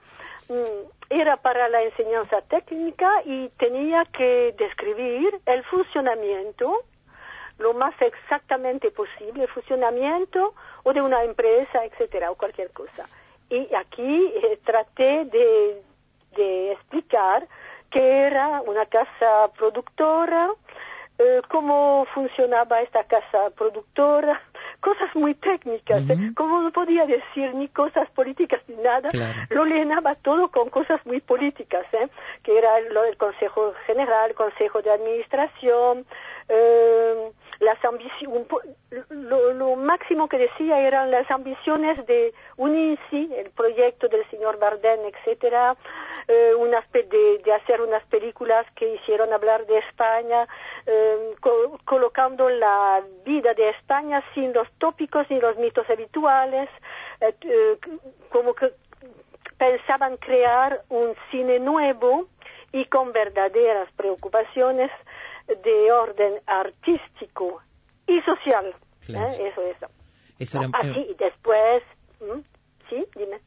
mm, 0.50 0.86
era 1.10 1.38
para 1.38 1.68
la 1.70 1.82
enseñanza 1.82 2.42
técnica 2.42 3.10
y 3.26 3.50
tenía 3.58 4.06
que 4.06 4.54
describir 4.58 5.40
el 5.46 5.64
funcionamiento, 5.64 6.84
lo 7.58 7.74
más 7.74 7.94
exactamente 8.02 8.92
posible, 8.92 9.44
el 9.44 9.50
funcionamiento 9.50 10.54
o 10.84 10.94
de 10.94 11.02
una 11.02 11.24
empresa, 11.24 11.84
etcétera, 11.84 12.32
o 12.32 12.36
cualquier 12.36 12.72
cosa. 12.72 13.08
Y 13.50 13.74
aquí 13.74 14.34
eh, 14.36 14.60
traté 14.64 15.26
de, 15.26 15.82
explicar 16.72 17.46
que 17.92 18.00
era 18.00 18.62
una 18.62 18.86
casa 18.86 19.52
productora, 19.58 20.52
eh, 21.18 21.42
cómo 21.50 22.06
funcionaba 22.14 22.82
esta 22.82 23.04
casa 23.04 23.50
productora, 23.58 24.42
cosas 24.82 25.14
muy 25.16 25.34
técnicas. 25.36 26.02
Ujú. 26.04 26.34
como 26.36 26.62
no 26.62 26.72
podía 26.72 27.06
decir 27.06 27.54
ni 27.56 27.68
cosas 27.70 28.10
políticas 28.12 28.62
ni 28.68 28.76
nada, 28.78 29.10
Claro. 29.10 29.34
lo 29.50 29.66
llenaba 29.66 30.16
todo 30.16 30.50
con 30.50 30.70
cosas 30.70 31.06
muy 31.06 31.20
políticas, 31.22 31.86
¿eh? 31.94 32.08
que 32.44 32.58
era 32.58 32.80
lo 32.92 33.02
del 33.04 33.18
Consejo 33.18 33.74
General, 33.86 34.34
Consejo 34.34 34.82
de 34.82 34.92
Administración, 34.92 36.06
eh, 36.48 37.32
las 37.60 37.78
ambici- 37.82 38.26
un 38.28 38.46
po- 38.46 38.62
lo, 39.10 39.54
lo 39.54 39.76
máximo 39.76 40.30
que 40.30 40.38
decía 40.38 40.80
eran 40.80 41.12
las 41.12 41.30
ambiciones 41.30 42.04
de 42.08 42.34
UNICI, 42.56 43.34
el 43.38 43.50
proyecto 43.52 44.08
del 44.08 44.26
señor 44.30 44.58
Bardem, 44.60 45.02
etcétera, 45.06 45.76
eh, 46.30 46.54
unas 46.58 46.90
de, 46.94 47.04
de 47.44 47.54
hacer 47.54 47.82
unas 47.82 48.04
películas 48.06 48.66
que 48.76 48.94
hicieron 48.96 49.34
hablar 49.34 49.66
de 49.66 49.78
España, 49.80 50.48
eh, 50.86 51.34
co- 51.40 51.80
colocando 51.86 52.50
la 52.50 53.02
vida 53.26 53.54
de 53.54 53.70
España 53.70 54.24
sin 54.34 54.54
los 54.54 54.68
tópicos 54.80 55.26
ni 55.30 55.40
los 55.40 55.58
mitos 55.58 55.90
habituales, 55.90 56.70
eh, 57.22 57.34
eh, 57.42 57.78
como 58.30 58.54
que 58.54 58.72
pensaban 59.58 60.18
crear 60.18 60.82
un 60.90 61.14
cine 61.32 61.60
nuevo 61.60 62.28
y 62.72 62.86
con 62.86 63.12
verdaderas 63.12 63.92
preocupaciones 63.96 64.92
de 65.48 65.92
orden 65.92 66.36
artístico 66.46 67.62
y 68.08 68.22
social. 68.22 68.74
Claro. 69.06 69.30
¿eh? 69.34 69.50
Eso, 69.52 69.62
eso. 69.64 69.88
Eso 70.38 70.60
era- 70.60 70.70
Así, 70.74 71.08
y 71.10 71.14
después, 71.16 71.84
sí, 72.90 73.06
dime. 73.16 73.40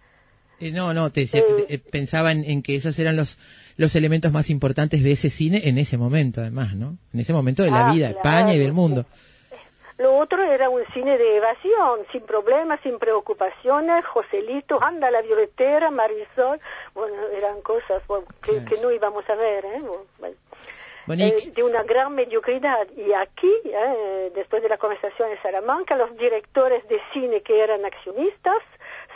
Eh, 0.60 0.70
no, 0.70 0.92
no, 0.92 1.10
te 1.10 1.20
decía, 1.20 1.40
Eh, 1.40 1.66
eh, 1.70 1.78
pensaba 1.78 2.30
en, 2.32 2.44
en 2.44 2.62
que 2.62 2.76
esos 2.76 2.98
eran 2.98 3.16
los, 3.16 3.38
los 3.76 3.94
elementos 3.96 4.32
más 4.32 4.50
importantes 4.50 5.02
de 5.02 5.12
ese 5.12 5.30
cine 5.30 5.62
en 5.68 5.78
ese 5.78 5.96
momento, 5.98 6.40
además, 6.40 6.74
¿no? 6.74 6.96
En 7.12 7.20
ese 7.20 7.32
momento 7.32 7.62
de 7.62 7.70
la 7.70 7.88
Ah, 7.88 7.92
vida 7.92 8.06
de 8.08 8.12
España 8.14 8.54
y 8.54 8.58
del 8.58 8.72
mundo. 8.72 9.04
Lo 9.98 10.16
otro 10.16 10.42
era 10.42 10.68
un 10.68 10.82
cine 10.92 11.16
de 11.16 11.36
evasión, 11.36 12.00
sin 12.10 12.22
problemas, 12.22 12.80
sin 12.82 12.98
preocupaciones. 12.98 14.04
Joselito, 14.06 14.82
anda 14.82 15.10
la 15.10 15.22
violetera, 15.22 15.90
Marisol. 15.90 16.58
Bueno, 16.94 17.14
eran 17.36 17.60
cosas 17.62 18.04
bueno, 18.08 18.26
que, 18.42 18.52
Claro. 18.52 18.64
que 18.68 18.80
no 18.80 18.90
íbamos 18.90 19.28
a 19.28 19.34
ver, 19.36 19.64
¿eh? 19.64 19.78
Bueno, 21.06 21.24
eh, 21.24 21.52
de 21.54 21.62
una 21.62 21.82
gran 21.82 22.14
mediocridad. 22.14 22.86
Y 22.96 23.12
aquí, 23.12 23.52
eh, 23.64 24.32
después 24.34 24.62
de 24.62 24.68
la 24.68 24.78
conversación 24.78 25.30
en 25.30 25.42
Salamanca, 25.42 25.96
los 25.96 26.16
directores 26.16 26.86
de 26.88 26.98
cine 27.12 27.42
que 27.42 27.60
eran 27.62 27.84
accionistas 27.84 28.58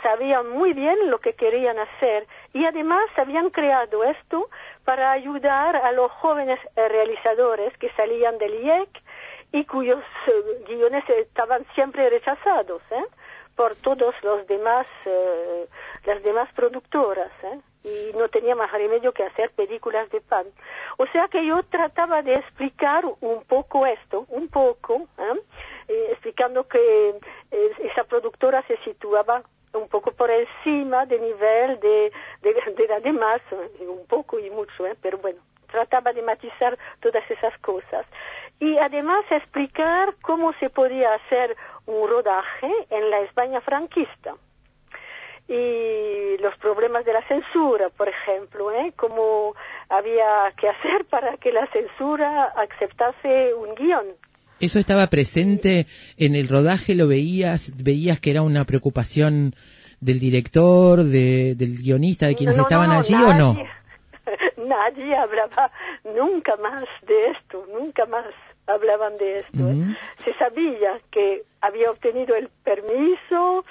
sabían 0.01 0.49
muy 0.49 0.73
bien 0.73 1.09
lo 1.09 1.19
que 1.19 1.33
querían 1.33 1.77
hacer 1.79 2.27
y 2.53 2.65
además 2.65 3.09
habían 3.17 3.49
creado 3.49 4.03
esto 4.03 4.49
para 4.85 5.11
ayudar 5.11 5.75
a 5.75 5.91
los 5.91 6.11
jóvenes 6.11 6.59
eh, 6.75 6.87
realizadores 6.87 7.77
que 7.77 7.89
salían 7.91 8.37
del 8.37 8.53
IEC 8.63 8.89
y 9.51 9.65
cuyos 9.65 10.03
eh, 10.27 10.63
guiones 10.67 11.03
estaban 11.09 11.65
siempre 11.73 12.09
rechazados 12.09 12.81
¿eh? 12.91 13.05
por 13.55 13.75
todos 13.75 14.13
los 14.23 14.45
demás 14.47 14.87
eh, 15.05 15.67
las 16.05 16.21
demás 16.23 16.49
productoras 16.53 17.31
y 17.83 18.11
no 18.17 18.27
tenía 18.29 18.55
más 18.55 18.71
remedio 18.71 19.13
que 19.13 19.23
hacer 19.23 19.51
películas 19.51 20.09
de 20.11 20.19
pan. 20.19 20.45
O 20.97 21.05
sea 21.07 21.27
que 21.29 21.45
yo 21.45 21.63
trataba 21.63 22.21
de 22.21 22.33
explicar 22.33 23.05
un 23.21 23.43
poco 23.45 23.85
esto 23.85 24.25
un 24.29 24.49
poco 24.49 25.07
explicando 25.87 26.67
que 26.67 27.15
esa 27.79 28.03
productora 28.03 28.61
se 28.67 28.77
situaba 28.83 29.41
un 29.77 29.87
poco 29.87 30.11
por 30.11 30.29
encima 30.29 31.05
del 31.05 31.21
nivel 31.21 31.79
de, 31.79 32.11
de, 32.41 32.53
de 32.53 32.87
la 32.87 32.97
eh, 32.97 33.87
un 33.87 34.05
poco 34.07 34.39
y 34.39 34.49
mucho, 34.49 34.85
¿eh? 34.85 34.95
pero 35.01 35.17
bueno, 35.19 35.39
trataba 35.67 36.13
de 36.13 36.21
matizar 36.21 36.77
todas 36.99 37.29
esas 37.29 37.57
cosas. 37.59 38.05
Y 38.59 38.77
además 38.77 39.23
explicar 39.29 40.15
cómo 40.21 40.53
se 40.53 40.69
podía 40.69 41.13
hacer 41.13 41.55
un 41.85 42.09
rodaje 42.09 42.71
en 42.89 43.09
la 43.09 43.19
España 43.21 43.61
franquista. 43.61 44.35
Y 45.47 46.37
los 46.39 46.57
problemas 46.57 47.05
de 47.05 47.13
la 47.13 47.21
censura, 47.27 47.89
por 47.89 48.09
ejemplo, 48.09 48.71
¿eh? 48.71 48.93
cómo 48.97 49.53
había 49.89 50.51
que 50.57 50.67
hacer 50.67 51.05
para 51.09 51.37
que 51.37 51.51
la 51.51 51.67
censura 51.67 52.45
aceptase 52.55 53.53
un 53.53 53.75
guion. 53.75 54.07
¿Eso 54.59 54.79
estaba 54.79 55.07
presente 55.07 55.85
en 56.17 56.35
el 56.35 56.47
rodaje? 56.47 56.95
¿Lo 56.95 57.07
veías? 57.07 57.73
¿Veías 57.83 58.19
que 58.19 58.31
era 58.31 58.41
una 58.41 58.65
preocupación 58.65 59.53
del 59.99 60.19
director, 60.19 61.03
de, 61.03 61.55
del 61.55 61.77
guionista, 61.77 62.27
de 62.27 62.35
quienes 62.35 62.57
No, 62.57 62.63
estaban 62.63 62.89
no, 62.89 62.97
allí 62.99 63.13
o 63.13 63.33
no? 63.33 63.53
nadie- 63.53 63.69
Nadie 64.67 65.15
hablaba 65.15 65.71
nunca 66.15 66.55
más 66.57 66.83
de 67.07 67.27
esto, 67.31 67.65
nunca 67.73 68.05
más 68.05 68.25
hablaban 68.65 69.15
de 69.15 69.39
esto. 69.39 69.69
¿eh? 69.69 69.95
Se 70.25 70.33
sabía 70.33 70.99
que 71.11 71.43
había 71.61 71.89
obtenido 71.89 72.35
el 72.35 72.49
permiso, 72.63 73.63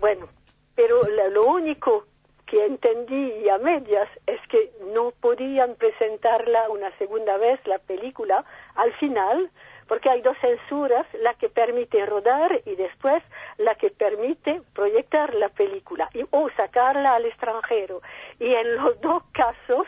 bueno, 0.00 0.28
pero 0.74 0.94
lo 1.34 1.42
único 1.46 2.06
que 2.46 2.64
entendí 2.64 3.32
y 3.44 3.48
a 3.48 3.58
medias 3.58 4.08
es 4.26 4.40
que 4.48 4.70
no 4.94 5.12
podían 5.20 5.74
presentarla 5.74 6.70
una 6.70 6.90
segunda 6.98 7.36
vez, 7.36 7.60
la 7.66 7.78
película, 7.78 8.44
al 8.76 8.92
final, 8.94 9.50
porque 9.86 10.10
hay 10.10 10.22
dos 10.22 10.36
censuras, 10.40 11.06
la 11.20 11.34
que 11.34 11.48
permite 11.48 12.04
rodar 12.06 12.60
y 12.64 12.74
después 12.76 13.22
la 13.58 13.74
que 13.74 13.90
permite 13.90 14.62
proyectar 14.74 15.34
la 15.34 15.48
película 15.48 16.08
y, 16.14 16.22
o 16.30 16.48
sacarla 16.56 17.14
al 17.14 17.26
extranjero. 17.26 18.00
Y 18.38 18.52
en 18.52 18.76
los 18.76 19.00
dos 19.00 19.22
casos, 19.32 19.86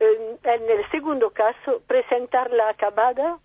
en, 0.00 0.38
en 0.42 0.70
el 0.70 0.90
segundo 0.90 1.30
caso, 1.30 1.82
presentarla 1.86 2.68
acabada 2.70 3.38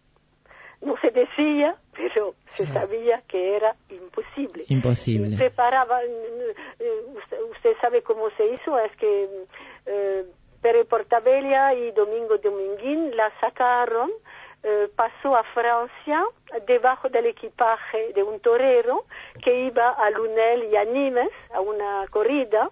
no 0.82 0.96
se 0.98 1.12
decía, 1.12 1.76
pero 1.96 2.34
se 2.48 2.66
sabía 2.66 3.22
que 3.28 3.56
era 3.56 3.76
imposible. 3.90 4.66
Imposible. 4.68 5.38
Preparaban, 5.38 6.06
eh, 6.80 7.02
usted, 7.16 7.38
usted 7.52 7.72
sabe 7.80 8.02
cómo 8.02 8.30
se 8.32 8.46
hizo, 8.48 8.80
es 8.80 8.96
que 8.98 9.30
eh, 9.86 10.26
Pere 10.62 10.86
Portabella 10.86 11.74
y 11.74 11.92
Domingo 11.92 12.38
Dominguín 12.38 13.16
la 13.16 13.32
sacaron, 13.40 14.12
eh, 14.64 14.90
pasó 14.96 15.36
a 15.36 15.44
Francia 15.54 16.24
debajo 16.68 17.10
del 17.10 17.26
equipaje 17.28 18.14
de 18.14 18.24
un 18.24 18.40
torero 18.40 19.06
que 19.44 19.66
iba 19.68 19.90
a 19.90 20.10
Lunel 20.12 20.70
y 20.72 20.76
a 20.76 20.86
Nimes 20.86 21.30
a 21.54 21.62
una 21.62 22.06
corrida, 22.12 22.70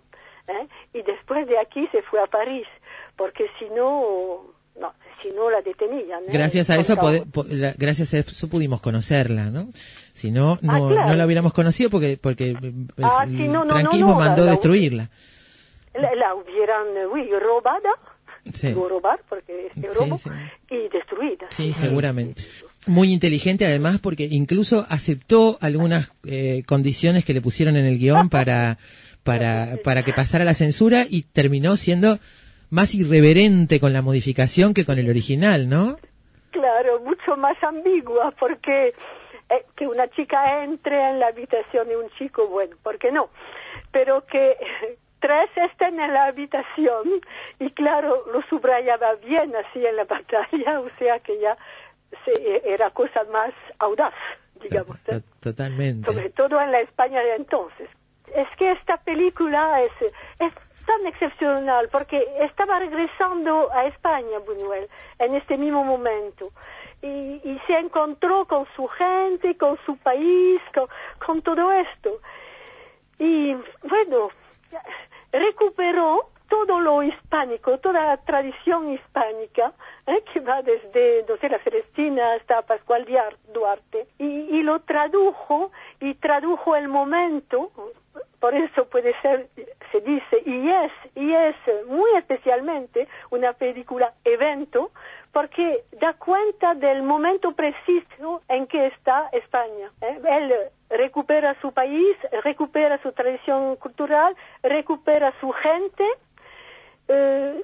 ¿eh? 0.48 0.68
y 0.94 1.02
después 1.02 1.48
de 1.48 1.58
aquí 1.58 1.88
se 1.92 2.02
fue 2.04 2.22
a 2.22 2.28
París, 2.28 2.68
porque 3.16 3.50
si 3.58 3.66
no, 3.70 4.44
no 4.80 4.94
si 5.22 5.30
no 5.32 5.50
la 5.50 5.62
detenían. 5.62 6.24
¿eh? 6.24 6.28
Gracias 6.32 6.70
a 6.70 6.78
eso, 6.78 6.96
Con- 6.96 7.06
pode- 7.06 7.26
po- 7.32 7.46
la- 7.50 7.74
gracias 7.78 8.14
a 8.14 8.18
eso 8.20 8.48
pudimos 8.48 8.82
conocerla, 8.82 9.46
¿no? 9.46 9.68
Si 10.14 10.32
no, 10.32 10.58
no, 10.62 10.74
Ah, 10.74 10.90
claro. 10.94 11.10
no 11.10 11.16
la 11.16 11.26
hubiéramos 11.26 11.54
conocido 11.54 11.90
porque, 11.90 12.18
porque 12.22 12.50
el, 12.50 12.88
Ah, 13.02 13.24
el 13.26 13.32
sí, 13.36 13.48
no, 13.48 13.54
no, 13.54 13.66
no, 13.66 13.74
franquismo 13.74 14.12
no, 14.14 14.20
mandó 14.20 14.46
la- 14.46 14.52
destruirla. 14.52 15.10
la, 15.96 16.14
la 16.16 16.36
hubieran, 16.36 16.96
eh, 16.96 17.06
oui, 17.08 17.30
robada, 17.40 17.90
Sí. 18.54 18.68
digo 18.70 18.88
robar 18.90 19.20
porque 19.30 19.68
es 19.68 19.82
de 19.82 19.90
Sí, 19.92 19.98
robo, 20.00 20.18
sí. 20.18 20.30
y 20.72 20.90
destruida. 20.90 21.48
Sí, 21.50 21.74
seguramente. 21.74 22.42
Muy 22.88 23.12
inteligente 23.14 23.66
además 23.66 24.00
porque 24.00 24.28
incluso 24.30 24.86
aceptó 24.90 25.58
algunas 25.62 26.12
eh, 26.26 26.64
condiciones 26.68 27.26
que 27.26 27.34
le 27.34 27.42
pusieron 27.42 27.76
en 27.78 27.86
el 27.86 27.98
guion 28.00 28.30
para, 28.30 28.78
para, 29.24 29.78
para 29.84 30.04
que 30.04 30.14
pasara 30.14 30.46
la 30.46 30.54
censura 30.54 31.06
y 31.10 31.24
terminó 31.24 31.76
siendo 31.76 32.20
más 32.70 32.94
irreverente 32.96 33.80
con 33.80 33.94
la 33.94 34.02
modificación 34.02 34.74
que 34.74 34.86
con 34.86 35.00
el 35.00 35.10
original, 35.10 35.68
¿no? 35.70 35.98
Claro, 36.52 37.00
mucho 37.02 37.36
más 37.38 37.58
ambigua, 37.64 38.32
porque 38.40 38.90
eh, 39.50 39.66
que 39.76 39.88
una 39.88 40.08
chica 40.10 40.64
entre 40.64 41.10
en 41.10 41.20
la 41.20 41.28
habitación 41.28 41.88
de 41.88 41.98
un 41.98 42.10
chico, 42.18 42.48
bueno, 42.48 42.76
¿por 42.84 42.98
qué 43.00 43.12
no? 43.12 43.30
Pero 43.92 44.24
que 44.26 44.56
tres 45.20 45.50
estén 45.56 46.00
en 46.00 46.14
la 46.14 46.26
habitación 46.26 47.22
y 47.60 47.70
claro, 47.72 48.26
lo 48.32 48.42
subrayaba 48.44 49.16
bien 49.16 49.56
así 49.56 49.86
en 49.86 49.96
la 49.96 50.06
pantalla, 50.14 50.80
o 50.80 50.90
sea 50.98 51.20
que 51.20 51.40
ya 51.40 51.58
se, 52.26 52.62
era 52.74 52.90
cosa 52.92 53.24
más 53.32 53.54
audaz, 53.80 54.14
digamos. 54.62 54.98
¿eh? 55.08 55.22
Totalmente. 55.40 56.12
Sobre 56.12 56.30
todo 56.32 56.60
en 56.62 56.72
la 56.72 56.82
España 56.82 57.22
de 57.22 57.36
entonces. 57.36 57.90
Es 58.36 58.48
que 58.58 58.72
esta 58.72 58.98
película 58.98 59.82
es, 59.82 59.92
es 60.40 60.54
tan 60.86 61.08
excepcional 61.08 61.90
porque 61.92 62.24
estaba 62.42 62.80
regresando 62.80 63.72
a 63.72 63.86
España 63.86 64.40
Buñuel 64.40 64.88
en 65.20 65.36
este 65.36 65.58
mismo 65.58 65.84
momento. 65.84 66.52
Y, 67.02 67.08
y 67.44 67.62
se 67.66 67.78
encontró 67.78 68.46
con 68.46 68.68
su 68.76 68.86
gente, 68.88 69.56
con 69.56 69.78
su 69.86 69.98
país, 69.98 70.62
con, 70.74 70.88
con 71.26 71.42
todo 71.42 71.72
esto. 71.72 72.20
Y 73.20 73.54
bueno, 73.84 74.30
recuperó 75.32 76.30
todo 76.50 76.80
lo 76.80 77.04
hispánico, 77.04 77.78
toda 77.78 78.08
la 78.08 78.18
tradición 78.18 78.92
hispánica, 78.92 79.72
¿eh? 80.08 80.24
que 80.34 80.40
va 80.40 80.62
desde, 80.64 81.24
no 81.30 81.38
Celestina 81.60 82.34
hasta 82.34 82.64
Pascual 82.64 83.06
Duarte, 83.54 84.08
y, 84.18 84.26
y 84.26 84.64
lo 84.64 84.82
tradujo, 84.82 85.72
y 86.00 86.16
tradujo 86.16 86.76
el 86.76 86.88
momento, 86.88 87.72
por 88.40 88.56
eso 88.56 88.86
puede 88.86 89.14
ser, 89.22 89.48
se 89.92 90.02
dice, 90.02 90.42
y 90.46 90.70
es, 90.70 90.92
y 91.16 91.34
es 91.34 91.56
muy 91.88 92.10
especialmente 92.18 93.08
una 93.30 93.54
película 93.54 94.14
evento, 94.24 94.92
porque 95.32 95.84
da 96.00 96.14
cuenta 96.14 96.74
del 96.76 97.04
momento 97.04 97.52
preciso 97.54 98.42
en 98.48 98.66
que 98.68 98.88
está 98.88 99.30
España. 99.32 99.92
¿eh? 100.02 100.20
Él 100.28 100.54
recupera 100.90 101.56
su 101.62 101.72
país, 101.72 102.18
recupera 102.44 102.98
su 103.04 103.12
tradición 103.12 103.76
cultural, 103.76 104.36
recupera 104.64 105.34
su 105.40 105.52
gente, 105.52 106.04
eh, 107.08 107.62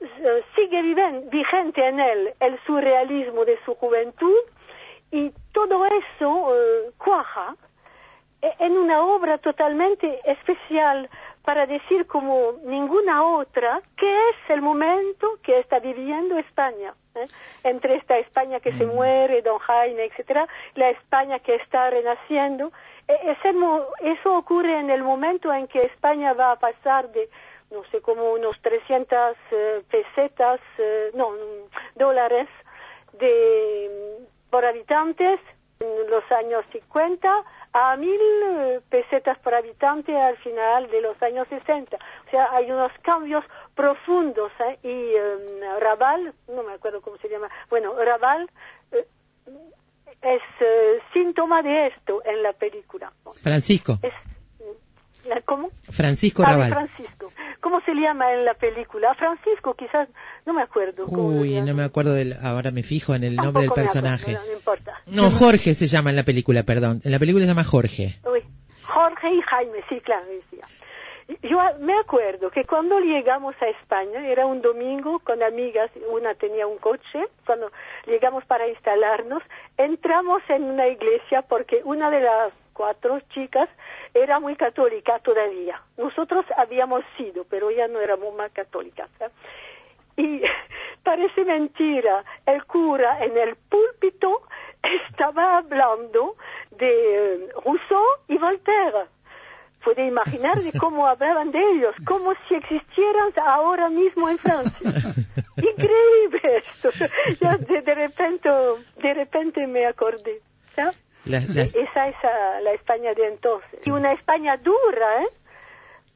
eh, 0.00 0.42
sigue 0.54 0.82
viven- 0.82 1.28
vigente 1.30 1.86
en 1.86 2.00
él 2.00 2.34
el 2.40 2.58
surrealismo 2.66 3.44
de 3.44 3.58
su 3.64 3.74
juventud 3.76 4.36
y 5.10 5.32
todo 5.52 5.84
eso 5.86 6.54
eh, 6.54 6.90
cuaja 6.98 7.54
e- 8.42 8.54
en 8.60 8.76
una 8.76 9.02
obra 9.02 9.38
totalmente 9.38 10.20
especial 10.24 11.08
para 11.46 11.64
decir 11.64 12.06
como 12.08 12.54
ninguna 12.64 13.24
otra 13.24 13.80
que 13.96 14.12
es 14.30 14.36
el 14.50 14.60
momento 14.60 15.38
que 15.44 15.60
está 15.60 15.78
viviendo 15.78 16.36
España 16.36 16.92
¿eh? 17.14 17.24
entre 17.62 17.94
esta 17.94 18.18
España 18.18 18.58
que 18.58 18.72
se 18.72 18.84
muere 18.84 19.42
Don 19.42 19.58
Jaime 19.60 20.06
etcétera 20.06 20.48
la 20.74 20.90
España 20.90 21.38
que 21.38 21.54
está 21.54 21.88
renaciendo 21.88 22.72
E- 23.08 23.30
ese 23.32 23.54
eso 24.00 24.36
ocurre 24.36 24.76
en 24.80 24.90
el 24.90 25.04
momento 25.04 25.52
en 25.52 25.68
que 25.68 25.82
España 25.82 26.32
va 26.32 26.50
a 26.50 26.56
pasar 26.58 27.12
de 27.12 27.28
no 27.70 27.84
sé 27.90 28.00
como 28.00 28.32
unos 28.32 28.60
300 28.60 29.36
eh, 29.52 29.82
pesetas 29.88 30.60
eh, 30.78 31.10
no 31.14 31.30
mm, 31.30 31.98
dólares 32.04 32.48
de 33.20 34.18
por 34.50 34.64
habitantes 34.64 35.38
en 35.80 36.10
los 36.10 36.24
años 36.32 36.64
50 36.72 37.28
a 37.72 37.96
mil 37.96 38.20
eh, 38.20 38.80
pesetas 38.88 39.38
por 39.38 39.54
habitante 39.54 40.16
al 40.16 40.36
final 40.38 40.90
de 40.90 41.00
los 41.02 41.20
años 41.22 41.46
60. 41.48 41.96
O 41.96 42.30
sea, 42.30 42.48
hay 42.52 42.70
unos 42.70 42.92
cambios 43.02 43.44
profundos 43.74 44.50
¿eh? 44.60 44.78
y 44.82 44.88
eh, 44.88 45.78
Raval, 45.80 46.34
no 46.48 46.62
me 46.62 46.72
acuerdo 46.74 47.02
cómo 47.02 47.18
se 47.18 47.28
llama, 47.28 47.50
bueno, 47.68 47.94
Raval 47.94 48.48
eh, 48.92 49.06
es 50.22 50.42
eh, 50.60 50.98
síntoma 51.12 51.62
de 51.62 51.88
esto 51.88 52.22
en 52.24 52.42
la 52.42 52.52
película. 52.52 53.12
Francisco, 53.42 53.98
Es, 54.02 54.12
la- 55.26 55.40
¿Cómo? 55.42 55.70
Francisco 55.90 56.42
Ah, 56.44 56.50
de 56.50 56.52
Raval. 56.52 56.70
Francisco. 56.72 57.30
¿Cómo 57.60 57.80
se 57.80 57.94
llama 57.94 58.32
en 58.32 58.44
la 58.44 58.54
película? 58.54 59.14
Francisco, 59.14 59.74
quizás, 59.74 60.08
no 60.44 60.52
me 60.52 60.62
acuerdo. 60.62 61.06
Uy, 61.06 61.60
no 61.62 61.74
me 61.74 61.82
acuerdo 61.82 62.14
del, 62.14 62.34
ahora 62.42 62.70
me 62.70 62.82
fijo 62.82 63.14
en 63.14 63.24
el 63.24 63.36
nombre 63.36 63.62
del 63.62 63.70
acuerdo, 63.70 63.74
personaje. 63.92 64.32
no, 64.32 64.38
no 64.46 64.52
importa. 64.52 64.92
No, 65.06 65.30
Jorge 65.30 65.74
se 65.74 65.86
llama 65.88 66.10
en 66.10 66.16
la 66.16 66.22
película, 66.22 66.62
perdón. 66.62 67.00
En 67.04 67.10
la 67.12 67.18
película 67.18 67.44
se 67.44 67.48
llama 67.48 67.64
Jorge. 67.64 68.16
Uy, 68.24 68.42
Jorge 68.84 69.34
y 69.34 69.40
Jaime, 69.42 69.78
sí, 69.88 70.00
claro, 70.00 70.26
decía. 70.26 70.64
Yo 71.42 71.58
me 71.80 71.98
acuerdo 71.98 72.50
que 72.50 72.62
cuando 72.64 73.00
llegamos 73.00 73.56
a 73.60 73.66
España, 73.66 74.24
era 74.28 74.46
un 74.46 74.62
domingo 74.62 75.18
con 75.20 75.42
amigas, 75.42 75.90
una 76.12 76.34
tenía 76.34 76.68
un 76.68 76.78
coche, 76.78 77.18
cuando 77.44 77.72
llegamos 78.06 78.44
para 78.44 78.68
instalarnos, 78.68 79.42
entramos 79.76 80.40
en 80.48 80.62
una 80.62 80.86
iglesia 80.86 81.42
porque 81.42 81.80
una 81.84 82.10
de 82.10 82.20
las 82.20 82.52
cuatro 82.74 83.18
chicas 83.34 83.68
era 84.22 84.40
muy 84.40 84.56
católica 84.56 85.18
todavía. 85.20 85.80
Nosotros 85.96 86.44
habíamos 86.56 87.04
sido, 87.16 87.44
pero 87.44 87.70
ya 87.70 87.88
no 87.88 88.00
éramos 88.00 88.34
más 88.34 88.50
católicas. 88.52 89.08
¿eh? 89.20 89.28
Y 90.16 90.42
parece 91.02 91.44
mentira, 91.44 92.24
el 92.46 92.64
cura 92.64 93.24
en 93.24 93.36
el 93.36 93.56
púlpito 93.56 94.42
estaba 95.10 95.58
hablando 95.58 96.36
de 96.70 97.34
eh, 97.34 97.48
Rousseau 97.64 98.04
y 98.28 98.38
Voltaire. 98.38 99.06
Puede 99.84 100.06
imaginar 100.06 100.60
de 100.60 100.76
cómo 100.78 101.06
hablaban 101.06 101.52
de 101.52 101.60
ellos, 101.72 101.94
como 102.04 102.32
si 102.48 102.54
existieran 102.54 103.32
ahora 103.46 103.88
mismo 103.88 104.28
en 104.28 104.38
Francia. 104.38 104.90
Increíble 105.56 106.58
esto. 106.58 106.90
Ya 107.40 107.56
de, 107.56 107.82
de 107.82 107.94
repente, 107.94 108.50
de 109.00 109.14
repente 109.14 109.66
me 109.66 109.86
acordé. 109.86 110.40
Esa 111.74 112.08
es 112.08 112.16
la 112.62 112.72
España 112.72 113.12
de 113.14 113.26
entonces. 113.26 113.86
Y 113.86 113.90
una 113.90 114.12
España 114.12 114.56
dura, 114.58 115.22
¿eh? 115.22 115.28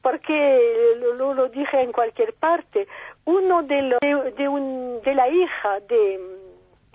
Porque 0.01 0.95
lo, 1.17 1.47
dije 1.49 1.81
en 1.81 1.91
cualquier 1.91 2.33
parte. 2.33 2.87
Uno 3.25 3.61
de, 3.63 3.81
lo- 3.83 3.97
de, 4.01 4.31
de 4.31 4.47
un, 4.47 4.99
de 5.03 5.13
la 5.13 5.27
hija 5.29 5.79
de, 5.81 6.19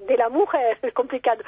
de 0.07 0.17
la 0.17 0.29
mujer, 0.29 0.77
es 0.83 0.93
complicado, 0.93 1.43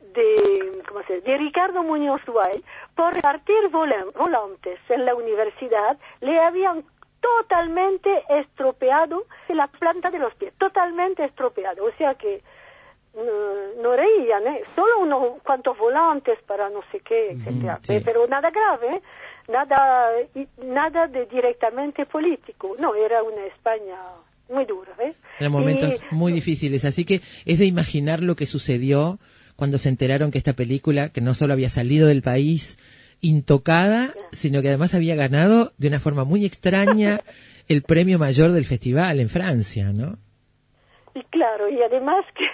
de, 0.00 0.82
¿cómo 0.88 1.02
se 1.02 1.16
dice? 1.16 1.30
de 1.32 1.36
Ricardo 1.38 1.82
Muñoz 1.82 2.24
Guay, 2.24 2.64
por 2.94 3.12
repartir 3.12 3.68
volan- 3.70 4.12
volantes 4.14 4.78
en 4.88 5.04
la 5.04 5.14
universidad, 5.14 5.98
le 6.20 6.40
habían 6.40 6.84
totalmente 7.20 8.22
estropeado 8.28 9.24
la 9.48 9.66
planta 9.66 10.10
de 10.10 10.18
los 10.18 10.34
pies, 10.36 10.54
totalmente 10.58 11.24
estropeado. 11.24 11.84
O 11.84 11.90
sea 11.92 12.14
que 12.14 12.42
no, 13.16 13.82
no 13.82 13.96
reían, 13.96 14.46
¿eh? 14.46 14.62
solo 14.74 15.00
unos 15.00 15.42
cuantos 15.42 15.76
volantes 15.78 16.38
para 16.46 16.68
no 16.70 16.80
sé 16.90 17.00
qué, 17.00 17.30
etcétera. 17.32 17.78
sí. 17.82 18.00
Pero 18.04 18.26
nada 18.26 18.50
grave, 18.50 18.96
¿eh? 18.96 19.02
nada, 19.48 20.10
nada 20.64 21.06
de 21.06 21.26
directamente 21.26 22.06
político. 22.06 22.74
No, 22.78 22.94
era 22.94 23.22
una 23.22 23.44
España 23.46 23.96
muy 24.48 24.64
dura. 24.64 24.92
¿eh? 25.00 25.12
Eran 25.38 25.52
momentos 25.52 26.02
Y- 26.10 26.14
muy 26.14 26.32
difíciles, 26.32 26.84
así 26.84 27.04
que 27.04 27.20
es 27.46 27.58
de 27.58 27.66
imaginar 27.66 28.20
lo 28.20 28.36
que 28.36 28.46
sucedió 28.46 29.18
cuando 29.56 29.78
se 29.78 29.88
enteraron 29.88 30.30
que 30.30 30.38
esta 30.38 30.52
película, 30.54 31.10
que 31.10 31.20
no 31.20 31.34
solo 31.34 31.52
había 31.52 31.68
salido 31.68 32.08
del 32.08 32.22
país 32.22 32.78
intocada, 33.20 34.12
sino 34.32 34.60
que 34.60 34.68
además 34.68 34.94
había 34.94 35.14
ganado 35.14 35.72
de 35.78 35.88
una 35.88 36.00
forma 36.00 36.24
muy 36.24 36.44
extraña 36.44 37.20
el 37.68 37.82
premio 37.82 38.18
mayor 38.18 38.52
del 38.52 38.66
festival 38.66 39.20
en 39.20 39.28
Francia, 39.28 39.92
¿no? 39.92 40.18
Y 41.14 41.22
claro, 41.30 41.68
y 41.70 41.80
además 41.80 42.24
que, 42.36 42.44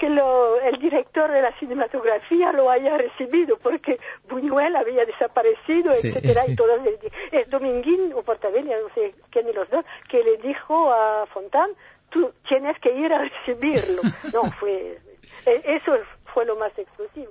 que 0.00 0.08
lo, 0.08 0.58
el 0.60 0.80
director 0.80 1.30
de 1.30 1.42
la 1.42 1.52
cinematografía 1.58 2.52
lo 2.52 2.70
haya 2.70 2.96
recibido, 2.96 3.58
porque 3.58 3.98
Buñuel 4.30 4.74
había 4.74 5.04
desaparecido, 5.04 5.92
Sí. 5.92 6.08
etcétera, 6.08 6.44
y 6.48 6.56
todos 6.60 6.80
le 6.82 6.98
es 7.38 7.48
Dominguín 7.50 8.12
o 8.14 8.22
Portabella, 8.22 8.76
no 8.80 8.88
sé 8.94 9.14
quién 9.30 9.44
de 9.46 9.52
los 9.52 9.68
dos, 9.70 9.84
que 10.08 10.24
le 10.24 10.38
dijo 10.38 10.90
a 10.92 11.26
Fontán, 11.26 11.68
tú 12.10 12.32
tienes 12.48 12.78
que 12.80 12.92
ir 12.98 13.12
a 13.12 13.18
recibirlo. 13.28 14.00
No, 14.32 14.50
fue, 14.58 14.98
e- 15.46 15.62
eso 15.76 15.92
fue 16.32 16.46
lo 16.46 16.56
más 16.56 16.72
explosivo. 16.78 17.30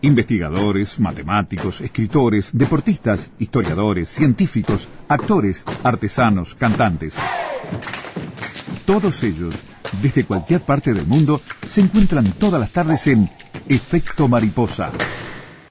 Investigadores, 0.00 1.00
matemáticos, 1.00 1.80
escritores, 1.80 2.56
deportistas, 2.56 3.32
historiadores, 3.40 4.08
científicos, 4.08 4.88
actores, 5.08 5.64
artesanos, 5.82 6.54
cantantes. 6.54 7.16
Todos 8.86 9.22
ellos, 9.24 9.64
desde 10.02 10.24
cualquier 10.24 10.60
parte 10.60 10.92
del 10.92 11.06
mundo, 11.06 11.40
se 11.66 11.80
encuentran 11.80 12.32
todas 12.32 12.60
las 12.60 12.70
tardes 12.70 13.06
en 13.06 13.30
Efecto 13.68 14.28
Mariposa 14.28 14.92